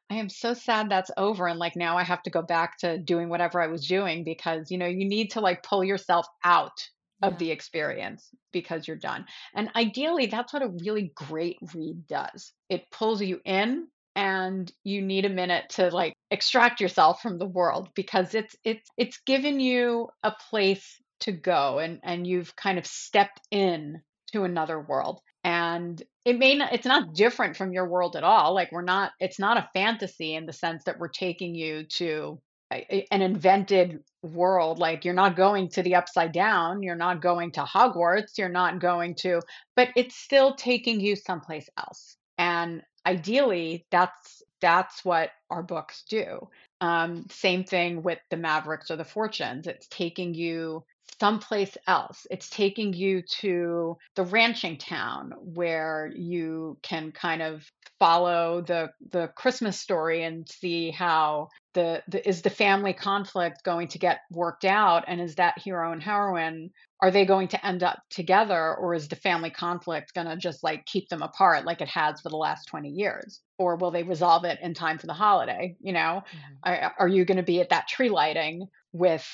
"I 0.09 0.15
am 0.15 0.29
so 0.29 0.53
sad 0.53 0.89
that's 0.89 1.11
over 1.17 1.47
and 1.47 1.59
like 1.59 1.75
now 1.75 1.97
I 1.97 2.03
have 2.03 2.23
to 2.23 2.29
go 2.29 2.41
back 2.41 2.77
to 2.79 2.97
doing 2.97 3.29
whatever 3.29 3.61
I 3.61 3.67
was 3.67 3.87
doing 3.87 4.23
because, 4.23 4.71
you 4.71 4.77
know, 4.77 4.87
you 4.87 5.07
need 5.07 5.31
to 5.31 5.41
like 5.41 5.63
pull 5.63 5.83
yourself 5.83 6.25
out 6.43 6.89
of 7.21 7.37
Yeah. 7.37 7.39
the 7.39 7.51
experience 7.51 8.29
because 8.51 8.87
you're 8.87 8.97
done. 8.97 9.25
And 9.55 9.69
ideally, 9.75 10.27
that's 10.27 10.53
what 10.53 10.63
a 10.63 10.73
really 10.83 11.11
great 11.15 11.57
read 11.73 12.07
does. 12.07 12.53
It 12.69 12.89
pulls 12.91 13.21
you 13.21 13.41
in 13.45 13.87
and 14.15 14.71
you 14.83 15.01
need 15.01 15.25
a 15.25 15.29
minute 15.29 15.69
to 15.71 15.89
like 15.89 16.13
extract 16.31 16.79
yourself 16.81 17.21
from 17.21 17.37
the 17.37 17.47
world 17.47 17.89
because 17.95 18.33
it's 18.35 18.55
it's 18.63 18.89
it's 18.97 19.19
given 19.25 19.59
you 19.59 20.09
a 20.23 20.31
place 20.49 21.01
to 21.21 21.31
go 21.31 21.79
and 21.79 21.99
and 22.03 22.27
you've 22.27 22.55
kind 22.55 22.77
of 22.77 22.85
stepped 22.85 23.41
in 23.51 24.01
to 24.31 24.43
another 24.43 24.79
world. 24.79 25.21
And 25.43 26.01
it 26.23 26.39
may 26.39 26.55
not 26.55 26.73
it's 26.73 26.85
not 26.85 27.13
different 27.13 27.55
from 27.55 27.71
your 27.71 27.87
world 27.87 28.15
at 28.15 28.23
all. 28.23 28.53
Like 28.53 28.71
we're 28.71 28.81
not 28.81 29.11
it's 29.19 29.39
not 29.39 29.57
a 29.57 29.69
fantasy 29.73 30.35
in 30.35 30.45
the 30.45 30.53
sense 30.53 30.83
that 30.85 30.99
we're 30.99 31.07
taking 31.07 31.55
you 31.55 31.85
to 31.97 32.39
an 32.71 33.21
invented 33.21 33.99
world. 34.23 34.79
Like 34.79 35.05
you're 35.05 35.13
not 35.13 35.35
going 35.35 35.69
to 35.69 35.83
the 35.83 35.95
upside 35.95 36.31
down. 36.31 36.81
You're 36.81 36.95
not 36.95 37.21
going 37.21 37.51
to 37.53 37.61
hogwarts. 37.61 38.37
You're 38.37 38.49
not 38.49 38.79
going 38.79 39.15
to 39.19 39.41
but 39.75 39.89
it's 39.95 40.15
still 40.15 40.55
taking 40.55 40.99
you 40.99 41.15
someplace 41.15 41.69
else. 41.77 42.17
And 42.37 42.81
ideally 43.05 43.85
that's 43.91 44.41
that's 44.61 45.05
what 45.05 45.29
our 45.51 45.61
books 45.61 46.03
do. 46.09 46.49
Um, 46.81 47.27
same 47.29 47.63
thing 47.63 48.01
with 48.01 48.19
the 48.31 48.37
mavericks 48.37 48.89
or 48.89 48.95
the 48.95 49.05
fortunes. 49.05 49.67
It's 49.67 49.87
taking 49.89 50.33
you 50.33 50.83
someplace 51.19 51.77
else. 51.87 52.25
It's 52.29 52.49
taking 52.49 52.93
you 52.93 53.21
to 53.39 53.97
the 54.15 54.23
ranching 54.23 54.77
town 54.77 55.33
where 55.37 56.11
you 56.15 56.77
can 56.81 57.11
kind 57.11 57.41
of 57.41 57.63
follow 57.97 58.61
the 58.61 58.89
the 59.11 59.29
christmas 59.37 59.79
story 59.79 60.23
and 60.23 60.49
see 60.49 60.91
how 60.91 61.47
the, 61.75 62.03
the 62.09 62.27
is 62.27 62.41
the 62.41 62.49
family 62.49 62.91
conflict 62.91 63.63
going 63.63 63.87
to 63.87 63.97
get 63.97 64.19
worked 64.31 64.65
out 64.65 65.05
and 65.07 65.21
is 65.21 65.35
that 65.35 65.57
hero 65.59 65.93
and 65.93 66.03
heroine 66.03 66.69
are 67.01 67.11
they 67.11 67.25
going 67.25 67.47
to 67.49 67.65
end 67.65 67.83
up 67.83 67.99
together 68.09 68.75
or 68.75 68.93
is 68.95 69.07
the 69.07 69.15
family 69.15 69.49
conflict 69.49 70.13
going 70.13 70.27
to 70.27 70.37
just 70.37 70.63
like 70.63 70.85
keep 70.85 71.07
them 71.09 71.21
apart 71.21 71.65
like 71.65 71.81
it 71.81 71.87
has 71.89 72.19
for 72.21 72.29
the 72.29 72.37
last 72.37 72.65
20 72.65 72.89
years? 72.89 73.41
Or 73.57 73.75
will 73.75 73.91
they 73.91 74.03
resolve 74.03 74.45
it 74.45 74.59
in 74.61 74.73
time 74.73 74.97
for 74.97 75.07
the 75.07 75.13
holiday 75.13 75.75
you 75.81 75.93
know? 75.93 76.23
Mhm. 76.33 76.57
are, 76.63 76.93
are 76.99 77.07
you 77.07 77.25
going 77.25 77.37
to 77.37 77.43
be 77.43 77.59
at 77.61 77.69
that 77.69 77.87
tree 77.87 78.09
lighting 78.09 78.67
with 78.93 79.27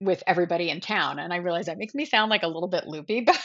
with 0.00 0.22
everybody 0.26 0.68
in 0.70 0.80
town 0.80 1.18
and 1.18 1.32
i 1.32 1.36
realize 1.36 1.66
that 1.66 1.78
makes 1.78 1.94
me 1.94 2.04
sound 2.04 2.30
like 2.30 2.42
a 2.42 2.48
little 2.48 2.68
bit 2.68 2.86
loopy 2.86 3.20
but 3.26 3.38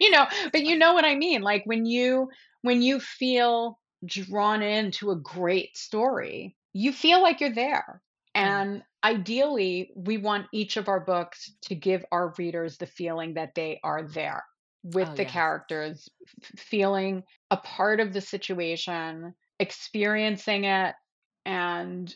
you 0.00 0.10
know 0.10 0.26
but 0.52 0.62
you 0.64 0.76
know 0.76 0.94
what 0.94 1.04
i 1.04 1.14
mean 1.14 1.40
like 1.42 1.62
when 1.64 1.86
you 1.86 2.28
when 2.62 2.82
you 2.82 3.00
feel 3.00 3.78
drawn 4.04 4.62
into 4.62 5.10
a 5.10 5.16
great 5.16 5.76
story 5.76 6.56
you 6.72 6.92
feel 6.92 7.22
like 7.22 7.40
you're 7.40 7.54
there 7.54 8.02
Yeah. 8.34 8.64
and 8.64 8.82
ideally 9.04 9.90
we 9.96 10.18
want 10.18 10.46
each 10.52 10.76
of 10.76 10.88
our 10.88 11.00
books 11.00 11.52
to 11.62 11.74
give 11.74 12.04
our 12.12 12.34
readers 12.38 12.76
the 12.78 12.86
feeling 12.86 13.34
that 13.34 13.54
they 13.54 13.80
are 13.82 14.06
there 14.08 14.44
with 14.82 15.08
Oh, 15.08 15.14
the 15.16 15.24
yes. 15.24 15.32
characters 15.32 16.08
f- 16.26 16.60
feeling 16.60 17.22
a 17.50 17.56
part 17.56 18.00
of 18.00 18.12
the 18.12 18.20
situation 18.20 19.34
experiencing 19.58 20.64
it 20.64 20.94
and 21.46 22.14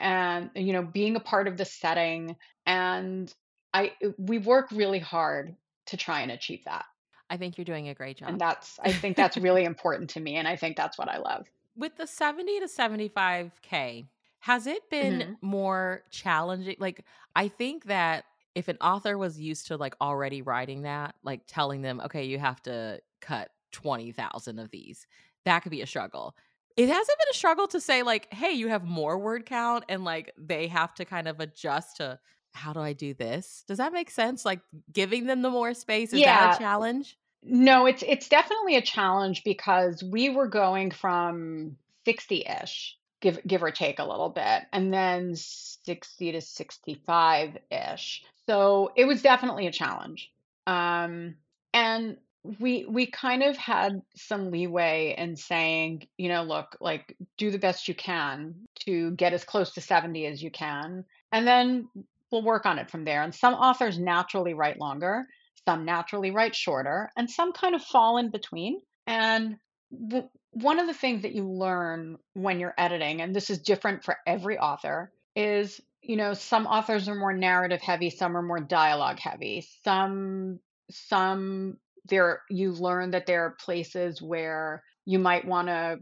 and 0.00 0.50
you 0.54 0.72
know 0.72 0.82
being 0.82 1.16
a 1.16 1.20
part 1.20 1.48
of 1.48 1.56
the 1.56 1.64
setting 1.64 2.36
and 2.68 3.34
i 3.74 3.94
we 4.18 4.38
work 4.38 4.70
really 4.72 5.00
hard 5.00 5.56
to 5.86 5.98
try 5.98 6.22
and 6.22 6.32
achieve 6.32 6.64
that 6.66 6.86
I 7.30 7.36
think 7.38 7.56
you're 7.56 7.64
doing 7.64 7.88
a 7.88 7.94
great 7.94 8.16
job. 8.18 8.26
and 8.26 8.40
that's 8.40 8.78
i 8.84 8.92
think 8.92 9.16
that's 9.16 9.36
really 9.38 9.64
important 9.64 10.10
to 10.10 10.20
me 10.20 10.36
and 10.36 10.46
i 10.48 10.56
think 10.56 10.76
that's 10.76 10.98
what 10.98 11.08
i 11.08 11.18
love 11.18 11.46
With 11.76 11.96
the 11.96 12.06
70 12.06 12.60
to 12.60 12.68
75K, 12.68 14.08
has 14.40 14.66
it 14.66 14.88
been 14.90 15.24
hmm 15.24 15.38
more 15.40 16.04
challenging? 16.10 16.76
Like, 16.78 17.04
I 17.36 17.48
think 17.48 17.84
that 17.84 18.24
if 18.54 18.68
an 18.68 18.78
author 18.80 19.16
was 19.16 19.38
used 19.38 19.68
to 19.68 19.76
like 19.76 19.94
already 20.00 20.42
writing 20.42 20.82
that, 20.82 21.14
like 21.22 21.42
telling 21.46 21.82
them, 21.82 22.00
okay, 22.00 22.24
you 22.24 22.38
have 22.38 22.60
to 22.62 23.00
cut 23.20 23.50
20,000 23.72 24.58
of 24.58 24.70
these, 24.70 25.06
that 25.44 25.60
could 25.60 25.70
be 25.70 25.82
a 25.82 25.86
struggle. 25.86 26.36
It 26.76 26.88
hasn't 26.88 27.18
been 27.18 27.28
a 27.30 27.34
struggle 27.34 27.66
to 27.68 27.80
say, 27.80 28.02
like, 28.02 28.32
hey, 28.32 28.50
you 28.52 28.68
have 28.68 28.84
more 28.84 29.18
word 29.18 29.46
count 29.46 29.84
and 29.88 30.04
like 30.04 30.32
they 30.36 30.66
have 30.68 30.94
to 30.94 31.04
kind 31.04 31.28
of 31.28 31.40
adjust 31.40 31.96
to 31.98 32.18
how 32.52 32.72
do 32.72 32.80
I 32.80 32.92
do 32.92 33.14
this? 33.14 33.64
Does 33.68 33.78
that 33.78 33.92
make 33.92 34.10
sense? 34.10 34.44
Like 34.44 34.60
giving 34.92 35.26
them 35.26 35.42
the 35.42 35.50
more 35.50 35.74
space, 35.74 36.12
is 36.12 36.20
that 36.22 36.56
a 36.56 36.58
challenge? 36.58 37.16
no 37.42 37.86
it's 37.86 38.02
it's 38.06 38.28
definitely 38.28 38.76
a 38.76 38.82
challenge 38.82 39.44
because 39.44 40.02
we 40.02 40.28
were 40.28 40.48
going 40.48 40.90
from 40.90 41.76
60ish 42.06 42.92
give 43.20 43.40
give 43.46 43.62
or 43.62 43.70
take 43.70 43.98
a 43.98 44.04
little 44.04 44.28
bit 44.28 44.62
and 44.72 44.92
then 44.92 45.34
60 45.36 46.32
to 46.32 46.38
65ish 46.38 48.20
so 48.46 48.92
it 48.96 49.04
was 49.04 49.22
definitely 49.22 49.66
a 49.66 49.72
challenge 49.72 50.32
um 50.66 51.34
and 51.72 52.16
we 52.60 52.86
we 52.86 53.06
kind 53.06 53.42
of 53.42 53.56
had 53.56 54.02
some 54.16 54.50
leeway 54.50 55.14
in 55.16 55.36
saying 55.36 56.06
you 56.16 56.28
know 56.28 56.42
look 56.42 56.76
like 56.80 57.16
do 57.36 57.50
the 57.50 57.58
best 57.58 57.88
you 57.88 57.94
can 57.94 58.54
to 58.80 59.10
get 59.12 59.32
as 59.32 59.44
close 59.44 59.72
to 59.72 59.80
70 59.80 60.26
as 60.26 60.42
you 60.42 60.50
can 60.50 61.04
and 61.32 61.46
then 61.46 61.88
we'll 62.30 62.42
work 62.42 62.66
on 62.66 62.78
it 62.78 62.90
from 62.90 63.04
there. 63.04 63.22
And 63.22 63.34
some 63.34 63.54
authors 63.54 63.98
naturally 63.98 64.54
write 64.54 64.78
longer 64.78 65.26
some 65.68 65.84
naturally 65.84 66.30
write 66.30 66.56
shorter 66.56 67.10
and 67.14 67.30
some 67.30 67.52
kind 67.52 67.74
of 67.74 67.82
fall 67.82 68.16
in 68.16 68.30
between. 68.30 68.80
And 69.06 69.56
w- 69.92 70.28
one 70.52 70.78
of 70.78 70.86
the 70.86 70.94
things 70.94 71.22
that 71.22 71.34
you 71.34 71.46
learn 71.46 72.16
when 72.32 72.58
you're 72.58 72.74
editing 72.78 73.20
and 73.20 73.36
this 73.36 73.50
is 73.50 73.58
different 73.58 74.02
for 74.02 74.16
every 74.26 74.58
author 74.58 75.12
is 75.36 75.78
you 76.00 76.16
know 76.16 76.32
some 76.32 76.66
authors 76.66 77.06
are 77.06 77.14
more 77.14 77.34
narrative 77.34 77.82
heavy 77.82 78.08
some 78.08 78.34
are 78.34 78.42
more 78.42 78.60
dialogue 78.60 79.18
heavy. 79.18 79.66
Some 79.84 80.58
some 80.90 81.76
there 82.06 82.40
you 82.48 82.72
learn 82.72 83.10
that 83.10 83.26
there 83.26 83.44
are 83.44 83.56
places 83.60 84.22
where 84.22 84.82
you 85.04 85.18
might 85.18 85.44
want 85.44 85.68
to 85.68 85.98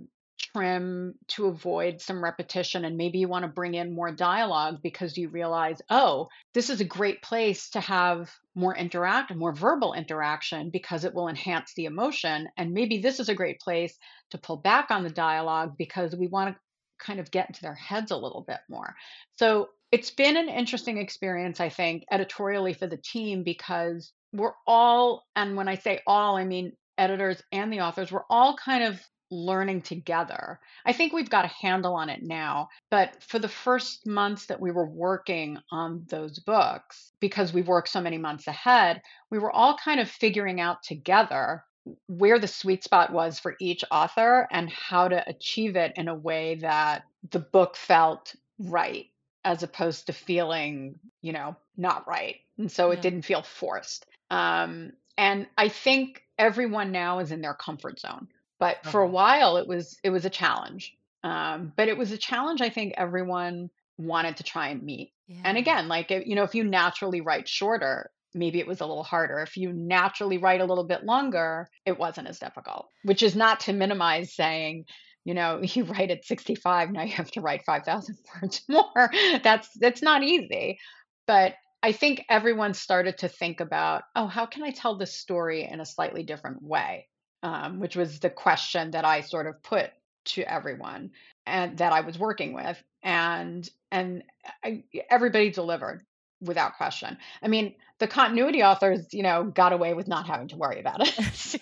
trim 0.56 1.14
to 1.28 1.46
avoid 1.46 2.00
some 2.00 2.22
repetition 2.22 2.84
and 2.84 2.96
maybe 2.96 3.18
you 3.18 3.28
want 3.28 3.42
to 3.42 3.48
bring 3.48 3.74
in 3.74 3.94
more 3.94 4.10
dialogue 4.10 4.78
because 4.82 5.16
you 5.16 5.28
realize 5.28 5.82
oh 5.90 6.28
this 6.54 6.70
is 6.70 6.80
a 6.80 6.84
great 6.84 7.20
place 7.22 7.70
to 7.70 7.80
have 7.80 8.30
more 8.54 8.74
interact 8.74 9.34
more 9.34 9.52
verbal 9.52 9.92
interaction 9.92 10.70
because 10.70 11.04
it 11.04 11.14
will 11.14 11.28
enhance 11.28 11.74
the 11.74 11.84
emotion 11.84 12.48
and 12.56 12.72
maybe 12.72 12.98
this 12.98 13.20
is 13.20 13.28
a 13.28 13.34
great 13.34 13.60
place 13.60 13.98
to 14.30 14.38
pull 14.38 14.56
back 14.56 14.90
on 14.90 15.04
the 15.04 15.10
dialogue 15.10 15.74
because 15.76 16.16
we 16.16 16.26
want 16.26 16.54
to 16.54 16.60
kind 16.98 17.20
of 17.20 17.30
get 17.30 17.48
into 17.48 17.60
their 17.60 17.74
heads 17.74 18.10
a 18.10 18.16
little 18.16 18.42
bit 18.48 18.60
more. 18.70 18.94
So 19.34 19.68
it's 19.92 20.10
been 20.10 20.36
an 20.36 20.48
interesting 20.48 20.98
experience 20.98 21.60
i 21.60 21.68
think 21.68 22.04
editorially 22.10 22.72
for 22.72 22.86
the 22.86 22.96
team 22.96 23.42
because 23.44 24.12
we're 24.32 24.54
all 24.66 25.24
and 25.36 25.56
when 25.56 25.68
i 25.68 25.76
say 25.76 26.00
all 26.06 26.36
i 26.36 26.44
mean 26.44 26.72
editors 26.98 27.42
and 27.52 27.72
the 27.72 27.80
authors 27.80 28.10
we're 28.10 28.24
all 28.28 28.56
kind 28.56 28.82
of 28.82 29.00
learning 29.30 29.82
together 29.82 30.60
I 30.86 30.92
think 30.92 31.12
we've 31.12 31.28
got 31.28 31.44
a 31.44 31.48
handle 31.48 31.94
on 31.94 32.08
it 32.08 32.22
now. 32.22 32.68
But 32.90 33.22
for 33.22 33.40
the 33.40 33.48
first 33.48 34.06
months 34.06 34.46
that 34.46 34.60
we 34.60 34.70
were 34.70 34.88
working 34.88 35.58
on 35.72 36.06
those 36.08 36.38
books, 36.38 37.12
because 37.20 37.52
we've 37.52 37.66
worked 37.66 37.88
so 37.88 38.00
many 38.00 38.18
months 38.18 38.46
ahead, 38.46 39.02
we 39.30 39.40
were 39.40 39.50
all 39.50 39.76
kind 39.76 39.98
of 39.98 40.08
figuring 40.08 40.60
out 40.60 40.84
together 40.84 41.64
where 42.06 42.38
the 42.38 42.48
sweet 42.48 42.84
spot 42.84 43.12
was 43.12 43.38
for 43.38 43.56
each 43.60 43.84
author 43.90 44.46
and 44.52 44.70
how 44.70 45.08
to 45.08 45.28
achieve 45.28 45.76
it 45.76 45.92
in 45.96 46.08
a 46.08 46.14
way 46.14 46.56
that 46.56 47.02
the 47.30 47.40
book 47.40 47.76
felt 47.76 48.34
right 48.60 49.06
as 49.44 49.62
opposed 49.62 50.06
to 50.06 50.12
feeling, 50.12 50.98
you 51.22 51.32
know, 51.32 51.56
not 51.76 52.06
right. 52.06 52.36
And 52.58 52.70
so 52.70 52.90
it 52.90 53.02
didn't 53.02 53.22
feel 53.22 53.42
forced. 53.42 54.06
Um, 54.30 54.92
and 55.16 55.46
I 55.56 55.68
think 55.68 56.22
everyone 56.38 56.90
now 56.92 57.20
is 57.20 57.32
in 57.32 57.40
their 57.40 57.54
comfort 57.54 58.00
zone 58.00 58.28
but 58.58 58.84
for 58.86 59.02
a 59.02 59.08
while 59.08 59.56
it 59.56 59.66
was 59.66 59.98
it 60.02 60.10
was 60.10 60.24
a 60.24 60.30
challenge 60.30 60.96
um, 61.24 61.72
but 61.76 61.88
it 61.88 61.96
was 61.96 62.12
a 62.12 62.18
challenge 62.18 62.60
i 62.60 62.68
think 62.68 62.94
everyone 62.96 63.70
wanted 63.98 64.36
to 64.36 64.42
try 64.42 64.68
and 64.68 64.82
meet. 64.82 65.12
And 65.44 65.58
again 65.58 65.88
like 65.88 66.10
you 66.10 66.34
know 66.34 66.44
if 66.44 66.54
you 66.54 66.64
naturally 66.64 67.20
write 67.20 67.48
shorter 67.48 68.10
maybe 68.34 68.58
it 68.60 68.66
was 68.66 68.82
a 68.82 68.86
little 68.86 69.02
harder. 69.02 69.38
If 69.38 69.56
you 69.56 69.72
naturally 69.72 70.36
write 70.36 70.60
a 70.60 70.66
little 70.66 70.84
bit 70.84 71.04
longer 71.04 71.68
it 71.84 71.98
wasn't 71.98 72.28
as 72.28 72.38
difficult 72.38 72.86
which 73.02 73.22
is 73.22 73.34
not 73.34 73.60
to 73.60 73.72
minimize 73.72 74.34
saying 74.34 74.84
you 75.24 75.34
know 75.34 75.60
you 75.62 75.84
write 75.84 76.10
at 76.10 76.24
65 76.24 76.92
now 76.92 77.02
you 77.02 77.12
have 77.12 77.30
to 77.32 77.40
write 77.40 77.64
5000 77.64 78.16
words 78.42 78.62
more. 78.68 79.10
That's 79.42 79.68
that's 79.80 80.02
not 80.02 80.22
easy. 80.22 80.78
But 81.26 81.54
i 81.82 81.92
think 81.92 82.24
everyone 82.30 82.72
started 82.72 83.18
to 83.18 83.28
think 83.28 83.60
about 83.60 84.04
oh 84.14 84.26
how 84.26 84.46
can 84.46 84.62
i 84.62 84.70
tell 84.70 84.96
this 84.96 85.14
story 85.14 85.68
in 85.70 85.78
a 85.80 85.84
slightly 85.84 86.22
different 86.22 86.62
way 86.62 87.06
um, 87.46 87.78
which 87.78 87.94
was 87.94 88.18
the 88.18 88.28
question 88.28 88.90
that 88.90 89.04
I 89.04 89.20
sort 89.20 89.46
of 89.46 89.62
put 89.62 89.92
to 90.26 90.42
everyone 90.52 91.12
and 91.46 91.78
that 91.78 91.92
I 91.92 92.00
was 92.00 92.18
working 92.18 92.52
with, 92.52 92.82
and 93.04 93.68
and 93.92 94.24
I, 94.64 94.82
everybody 95.08 95.50
delivered 95.50 96.04
without 96.40 96.76
question. 96.76 97.16
I 97.40 97.46
mean, 97.46 97.76
the 98.00 98.08
continuity 98.08 98.64
authors, 98.64 99.14
you 99.14 99.22
know, 99.22 99.44
got 99.44 99.72
away 99.72 99.94
with 99.94 100.08
not 100.08 100.26
having 100.26 100.48
to 100.48 100.56
worry 100.56 100.80
about 100.80 101.06
it. 101.06 101.14
So, 101.36 101.58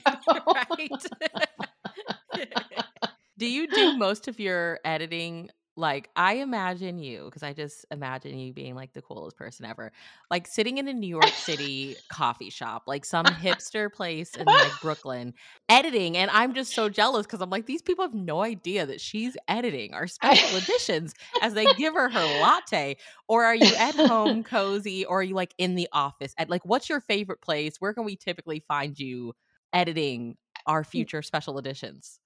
right. 0.47 0.91
do 3.39 3.47
you 3.47 3.69
do 3.69 3.99
most 3.99 4.27
of 4.27 4.41
your 4.41 4.81
editing 4.87 5.51
like 5.77 6.09
I 6.15 6.35
imagine 6.35 6.99
you 6.99 7.25
because 7.25 7.43
I 7.43 7.53
just 7.53 7.85
imagine 7.91 8.39
you 8.39 8.53
being 8.53 8.77
like 8.77 8.93
the 8.93 9.03
coolest 9.03 9.37
person 9.37 9.67
ever. 9.67 9.91
Like 10.31 10.47
sitting 10.47 10.79
in 10.79 10.87
a 10.87 10.93
New 10.93 11.09
York 11.09 11.29
City 11.29 11.97
coffee 12.09 12.51
shop, 12.51 12.85
like 12.87 13.05
some 13.05 13.25
hipster 13.43 13.93
place 13.93 14.35
in 14.37 14.47
like 14.47 14.73
Brooklyn, 14.81 15.35
editing 15.69 16.17
and 16.17 16.31
I'm 16.31 16.55
just 16.55 16.75
so 16.75 16.89
jealous 16.89 17.27
cuz 17.27 17.41
I'm 17.41 17.51
like 17.51 17.67
these 17.67 17.83
people 17.83 18.05
have 18.05 18.15
no 18.15 18.43
idea 18.43 18.87
that 18.87 19.01
she's 19.01 19.37
editing 19.49 19.95
our 19.95 20.07
special 20.07 20.57
editions 20.57 21.15
as 21.43 21.55
they 21.55 21.67
give 21.75 21.95
her 21.95 22.09
her 22.09 22.41
latte 22.41 22.97
or 23.27 23.45
are 23.45 23.57
you 23.57 23.75
at 23.77 23.95
home 23.95 24.45
cozy 24.45 25.05
or 25.05 25.21
are 25.21 25.25
you 25.25 25.35
like 25.35 25.55
in 25.59 25.75
the 25.75 25.89
office? 25.93 26.35
At 26.39 26.51
like 26.51 26.65
what's 26.65 26.89
your 26.89 27.01
favorite 27.01 27.41
place? 27.41 27.81
Where 27.81 27.95
can 27.95 28.05
we 28.05 28.17
typically 28.17 28.61
find 28.61 28.99
you 28.99 29.35
editing 29.73 30.37
our 30.67 30.83
mm. 30.83 30.87
future 30.87 31.23
special 31.23 31.59
editions? 31.59 32.21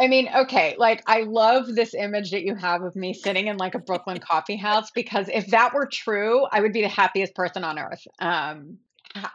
I 0.00 0.06
mean, 0.06 0.28
okay, 0.34 0.76
like 0.78 1.02
I 1.06 1.22
love 1.22 1.66
this 1.74 1.92
image 1.94 2.30
that 2.30 2.44
you 2.44 2.54
have 2.54 2.82
of 2.82 2.94
me 2.94 3.14
sitting 3.14 3.48
in 3.48 3.56
like 3.56 3.74
a 3.74 3.80
Brooklyn 3.80 4.18
coffee 4.20 4.56
house 4.56 4.90
because 4.94 5.28
if 5.28 5.48
that 5.48 5.74
were 5.74 5.88
true, 5.92 6.46
I 6.50 6.60
would 6.60 6.72
be 6.72 6.82
the 6.82 6.88
happiest 6.88 7.34
person 7.34 7.64
on 7.64 7.78
earth. 7.78 8.06
Um, 8.20 8.78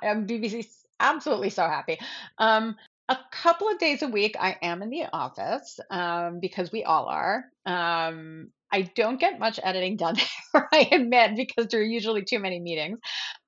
I'm 0.01 0.25
BBC 0.27 0.65
absolutely 0.99 1.49
so 1.49 1.63
happy. 1.63 1.99
Um, 2.37 2.75
a 3.09 3.17
couple 3.31 3.67
of 3.67 3.79
days 3.79 4.01
a 4.01 4.07
week, 4.07 4.35
I 4.39 4.55
am 4.61 4.81
in 4.81 4.89
the 4.89 5.05
office 5.11 5.79
um, 5.91 6.39
because 6.39 6.71
we 6.71 6.83
all 6.83 7.05
are. 7.05 7.43
Um, 7.65 8.49
I 8.71 8.83
don't 8.95 9.19
get 9.19 9.39
much 9.39 9.59
editing 9.61 9.97
done 9.97 10.15
there, 10.15 10.67
I 10.71 10.87
admit, 10.91 11.35
because 11.35 11.67
there 11.67 11.81
are 11.81 11.83
usually 11.83 12.23
too 12.23 12.39
many 12.39 12.59
meetings. 12.59 12.99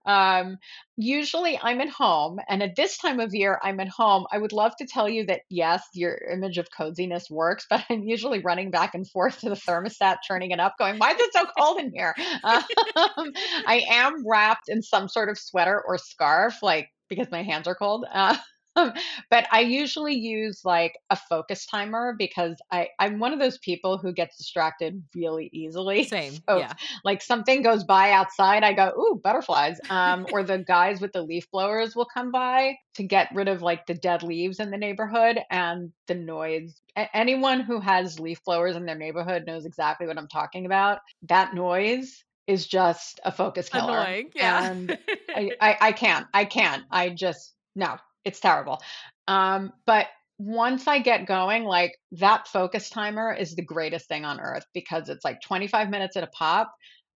Um, 0.05 0.57
usually 0.97 1.59
I'm 1.61 1.81
at 1.81 1.89
home, 1.89 2.39
and 2.47 2.61
at 2.63 2.75
this 2.75 2.97
time 2.97 3.19
of 3.19 3.33
year, 3.33 3.59
I'm 3.63 3.79
at 3.79 3.89
home. 3.89 4.25
I 4.31 4.37
would 4.37 4.53
love 4.53 4.73
to 4.77 4.85
tell 4.85 5.09
you 5.09 5.25
that 5.25 5.41
yes, 5.49 5.83
your 5.93 6.17
image 6.31 6.57
of 6.57 6.67
coziness 6.75 7.29
works, 7.29 7.65
but 7.69 7.83
I'm 7.89 8.03
usually 8.03 8.39
running 8.39 8.71
back 8.71 8.93
and 8.95 9.09
forth 9.09 9.39
to 9.41 9.49
the 9.49 9.55
thermostat, 9.55 10.17
turning 10.27 10.51
it 10.51 10.59
up, 10.59 10.75
going, 10.77 10.97
"Why 10.97 11.11
is 11.11 11.19
it 11.19 11.33
so 11.33 11.45
cold 11.57 11.79
in 11.79 11.91
here?" 11.93 12.13
Um, 12.43 13.31
I 13.67 13.83
am 13.89 14.27
wrapped 14.27 14.69
in 14.69 14.81
some 14.81 15.07
sort 15.07 15.29
of 15.29 15.37
sweater 15.37 15.81
or 15.85 15.97
scarf, 15.97 16.55
like 16.61 16.89
because 17.09 17.29
my 17.31 17.43
hands 17.43 17.67
are 17.67 17.75
cold. 17.75 18.05
Uh, 18.11 18.37
but 19.29 19.47
I 19.51 19.61
usually 19.61 20.15
use 20.15 20.61
like 20.65 20.97
a 21.09 21.15
focus 21.15 21.65
timer 21.65 22.15
because 22.17 22.57
I, 22.71 22.89
I'm 22.99 23.19
one 23.19 23.33
of 23.33 23.39
those 23.39 23.57
people 23.59 23.97
who 23.97 24.11
gets 24.11 24.37
distracted 24.37 25.01
really 25.15 25.49
easily. 25.53 26.03
Same. 26.07 26.33
So 26.49 26.57
yeah. 26.57 26.73
like 27.03 27.21
something 27.21 27.61
goes 27.61 27.83
by 27.83 28.11
outside, 28.11 28.63
I 28.63 28.73
go, 28.73 28.91
ooh, 28.97 29.21
butterflies. 29.23 29.79
Um, 29.89 30.27
or 30.31 30.43
the 30.43 30.59
guys 30.59 30.99
with 30.99 31.13
the 31.13 31.21
leaf 31.21 31.49
blowers 31.51 31.95
will 31.95 32.05
come 32.05 32.31
by 32.31 32.75
to 32.95 33.03
get 33.03 33.29
rid 33.33 33.47
of 33.47 33.61
like 33.61 33.85
the 33.85 33.93
dead 33.93 34.23
leaves 34.23 34.59
in 34.59 34.71
the 34.71 34.77
neighborhood 34.77 35.39
and 35.49 35.91
the 36.07 36.15
noise. 36.15 36.81
A- 36.97 37.15
anyone 37.15 37.61
who 37.61 37.79
has 37.79 38.19
leaf 38.19 38.43
blowers 38.43 38.75
in 38.75 38.85
their 38.85 38.97
neighborhood 38.97 39.45
knows 39.45 39.65
exactly 39.65 40.07
what 40.07 40.17
I'm 40.17 40.27
talking 40.27 40.65
about. 40.65 40.99
That 41.23 41.53
noise 41.53 42.23
is 42.47 42.67
just 42.67 43.19
a 43.23 43.31
focus 43.31 43.69
killer. 43.69 43.99
Annoying. 43.99 44.31
Yeah. 44.35 44.71
And 44.71 44.97
I, 45.29 45.51
I, 45.61 45.77
I 45.81 45.91
can't. 45.93 46.27
I 46.33 46.45
can't. 46.45 46.83
I 46.91 47.09
just 47.09 47.53
no 47.75 47.97
it's 48.25 48.39
terrible. 48.39 48.81
Um, 49.27 49.71
but 49.85 50.07
once 50.37 50.87
I 50.87 50.99
get 50.99 51.27
going, 51.27 51.63
like 51.63 51.97
that 52.13 52.47
focus 52.47 52.89
timer 52.89 53.33
is 53.33 53.55
the 53.55 53.61
greatest 53.61 54.07
thing 54.07 54.25
on 54.25 54.39
earth 54.39 54.65
because 54.73 55.07
it's 55.07 55.23
like 55.23 55.41
25 55.41 55.89
minutes 55.89 56.17
at 56.17 56.23
a 56.23 56.27
pop. 56.27 56.73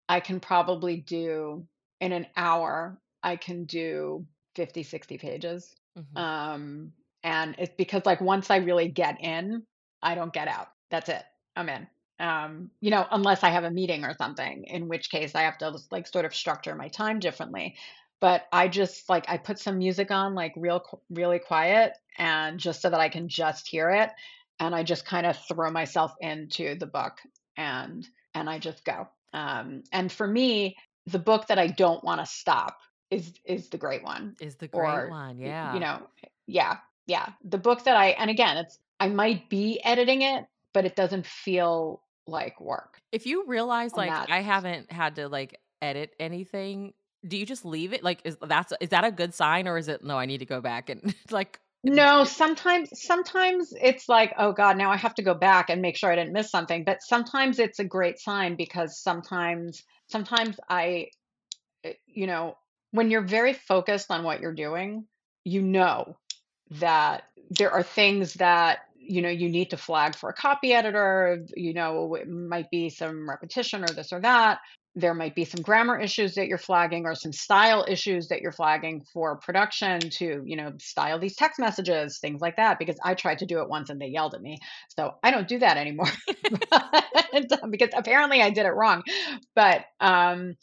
I 0.09 0.20
can 0.20 0.38
probably 0.38 0.98
do 0.98 1.66
in 2.00 2.12
an 2.12 2.26
hour, 2.36 2.98
I 3.22 3.36
can 3.36 3.64
do 3.64 4.24
50, 4.54 4.84
60 4.84 5.18
pages. 5.18 5.74
Mm-hmm. 5.98 6.16
Um, 6.16 6.92
and 7.24 7.56
it's 7.59 7.74
because 7.76 8.02
like 8.06 8.20
once 8.20 8.50
I 8.50 8.59
really 8.59 8.88
get 8.88 9.20
in, 9.20 9.64
I 10.00 10.14
don't 10.14 10.32
get 10.32 10.46
out. 10.46 10.68
That's 10.90 11.09
it. 11.09 11.22
I'm 11.56 11.68
in. 11.68 11.86
Um, 12.20 12.70
you 12.80 12.90
know, 12.90 13.06
unless 13.11 13.42
I 13.42 13.50
have 13.50 13.64
a 13.64 13.70
meeting 13.70 14.04
or 14.04 14.14
something, 14.16 14.64
in 14.64 14.88
which 14.88 15.11
case 15.11 15.34
I 15.34 15.42
have 15.42 15.59
to 15.59 15.76
like 15.90 16.06
sort 16.06 16.24
of 16.24 16.34
structure 16.34 16.74
my 16.74 16.88
time 16.88 17.18
differently 17.18 17.76
but 18.20 18.46
I 18.52 18.68
just 18.68 19.08
like 19.08 19.26
I 19.28 19.36
put 19.36 19.58
some 19.58 19.78
music 19.78 20.10
on 20.10 20.34
like 20.34 20.52
real 20.56 20.82
really 21.10 21.38
quiet 21.38 21.96
and 22.16 22.58
just 22.58 22.82
so 22.82 22.90
that 22.90 23.00
I 23.00 23.08
can 23.08 23.28
just 23.28 23.68
hear 23.68 23.90
it 23.90 24.10
and 24.58 24.74
I 24.74 24.82
just 24.82 25.06
kind 25.06 25.26
of 25.26 25.38
throw 25.48 25.70
myself 25.70 26.14
into 26.20 26.74
the 26.76 26.86
book 26.86 27.18
and 27.56 28.06
and 28.34 28.48
I 28.48 28.58
just 28.58 28.84
go. 28.84 29.08
Um 29.32 29.84
and 29.92 30.10
for 30.10 30.26
me 30.26 30.76
the 31.06 31.18
book 31.18 31.46
that 31.48 31.58
I 31.58 31.68
don't 31.68 32.02
want 32.04 32.20
to 32.20 32.26
stop 32.26 32.78
is 33.10 33.32
is 33.44 33.68
the 33.68 33.78
great 33.78 34.02
one. 34.02 34.36
Is 34.40 34.56
the 34.56 34.68
great 34.68 34.88
or, 34.88 35.08
one. 35.10 35.38
Yeah. 35.38 35.74
You 35.74 35.80
know, 35.80 36.02
yeah. 36.46 36.78
Yeah. 37.06 37.28
The 37.44 37.58
book 37.58 37.84
that 37.84 37.96
I 37.96 38.08
and 38.10 38.30
again 38.30 38.56
it's 38.56 38.78
I 39.00 39.08
might 39.08 39.48
be 39.48 39.80
editing 39.84 40.22
it 40.22 40.44
but 40.74 40.84
it 40.84 40.96
doesn't 40.96 41.26
feel 41.26 42.02
like 42.26 42.60
work. 42.60 43.00
If 43.12 43.26
you 43.26 43.46
realize 43.46 43.94
like 43.94 44.10
I 44.10 44.40
haven't 44.40 44.92
had 44.92 45.16
to 45.16 45.28
like 45.28 45.58
edit 45.80 46.14
anything 46.18 46.92
do 47.28 47.36
you 47.36 47.46
just 47.46 47.64
leave 47.64 47.92
it? 47.92 48.02
Like, 48.02 48.20
is 48.24 48.36
that's 48.40 48.72
is 48.80 48.90
that 48.90 49.04
a 49.04 49.10
good 49.10 49.34
sign, 49.34 49.68
or 49.68 49.78
is 49.78 49.88
it 49.88 50.02
no? 50.02 50.18
I 50.18 50.26
need 50.26 50.38
to 50.38 50.46
go 50.46 50.60
back 50.60 50.90
and 50.90 51.14
like. 51.30 51.60
No, 51.84 52.24
sometimes 52.24 52.90
sometimes 52.94 53.72
it's 53.80 54.08
like, 54.08 54.34
oh 54.36 54.52
God, 54.52 54.76
now 54.76 54.90
I 54.90 54.96
have 54.96 55.14
to 55.14 55.22
go 55.22 55.34
back 55.34 55.70
and 55.70 55.80
make 55.80 55.96
sure 55.96 56.10
I 56.10 56.16
didn't 56.16 56.32
miss 56.32 56.50
something. 56.50 56.82
But 56.82 57.02
sometimes 57.02 57.60
it's 57.60 57.78
a 57.78 57.84
great 57.84 58.18
sign 58.18 58.56
because 58.56 59.00
sometimes 59.00 59.84
sometimes 60.08 60.58
I, 60.68 61.10
eh, 61.84 61.92
you 62.06 62.26
know, 62.26 62.56
when 62.90 63.12
you're 63.12 63.22
very 63.22 63.52
focused 63.52 64.10
on 64.10 64.24
what 64.24 64.40
you're 64.40 64.54
doing, 64.54 65.06
you 65.44 65.62
know 65.62 66.16
that 66.72 67.24
there 67.50 67.70
are 67.70 67.84
things 67.84 68.34
that 68.34 68.80
you 68.96 69.22
know 69.22 69.28
you 69.28 69.48
need 69.48 69.70
to 69.70 69.76
flag 69.76 70.14
for 70.14 70.28
a 70.28 70.34
copy 70.34 70.72
editor 70.74 71.46
you 71.56 71.72
know 71.72 72.14
it 72.14 72.28
might 72.28 72.70
be 72.70 72.90
some 72.90 73.28
repetition 73.28 73.82
or 73.82 73.88
this 73.88 74.12
or 74.12 74.20
that 74.20 74.58
there 74.99 75.14
might 75.14 75.34
be 75.34 75.44
some 75.44 75.62
grammar 75.62 75.99
issues 75.99 76.34
that 76.34 76.49
you're 76.49 76.59
flagging 76.59 77.07
or 77.07 77.14
some 77.14 77.32
style 77.32 77.84
issues 77.88 78.28
that 78.28 78.40
you're 78.40 78.53
flagging 78.53 79.05
for 79.12 79.36
production 79.36 80.01
to 80.01 80.42
you 80.44 80.57
know 80.57 80.72
style 80.78 81.18
these 81.18 81.36
text 81.36 81.61
messages 81.61 82.18
things 82.18 82.40
like 82.40 82.57
that 82.57 82.78
because 82.78 82.96
i 83.05 83.14
tried 83.14 83.38
to 83.38 83.46
do 83.46 83.61
it 83.61 83.68
once 83.68 83.90
and 83.90 84.01
they 84.01 84.07
yelled 84.07 84.34
at 84.34 84.42
me. 84.42 84.59
So 84.96 85.14
i 85.22 85.30
don't 85.30 85.49
do 85.49 85.59
that 85.61 85.76
anymore. 85.76 86.09
Because 87.70 87.90
apparently 87.96 88.42
i 88.42 88.51
did 88.51 88.66
it 88.66 88.70
wrong. 88.70 89.03
But 89.55 89.84
um 90.01 90.57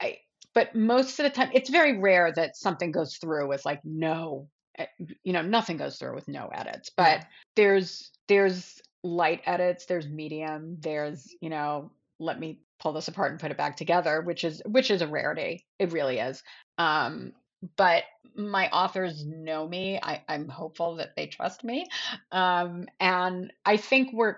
I, 0.00 0.18
but 0.54 0.74
most 0.74 1.18
of 1.20 1.24
the 1.24 1.30
time 1.30 1.50
it's 1.54 1.70
very 1.70 1.98
rare 1.98 2.32
that 2.34 2.56
something 2.56 2.90
goes 2.90 3.16
through 3.16 3.48
with 3.48 3.64
like 3.64 3.80
no 3.84 4.48
eh, 4.78 4.86
you 5.22 5.32
know 5.32 5.42
nothing 5.42 5.76
goes 5.76 5.98
through 5.98 6.14
with 6.14 6.28
no 6.28 6.48
edits. 6.52 6.90
But 6.96 7.24
there's 7.54 8.10
there's 8.28 8.80
light 9.04 9.40
edits 9.46 9.86
there's 9.86 10.08
medium 10.08 10.78
there's 10.80 11.32
you 11.40 11.48
know 11.48 11.92
let 12.18 12.40
me 12.40 12.58
pull 12.78 12.92
this 12.92 13.08
apart 13.08 13.30
and 13.30 13.40
put 13.40 13.50
it 13.50 13.56
back 13.56 13.76
together, 13.76 14.20
which 14.20 14.44
is 14.44 14.62
which 14.66 14.90
is 14.90 15.02
a 15.02 15.06
rarity. 15.06 15.64
It 15.78 15.92
really 15.92 16.18
is. 16.18 16.42
Um, 16.78 17.32
but 17.76 18.04
my 18.34 18.68
authors 18.68 19.24
know 19.24 19.66
me. 19.66 19.98
I, 20.02 20.22
I'm 20.28 20.48
hopeful 20.48 20.96
that 20.96 21.16
they 21.16 21.26
trust 21.26 21.64
me, 21.64 21.86
um, 22.32 22.86
and 23.00 23.52
I 23.64 23.76
think 23.76 24.12
we're 24.12 24.36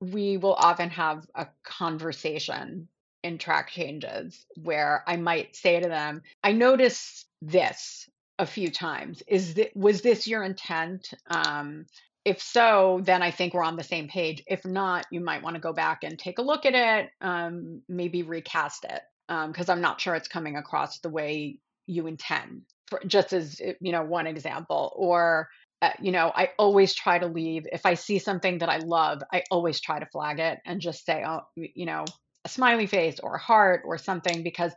we 0.00 0.36
will 0.36 0.54
often 0.54 0.90
have 0.90 1.26
a 1.34 1.46
conversation 1.64 2.88
in 3.22 3.36
track 3.36 3.70
changes 3.70 4.46
where 4.56 5.04
I 5.06 5.16
might 5.16 5.56
say 5.56 5.80
to 5.80 5.88
them, 5.88 6.22
"I 6.42 6.52
noticed 6.52 7.26
this." 7.42 8.08
a 8.38 8.46
few 8.46 8.70
times 8.70 9.22
is 9.26 9.52
that 9.54 9.76
was 9.76 10.00
this 10.00 10.26
your 10.26 10.42
intent 10.42 11.12
um, 11.26 11.84
if 12.24 12.42
so, 12.42 13.00
then 13.02 13.22
I 13.22 13.30
think 13.30 13.54
we're 13.54 13.64
on 13.64 13.76
the 13.76 13.82
same 13.82 14.08
page. 14.08 14.42
If 14.46 14.64
not, 14.64 15.06
you 15.10 15.20
might 15.20 15.42
want 15.42 15.56
to 15.56 15.60
go 15.60 15.72
back 15.72 16.00
and 16.02 16.18
take 16.18 16.38
a 16.38 16.42
look 16.42 16.66
at 16.66 16.74
it, 16.74 17.10
um, 17.20 17.82
maybe 17.88 18.22
recast 18.22 18.84
it, 18.84 19.00
because 19.28 19.68
um, 19.68 19.76
I'm 19.76 19.80
not 19.80 20.00
sure 20.00 20.14
it's 20.14 20.28
coming 20.28 20.56
across 20.56 20.98
the 21.00 21.08
way 21.08 21.58
you 21.86 22.06
intend. 22.06 22.62
For, 22.88 23.00
just 23.06 23.32
as 23.32 23.60
eh, 23.62 23.74
you 23.80 23.92
know, 23.92 24.02
one 24.02 24.26
example, 24.26 24.92
or 24.96 25.48
uh, 25.82 25.92
you 25.98 26.12
know, 26.12 26.30
I 26.34 26.50
always 26.58 26.94
try 26.94 27.18
to 27.18 27.26
leave 27.26 27.66
if 27.72 27.86
I 27.86 27.94
see 27.94 28.18
something 28.18 28.58
that 28.58 28.68
I 28.68 28.78
love, 28.78 29.22
I 29.32 29.44
always 29.50 29.80
try 29.80 29.98
to 29.98 30.06
flag 30.06 30.38
it 30.38 30.58
and 30.66 30.80
just 30.80 31.06
say, 31.06 31.24
oh, 31.26 31.40
you 31.56 31.86
know, 31.86 32.04
a 32.44 32.48
smiley 32.50 32.86
face 32.86 33.18
or 33.18 33.36
a 33.36 33.40
heart 33.40 33.82
or 33.86 33.96
something, 33.96 34.42
because 34.42 34.72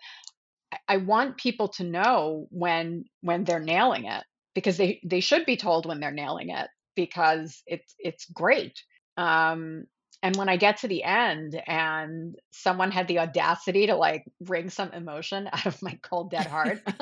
I, 0.71 0.77
I 0.87 0.97
want 0.97 1.37
people 1.37 1.67
to 1.69 1.83
know 1.83 2.47
when 2.51 3.03
when 3.19 3.43
they're 3.43 3.59
nailing 3.59 4.05
it 4.05 4.23
because 4.55 4.77
they 4.77 5.01
they 5.03 5.19
should 5.19 5.45
be 5.45 5.57
told 5.57 5.85
when 5.85 5.99
they're 5.99 6.11
nailing 6.11 6.49
it 6.49 6.69
because 6.95 7.61
it's 7.67 7.95
it's 7.99 8.25
great. 8.25 8.81
Um, 9.17 9.85
and 10.23 10.37
when 10.37 10.47
I 10.47 10.55
get 10.55 10.77
to 10.77 10.87
the 10.87 11.03
end 11.03 11.61
and 11.67 12.35
someone 12.51 12.91
had 12.91 13.09
the 13.09 13.19
audacity 13.19 13.87
to 13.87 13.95
like 13.95 14.23
wring 14.39 14.69
some 14.69 14.91
emotion 14.93 15.49
out 15.53 15.65
of 15.65 15.81
my 15.81 15.99
cold 16.01 16.31
dead 16.31 16.47
heart, 16.47 16.81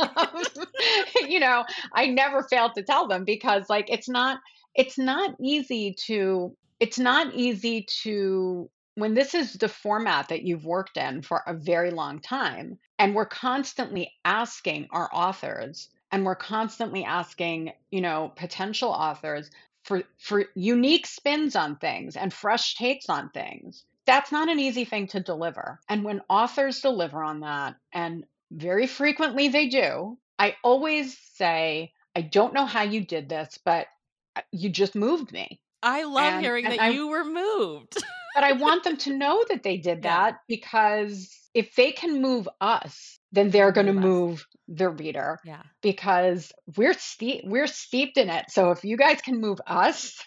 you 1.27 1.39
know, 1.39 1.63
I 1.93 2.07
never 2.07 2.43
failed 2.43 2.73
to 2.75 2.83
tell 2.83 3.07
them 3.07 3.23
because 3.23 3.69
like 3.69 3.89
it's 3.89 4.09
not 4.09 4.39
it's 4.75 4.97
not 4.97 5.35
easy 5.39 5.95
to 6.07 6.55
it's 6.79 6.99
not 6.99 7.33
easy 7.35 7.85
to 8.03 8.69
when 8.95 9.13
this 9.13 9.33
is 9.33 9.53
the 9.53 9.69
format 9.69 10.29
that 10.29 10.43
you've 10.43 10.65
worked 10.65 10.97
in 10.97 11.21
for 11.21 11.43
a 11.45 11.53
very 11.53 11.91
long 11.91 12.19
time 12.19 12.77
and 12.99 13.15
we're 13.15 13.25
constantly 13.25 14.11
asking 14.25 14.87
our 14.91 15.09
authors 15.13 15.89
and 16.11 16.25
we're 16.25 16.35
constantly 16.35 17.03
asking 17.03 17.71
you 17.91 18.01
know 18.01 18.31
potential 18.35 18.89
authors 18.89 19.49
for 19.83 20.03
for 20.19 20.45
unique 20.55 21.07
spins 21.07 21.55
on 21.55 21.75
things 21.77 22.15
and 22.15 22.33
fresh 22.33 22.75
takes 22.75 23.09
on 23.09 23.29
things 23.29 23.83
that's 24.05 24.31
not 24.31 24.49
an 24.49 24.59
easy 24.59 24.85
thing 24.85 25.07
to 25.07 25.19
deliver. 25.19 25.79
And 25.89 26.03
when 26.03 26.21
authors 26.29 26.81
deliver 26.81 27.23
on 27.23 27.41
that, 27.41 27.75
and 27.93 28.25
very 28.51 28.87
frequently 28.87 29.47
they 29.47 29.67
do, 29.67 30.17
I 30.39 30.55
always 30.63 31.17
say, 31.35 31.93
I 32.15 32.21
don't 32.21 32.53
know 32.53 32.65
how 32.65 32.81
you 32.81 33.05
did 33.05 33.29
this, 33.29 33.59
but 33.63 33.87
uh, 34.35 34.41
you 34.51 34.69
just 34.69 34.95
moved 34.95 35.31
me. 35.31 35.61
I 35.83 36.03
love 36.03 36.33
and, 36.33 36.41
hearing 36.41 36.65
and 36.65 36.73
that 36.73 36.81
I, 36.81 36.89
you 36.89 37.07
were 37.07 37.23
moved. 37.23 38.03
but 38.35 38.43
I 38.43 38.53
want 38.53 38.83
them 38.83 38.97
to 38.97 39.13
know 39.17 39.45
that 39.49 39.63
they 39.63 39.77
did 39.77 39.99
yeah. 40.03 40.29
that 40.29 40.39
because 40.47 41.33
if 41.53 41.75
they 41.75 41.91
can 41.91 42.21
move 42.21 42.47
us, 42.59 43.19
then 43.31 43.49
they're 43.49 43.71
going 43.71 43.87
to 43.87 43.93
move 43.93 44.45
the 44.67 44.89
reader. 44.89 45.39
Yeah. 45.45 45.63
Because 45.81 46.51
we're 46.77 46.93
steep 46.93 47.43
we're 47.45 47.67
steeped 47.67 48.17
in 48.17 48.29
it. 48.29 48.45
So 48.49 48.71
if 48.71 48.83
you 48.83 48.97
guys 48.97 49.21
can 49.21 49.39
move 49.39 49.59
us, 49.67 50.17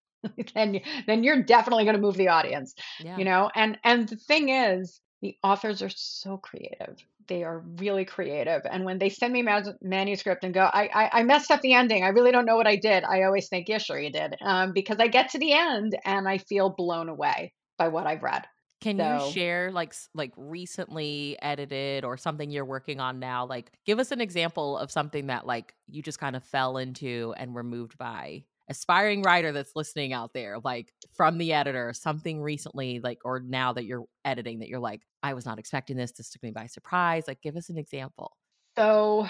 then 0.54 0.80
then 1.06 1.24
you're 1.24 1.42
definitely 1.42 1.84
going 1.84 1.96
to 1.96 2.02
move 2.02 2.16
the 2.16 2.28
audience. 2.28 2.74
Yeah. 3.00 3.16
You 3.16 3.24
know? 3.24 3.50
And 3.54 3.78
and 3.84 4.08
the 4.08 4.16
thing 4.16 4.48
is, 4.48 5.00
the 5.20 5.36
authors 5.42 5.82
are 5.82 5.90
so 5.90 6.36
creative 6.36 6.96
they 7.28 7.44
are 7.44 7.62
really 7.76 8.04
creative. 8.04 8.62
And 8.70 8.84
when 8.84 8.98
they 8.98 9.08
send 9.08 9.32
me 9.32 9.40
a 9.46 9.62
manuscript 9.80 10.44
and 10.44 10.52
go, 10.52 10.62
I, 10.62 10.88
I, 10.92 11.20
I, 11.20 11.22
messed 11.22 11.50
up 11.50 11.60
the 11.60 11.74
ending. 11.74 12.04
I 12.04 12.08
really 12.08 12.32
don't 12.32 12.46
know 12.46 12.56
what 12.56 12.66
I 12.66 12.76
did. 12.76 13.04
I 13.04 13.22
always 13.22 13.48
think, 13.48 13.68
yeah, 13.68 13.78
sure 13.78 13.98
you 13.98 14.10
did. 14.10 14.36
Um, 14.42 14.72
because 14.72 14.98
I 14.98 15.08
get 15.08 15.30
to 15.30 15.38
the 15.38 15.52
end 15.52 15.96
and 16.04 16.28
I 16.28 16.38
feel 16.38 16.70
blown 16.70 17.08
away 17.08 17.52
by 17.78 17.88
what 17.88 18.06
I've 18.06 18.22
read. 18.22 18.44
Can 18.82 18.98
so, 18.98 19.26
you 19.26 19.32
share 19.32 19.70
like 19.70 19.94
like 20.14 20.32
recently 20.36 21.36
edited 21.40 22.04
or 22.04 22.16
something 22.16 22.50
you're 22.50 22.64
working 22.64 23.00
on 23.00 23.20
now? 23.20 23.46
Like 23.46 23.70
give 23.86 23.98
us 23.98 24.10
an 24.10 24.20
example 24.20 24.76
of 24.76 24.90
something 24.90 25.28
that 25.28 25.46
like 25.46 25.74
you 25.88 26.02
just 26.02 26.18
kind 26.18 26.36
of 26.36 26.44
fell 26.44 26.76
into 26.76 27.32
and 27.36 27.54
were 27.54 27.62
moved 27.62 27.96
by 27.96 28.44
aspiring 28.68 29.22
writer 29.22 29.52
that's 29.52 29.76
listening 29.76 30.12
out 30.12 30.32
there, 30.34 30.56
like 30.64 30.92
from 31.14 31.38
the 31.38 31.52
editor, 31.52 31.92
something 31.92 32.40
recently, 32.40 33.00
like, 33.00 33.20
or 33.24 33.40
now 33.40 33.72
that 33.72 33.84
you're 33.84 34.06
editing 34.24 34.60
that 34.60 34.68
you're 34.68 34.80
like, 34.80 35.02
I 35.22 35.34
was 35.34 35.46
not 35.46 35.58
expecting 35.58 35.96
this. 35.96 36.12
This 36.12 36.30
took 36.30 36.42
me 36.42 36.50
by 36.50 36.66
surprise. 36.66 37.24
Like, 37.28 37.42
give 37.42 37.56
us 37.56 37.68
an 37.68 37.78
example. 37.78 38.36
So, 38.76 39.28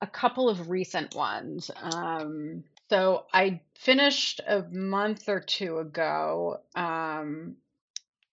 a 0.00 0.06
couple 0.06 0.48
of 0.48 0.68
recent 0.68 1.14
ones. 1.14 1.70
Um, 1.80 2.64
so, 2.90 3.26
I 3.32 3.60
finished 3.78 4.40
a 4.46 4.64
month 4.70 5.28
or 5.28 5.40
two 5.40 5.78
ago. 5.78 6.58
Um, 6.74 7.56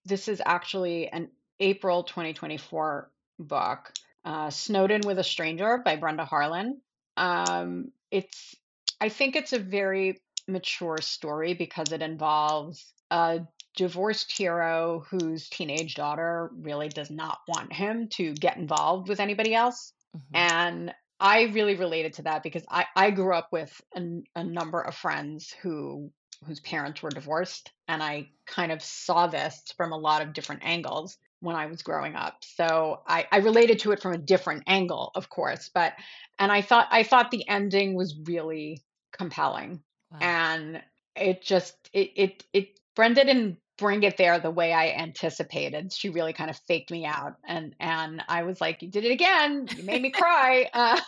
this 0.07 0.27
is 0.27 0.41
actually 0.45 1.09
an 1.09 1.29
April 1.59 2.03
2024 2.03 3.11
book, 3.39 3.93
uh, 4.25 4.49
Snowed 4.49 4.91
In 4.91 5.01
with 5.05 5.19
a 5.19 5.23
Stranger 5.23 5.81
by 5.83 5.95
Brenda 5.95 6.25
Harlen. 6.25 6.77
Um, 7.15 7.91
it's 8.11 8.55
I 8.99 9.09
think 9.09 9.35
it's 9.35 9.53
a 9.53 9.59
very 9.59 10.21
mature 10.47 10.97
story 11.01 11.53
because 11.53 11.91
it 11.91 12.01
involves 12.01 12.93
a 13.11 13.41
divorced 13.75 14.35
hero 14.35 15.05
whose 15.09 15.49
teenage 15.49 15.95
daughter 15.95 16.49
really 16.55 16.89
does 16.89 17.11
not 17.11 17.37
want 17.47 17.71
him 17.71 18.07
to 18.09 18.33
get 18.33 18.57
involved 18.57 19.07
with 19.07 19.19
anybody 19.19 19.53
else. 19.53 19.93
Mm-hmm. 20.15 20.35
And 20.35 20.93
I 21.19 21.43
really 21.43 21.75
related 21.75 22.13
to 22.13 22.23
that 22.23 22.43
because 22.43 22.63
I, 22.69 22.85
I 22.95 23.11
grew 23.11 23.33
up 23.33 23.49
with 23.51 23.79
a, 23.95 24.01
a 24.35 24.43
number 24.43 24.81
of 24.81 24.95
friends 24.95 25.53
who 25.61 26.11
whose 26.45 26.59
parents 26.59 27.01
were 27.01 27.09
divorced 27.09 27.71
and 27.87 28.01
I 28.03 28.29
kind 28.45 28.71
of 28.71 28.81
saw 28.81 29.27
this 29.27 29.73
from 29.75 29.91
a 29.91 29.97
lot 29.97 30.21
of 30.21 30.33
different 30.33 30.63
angles 30.63 31.17
when 31.39 31.55
I 31.55 31.67
was 31.67 31.83
growing 31.83 32.15
up. 32.15 32.37
So 32.41 33.01
I, 33.07 33.27
I 33.31 33.37
related 33.37 33.79
to 33.79 33.91
it 33.91 34.01
from 34.01 34.13
a 34.13 34.17
different 34.17 34.63
angle, 34.67 35.11
of 35.15 35.29
course, 35.29 35.69
but 35.73 35.93
and 36.39 36.51
I 36.51 36.61
thought 36.61 36.87
I 36.91 37.03
thought 37.03 37.31
the 37.31 37.47
ending 37.47 37.95
was 37.95 38.15
really 38.25 38.83
compelling 39.11 39.81
Wow. 40.11 40.19
And 40.21 40.81
it 41.15 41.41
just 41.41 41.75
it 41.93 42.11
it 42.15 42.43
it 42.53 42.79
Brenda 42.95 43.25
didn't 43.25 43.57
bring 43.77 44.03
it 44.03 44.17
there 44.17 44.39
the 44.39 44.51
way 44.51 44.73
I 44.73 44.89
anticipated. 44.89 45.93
She 45.93 46.09
really 46.09 46.33
kind 46.33 46.49
of 46.49 46.57
faked 46.67 46.91
me 46.91 47.05
out, 47.05 47.35
and 47.47 47.75
and 47.79 48.23
I 48.27 48.43
was 48.43 48.59
like, 48.59 48.81
"You 48.81 48.89
did 48.89 49.05
it 49.05 49.11
again! 49.11 49.67
You 49.75 49.83
made 49.83 50.01
me 50.01 50.09
cry." 50.11 50.69
Uh, 50.73 50.99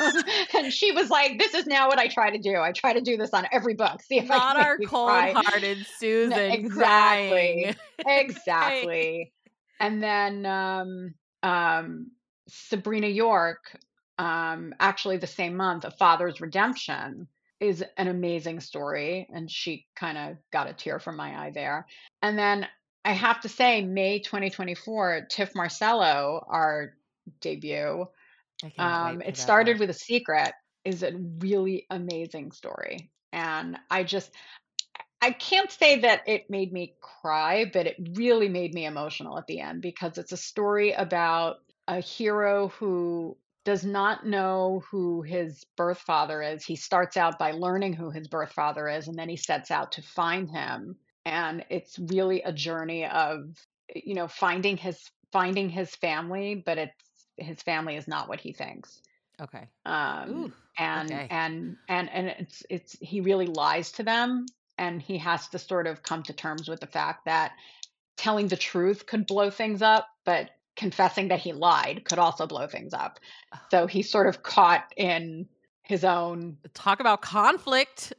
and 0.54 0.72
she 0.72 0.92
was 0.92 1.08
like, 1.08 1.38
"This 1.38 1.54
is 1.54 1.66
now 1.66 1.88
what 1.88 1.98
I 1.98 2.08
try 2.08 2.30
to 2.30 2.38
do. 2.38 2.56
I 2.56 2.72
try 2.72 2.92
to 2.92 3.00
do 3.00 3.16
this 3.16 3.32
on 3.32 3.46
every 3.52 3.74
book. 3.74 4.02
See 4.02 4.18
if 4.18 4.28
not 4.28 4.56
our 4.56 4.78
cold-hearted 4.78 5.86
Susan 5.98 6.30
no, 6.30 6.36
exactly, 6.36 7.74
exactly." 8.06 9.32
and 9.80 10.02
then 10.02 10.46
um, 10.46 11.14
um, 11.42 12.10
Sabrina 12.48 13.08
York, 13.08 13.78
um, 14.18 14.74
actually 14.80 15.18
the 15.18 15.26
same 15.26 15.56
month, 15.56 15.84
A 15.84 15.90
Father's 15.90 16.40
Redemption 16.40 17.28
is 17.60 17.84
an 17.96 18.08
amazing 18.08 18.60
story. 18.60 19.28
And 19.32 19.50
she 19.50 19.86
kind 19.96 20.18
of 20.18 20.36
got 20.52 20.68
a 20.68 20.72
tear 20.72 20.98
from 20.98 21.16
my 21.16 21.46
eye 21.46 21.52
there. 21.54 21.86
And 22.22 22.38
then 22.38 22.66
I 23.04 23.12
have 23.12 23.40
to 23.42 23.48
say, 23.48 23.82
May 23.82 24.18
2024, 24.18 25.28
Tif 25.30 25.54
Marcelo, 25.54 26.44
our 26.48 26.94
debut, 27.40 28.06
um, 28.78 29.22
it 29.22 29.36
started 29.36 29.78
with 29.78 29.90
a 29.90 29.94
secret, 29.94 30.52
is 30.84 31.02
a 31.02 31.12
really 31.38 31.86
amazing 31.90 32.52
story. 32.52 33.10
And 33.32 33.78
I 33.90 34.02
just, 34.02 34.30
I 35.20 35.30
can't 35.30 35.70
say 35.70 36.00
that 36.00 36.22
it 36.26 36.50
made 36.50 36.72
me 36.72 36.94
cry, 37.00 37.70
but 37.72 37.86
it 37.86 37.96
really 38.14 38.48
made 38.48 38.74
me 38.74 38.86
emotional 38.86 39.38
at 39.38 39.46
the 39.46 39.60
end 39.60 39.82
because 39.82 40.18
it's 40.18 40.32
a 40.32 40.36
story 40.36 40.92
about 40.92 41.56
a 41.88 42.00
hero 42.00 42.68
who 42.68 43.36
does 43.66 43.84
not 43.84 44.24
know 44.24 44.84
who 44.90 45.22
his 45.22 45.64
birth 45.76 45.98
father 45.98 46.40
is. 46.40 46.64
He 46.64 46.76
starts 46.76 47.16
out 47.16 47.36
by 47.36 47.50
learning 47.50 47.94
who 47.94 48.10
his 48.10 48.28
birth 48.28 48.52
father 48.52 48.88
is, 48.88 49.08
and 49.08 49.18
then 49.18 49.28
he 49.28 49.36
sets 49.36 49.72
out 49.72 49.92
to 49.92 50.02
find 50.02 50.48
him. 50.48 50.96
And 51.24 51.64
it's 51.68 51.98
really 51.98 52.42
a 52.42 52.52
journey 52.52 53.04
of, 53.04 53.56
you 53.92 54.14
know, 54.14 54.28
finding 54.28 54.76
his 54.76 55.10
finding 55.32 55.68
his 55.68 55.90
family, 55.96 56.54
but 56.54 56.78
it's 56.78 57.26
his 57.36 57.60
family 57.60 57.96
is 57.96 58.06
not 58.06 58.28
what 58.28 58.40
he 58.40 58.52
thinks. 58.52 59.02
Okay. 59.42 59.66
Um, 59.84 60.30
Ooh, 60.30 60.52
and 60.78 61.10
okay. 61.10 61.26
and 61.28 61.76
and 61.88 62.08
and 62.08 62.28
it's 62.28 62.62
it's 62.70 62.96
he 63.00 63.20
really 63.20 63.48
lies 63.48 63.90
to 63.92 64.04
them, 64.04 64.46
and 64.78 65.02
he 65.02 65.18
has 65.18 65.48
to 65.48 65.58
sort 65.58 65.88
of 65.88 66.04
come 66.04 66.22
to 66.22 66.32
terms 66.32 66.68
with 66.68 66.78
the 66.78 66.86
fact 66.86 67.24
that 67.24 67.50
telling 68.16 68.46
the 68.46 68.56
truth 68.56 69.06
could 69.06 69.26
blow 69.26 69.50
things 69.50 69.82
up, 69.82 70.06
but 70.24 70.50
confessing 70.76 71.28
that 71.28 71.40
he 71.40 71.52
lied 71.52 72.04
could 72.04 72.18
also 72.18 72.46
blow 72.46 72.66
things 72.66 72.92
up. 72.92 73.18
So 73.70 73.86
he's 73.86 74.10
sort 74.10 74.26
of 74.26 74.42
caught 74.42 74.92
in 74.96 75.48
his 75.82 76.04
own 76.04 76.58
talk 76.74 77.00
about 77.00 77.22
conflict. 77.22 78.12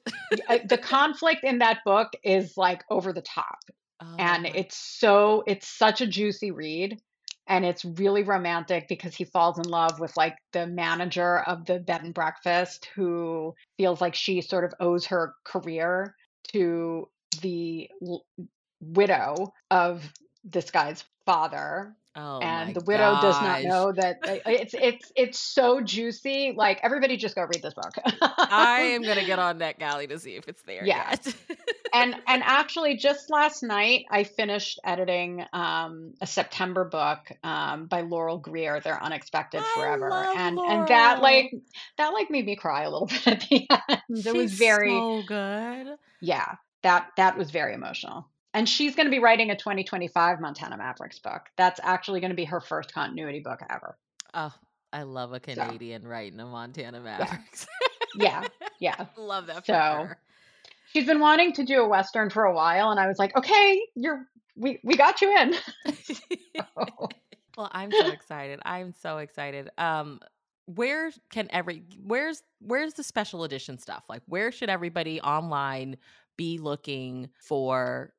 Uh, 0.50 0.58
the 0.68 0.78
conflict 0.78 1.46
in 1.46 1.60
that 1.60 1.80
book 1.86 2.12
is 2.22 2.58
like 2.58 2.84
over 2.90 3.14
the 3.14 3.22
top. 3.22 3.60
Oh. 4.02 4.16
And 4.20 4.46
it's 4.46 4.76
so 4.76 5.44
it's 5.48 5.68
such 5.68 6.02
a 6.02 6.08
juicy 6.08 6.52
read 6.52 7.00
and 7.48 7.66
it's 7.66 7.86
really 7.86 8.24
romantic 8.24 8.88
because 8.88 9.16
he 9.16 9.24
falls 9.24 9.58
in 9.58 9.64
love 9.66 10.00
with 10.00 10.16
like 10.18 10.36
the 10.52 10.68
manager 10.68 11.40
of 11.40 11.66
the 11.66 11.80
bed 11.80 12.04
and 12.04 12.14
breakfast 12.14 12.90
who 12.94 13.56
feels 13.78 14.02
like 14.02 14.16
she 14.16 14.42
sort 14.42 14.66
of 14.66 14.74
owes 14.80 15.06
her 15.06 15.34
career 15.46 16.14
to 16.52 17.08
the 17.42 17.90
l- 18.06 18.26
widow 18.82 19.54
of 19.72 20.12
this 20.44 20.72
guy's 20.72 21.04
father 21.26 21.96
Oh 22.20 22.40
and 22.40 22.76
the 22.76 22.80
widow 22.80 23.12
gosh. 23.12 23.22
does 23.22 23.42
not 23.42 23.64
know 23.64 23.92
that 23.92 24.18
it's 24.48 24.74
it's 24.74 25.12
it's 25.16 25.40
so 25.40 25.82
juicy. 25.82 26.52
Like 26.56 26.80
everybody, 26.82 27.16
just 27.16 27.36
go 27.36 27.44
read 27.44 27.62
this 27.62 27.76
book. 27.76 27.94
I 28.22 28.80
am 28.94 29.04
gonna 29.04 29.24
get 29.24 29.38
on 29.38 29.60
NetGalley 29.60 30.10
to 30.10 30.18
see 30.18 30.36
if 30.36 30.48
it's 30.48 30.64
there. 30.64 30.84
Yeah, 30.84 31.16
and 31.94 32.16
and 32.28 32.42
actually, 32.44 32.98
just 32.98 33.30
last 33.30 33.62
night 33.62 34.06
I 34.10 34.24
finished 34.24 34.80
editing 34.84 35.46
um, 35.54 36.16
a 36.20 36.26
September 36.26 36.86
book 36.86 37.20
um, 37.44 37.86
by 37.86 38.02
Laurel 38.02 38.40
Greer. 38.40 38.80
They're 38.80 39.02
unexpected 39.02 39.62
forever, 39.76 40.10
and 40.12 40.56
Laurel. 40.56 40.72
and 40.72 40.88
that 40.88 41.22
like 41.22 41.54
that 42.00 42.14
like 42.14 42.32
made 42.32 42.48
me 42.48 42.56
cry 42.56 42.84
a 42.84 42.90
little 42.90 43.08
bit 43.26 43.28
at 43.28 43.48
the 43.48 43.68
end. 43.70 44.02
She's 44.16 44.26
it 44.26 44.36
was 44.36 44.54
very 44.54 44.90
so 44.90 45.22
good. 45.28 45.98
Yeah, 46.20 46.56
that 46.82 47.10
that 47.18 47.38
was 47.38 47.52
very 47.52 47.76
emotional 47.76 48.28
and 48.54 48.68
she's 48.68 48.96
going 48.96 49.06
to 49.06 49.12
be 49.12 49.20
writing 49.20 49.52
a 49.52 49.56
2025 49.56 50.40
Montana 50.40 50.78
Mavericks 50.78 51.20
book. 51.20 51.42
That's 51.58 51.80
actually 51.84 52.20
going 52.20 52.32
to 52.32 52.36
be 52.36 52.46
her 52.46 52.62
first 52.62 52.94
continuity 52.94 53.40
book 53.40 53.60
ever. 53.70 53.98
Oh, 54.34 54.54
I 54.94 55.04
love 55.04 55.34
a 55.34 55.40
Canadian 55.40 56.04
so, 56.04 56.08
writing 56.08 56.40
a 56.40 56.46
Montana 56.46 57.02
Mavericks. 57.02 57.68
Yeah, 58.16 58.44
yeah. 58.80 58.96
yeah. 59.00 59.06
love 59.18 59.48
that 59.48 59.66
so. 59.66 60.08
She's 60.94 61.06
been 61.06 61.20
wanting 61.20 61.54
to 61.54 61.66
do 61.66 61.82
a 61.82 61.88
western 61.88 62.30
for 62.30 62.46
a 62.46 62.54
while, 62.54 62.92
and 62.92 63.00
I 63.00 63.08
was 63.08 63.20
like, 63.20 63.36
okay, 63.36 63.82
you're 63.96 64.26
we 64.56 64.80
we 64.84 64.96
got 64.96 65.22
you 65.22 65.36
in. 65.38 65.56
so. 66.04 66.64
Well, 67.58 67.72
I'm 67.72 67.92
so 67.92 68.10
excited. 68.10 68.60
I'm 68.66 68.94
so 68.94 69.18
excited. 69.18 69.72
Um, 69.80 70.20
where 70.68 71.10
can 71.32 71.48
every 71.50 71.82
where's 72.04 72.44
where's 72.60 72.94
the 72.94 73.02
special 73.04 73.44
edition 73.44 73.80
stuff? 73.80 74.04
Like, 74.08 74.22
where 74.28 74.52
should 74.52 74.70
everybody 74.70 75.20
online 75.22 75.98
be 76.38 76.60
looking 76.60 77.30
for 77.40 78.14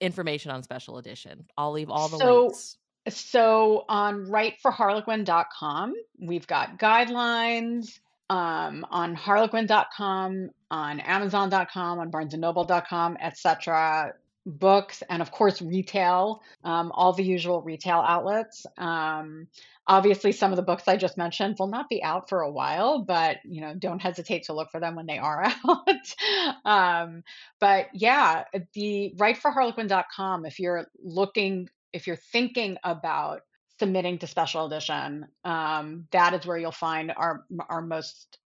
information 0.00 0.50
on 0.50 0.62
special 0.62 0.98
edition. 0.98 1.46
I'll 1.56 1.72
leave 1.72 1.90
all 1.90 2.08
the 2.08 2.18
so, 2.18 2.42
links. 2.44 2.78
So 3.08 3.84
on 3.88 4.26
writeforharlequin.com, 4.26 5.94
we've 6.20 6.46
got 6.46 6.78
guidelines 6.78 8.00
um, 8.28 8.84
on 8.90 9.14
harlequin.com, 9.14 10.50
on 10.70 11.00
amazon.com, 11.00 11.98
on 11.98 12.10
barnesandnoble.com, 12.10 13.16
etc. 13.20 14.14
books 14.46 15.02
and 15.10 15.20
of 15.20 15.30
course 15.32 15.60
retail 15.60 16.40
um, 16.64 16.92
all 16.94 17.12
the 17.12 17.24
usual 17.24 17.60
retail 17.62 18.02
outlets. 18.06 18.64
Um, 18.78 19.48
obviously 19.88 20.32
some 20.32 20.50
of 20.52 20.56
the 20.56 20.62
books 20.62 20.88
i 20.88 20.96
just 20.96 21.16
mentioned 21.16 21.54
will 21.58 21.68
not 21.68 21.88
be 21.88 22.02
out 22.02 22.28
for 22.28 22.40
a 22.40 22.50
while 22.50 23.04
but 23.04 23.36
you 23.44 23.60
know 23.60 23.72
don't 23.74 24.02
hesitate 24.02 24.42
to 24.44 24.52
look 24.52 24.68
for 24.72 24.80
them 24.80 24.96
when 24.96 25.06
they 25.06 25.18
are 25.18 25.44
out. 25.68 26.64
Um, 26.64 27.22
but 27.60 27.88
yeah 27.92 28.44
the 28.74 29.12
writeforharlequin.com 29.16 30.46
if 30.46 30.58
you're 30.58 30.86
looking 31.02 31.68
if 31.92 32.06
you're 32.06 32.16
thinking 32.16 32.78
about 32.84 33.42
submitting 33.78 34.18
to 34.18 34.26
special 34.26 34.66
edition 34.66 35.26
um, 35.44 36.06
that 36.10 36.34
is 36.34 36.46
where 36.46 36.58
you'll 36.58 36.72
find 36.72 37.12
our 37.16 37.44
our 37.68 37.82
most 37.82 38.38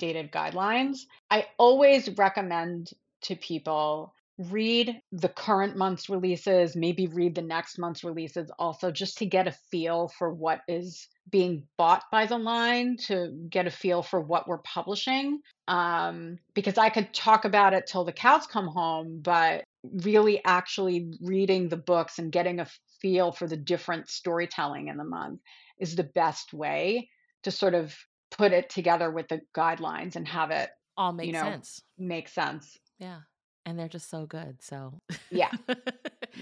updated 0.00 0.30
guidelines. 0.30 0.98
I 1.30 1.46
always 1.58 2.08
recommend 2.16 2.90
to 3.22 3.36
people 3.36 4.14
read 4.38 5.00
the 5.12 5.28
current 5.28 5.76
month's 5.76 6.10
releases, 6.10 6.76
maybe 6.76 7.06
read 7.06 7.34
the 7.34 7.42
next 7.42 7.78
month's 7.78 8.04
releases 8.04 8.50
also, 8.58 8.90
just 8.90 9.18
to 9.18 9.26
get 9.26 9.48
a 9.48 9.56
feel 9.70 10.08
for 10.08 10.32
what 10.32 10.60
is 10.68 11.08
being 11.30 11.62
bought 11.78 12.04
by 12.12 12.26
the 12.26 12.36
line, 12.36 12.96
to 12.98 13.32
get 13.48 13.66
a 13.66 13.70
feel 13.70 14.02
for 14.02 14.20
what 14.20 14.46
we're 14.46 14.58
publishing. 14.58 15.40
Um, 15.68 16.38
because 16.54 16.76
I 16.76 16.90
could 16.90 17.14
talk 17.14 17.44
about 17.44 17.72
it 17.72 17.86
till 17.86 18.04
the 18.04 18.12
cows 18.12 18.46
come 18.46 18.68
home, 18.68 19.20
but 19.22 19.64
really 19.82 20.42
actually 20.44 21.10
reading 21.22 21.68
the 21.68 21.76
books 21.76 22.18
and 22.18 22.30
getting 22.30 22.60
a 22.60 22.66
feel 23.00 23.32
for 23.32 23.46
the 23.46 23.56
different 23.56 24.08
storytelling 24.08 24.88
in 24.88 24.98
the 24.98 25.04
month 25.04 25.40
is 25.78 25.96
the 25.96 26.04
best 26.04 26.52
way 26.52 27.08
to 27.42 27.50
sort 27.50 27.74
of 27.74 27.96
put 28.30 28.52
it 28.52 28.68
together 28.68 29.10
with 29.10 29.28
the 29.28 29.40
guidelines 29.56 30.16
and 30.16 30.28
have 30.28 30.50
it 30.50 30.68
all 30.96 31.12
make 31.12 31.26
you 31.26 31.32
know, 31.32 31.42
sense. 31.42 31.80
Make 31.98 32.28
sense. 32.28 32.76
Yeah 32.98 33.20
and 33.66 33.76
they're 33.76 33.88
just 33.88 34.08
so 34.08 34.24
good. 34.24 34.62
So 34.62 34.94
yeah, 35.30 35.50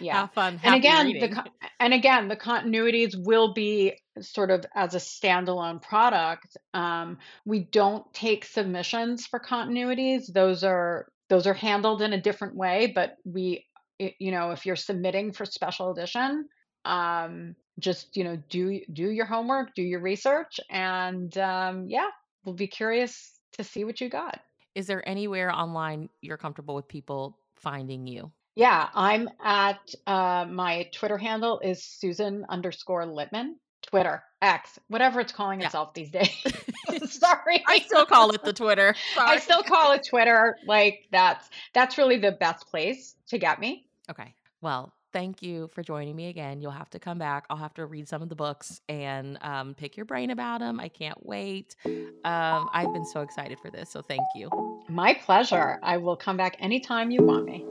yeah, 0.01 0.21
have 0.21 0.33
fun. 0.33 0.61
And 0.63 0.75
again, 0.75 1.07
reading. 1.07 1.31
the 1.31 1.45
and 1.81 1.95
again, 1.95 2.29
the 2.29 2.37
continuities 2.37 3.15
will 3.17 3.55
be 3.55 3.99
sort 4.21 4.51
of 4.51 4.65
as 4.75 4.95
a 4.95 4.99
standalone 4.99 5.83
product. 5.83 6.57
Um, 6.75 7.19
we 7.47 7.61
don't 7.61 8.05
take 8.13 8.45
submissions 8.45 9.27
for 9.27 9.41
continuities; 9.41 10.33
those 10.33 10.63
are 10.63 11.09
those 11.31 11.47
are 11.47 11.55
handled 11.55 12.03
in 12.03 12.13
a 12.13 12.21
different 12.21 12.55
way. 12.55 12.93
But 12.95 13.17
we, 13.25 13.67
you 13.99 14.31
know, 14.31 14.51
if 14.51 14.67
you're 14.67 14.77
submitting 14.77 15.33
for 15.33 15.47
special 15.47 15.93
edition, 15.93 16.47
um, 16.85 17.57
just 17.81 18.17
you 18.17 18.25
know, 18.25 18.37
do 18.51 18.81
do 18.93 19.11
your 19.11 19.27
homework, 19.27 19.75
do 19.75 19.83
your 19.83 20.01
research, 20.01 20.61
and 20.71 21.37
um, 21.39 21.87
yeah, 21.89 22.11
we'll 22.45 22.55
be 22.55 22.69
curious 22.69 23.33
to 23.55 23.65
see 23.65 23.85
what 23.85 24.01
you 24.01 24.11
got 24.11 24.41
is 24.75 24.87
there 24.87 25.07
anywhere 25.09 25.53
online 25.53 26.09
you're 26.21 26.37
comfortable 26.37 26.75
with 26.75 26.89
people 26.89 27.39
finding 27.57 28.07
you? 28.07 28.31
Yeah, 28.57 28.89
I'm 28.95 29.29
at 29.43 29.95
uh, 30.07 30.47
my 30.49 30.89
Twitter 30.93 31.19
handle 31.19 31.59
is 31.61 31.83
Susan 31.83 32.47
underscore 32.49 33.05
Litman. 33.05 33.55
Twitter, 33.83 34.23
X, 34.41 34.79
whatever 34.89 35.21
it's 35.21 35.33
calling 35.33 35.61
yeah. 35.61 35.67
itself 35.67 35.93
these 35.95 36.11
days. 36.11 36.31
Sorry, 37.11 37.63
I 37.67 37.81
still 37.81 38.07
call 38.07 38.31
it 38.31 38.43
the 38.43 38.53
Twitter. 38.53 38.95
Sorry. 39.15 39.29
I 39.29 39.39
still 39.39 39.63
call 39.63 39.93
it 39.93 40.07
Twitter. 40.09 40.57
Like 40.67 41.07
that's 41.11 41.49
that's 41.73 41.99
really 41.99 42.19
the 42.19 42.33
best 42.33 42.67
place 42.69 43.15
to 43.29 43.39
get 43.39 43.61
me. 43.61 43.87
Okay. 44.11 44.35
Well, 44.61 44.93
thank 45.15 45.43
you 45.43 45.69
for 45.69 45.83
joining 45.83 46.17
me 46.17 46.29
again. 46.29 46.61
You'll 46.61 46.73
have 46.73 46.91
to 46.91 46.99
come 46.99 47.19
back. 47.19 47.47
I'll 47.49 47.57
have 47.57 47.73
to 47.75 47.87
read 47.87 48.09
some 48.09 48.21
of 48.21 48.29
the 48.29 48.35
books 48.35 48.81
and 48.89 49.39
um, 49.43 49.73
pick 49.75 49.97
your 49.97 50.05
brain 50.05 50.31
about 50.31 50.59
them. 50.59 50.81
I 50.81 50.89
can't 50.89 51.25
wait. 51.25 51.77
Um, 51.87 52.69
I've 52.73 52.93
been 52.93 53.07
so 53.07 53.21
excited 53.21 53.59
for 53.61 53.71
this. 53.71 53.89
So 53.91 54.03
thank 54.03 54.25
you. 54.35 54.51
My 54.89 55.15
pleasure. 55.15 55.79
I 55.83 55.99
will 55.99 56.17
come 56.17 56.37
back 56.37 56.57
anytime 56.59 57.13
you 57.13 57.23
want 57.23 57.47
me. 57.47 57.65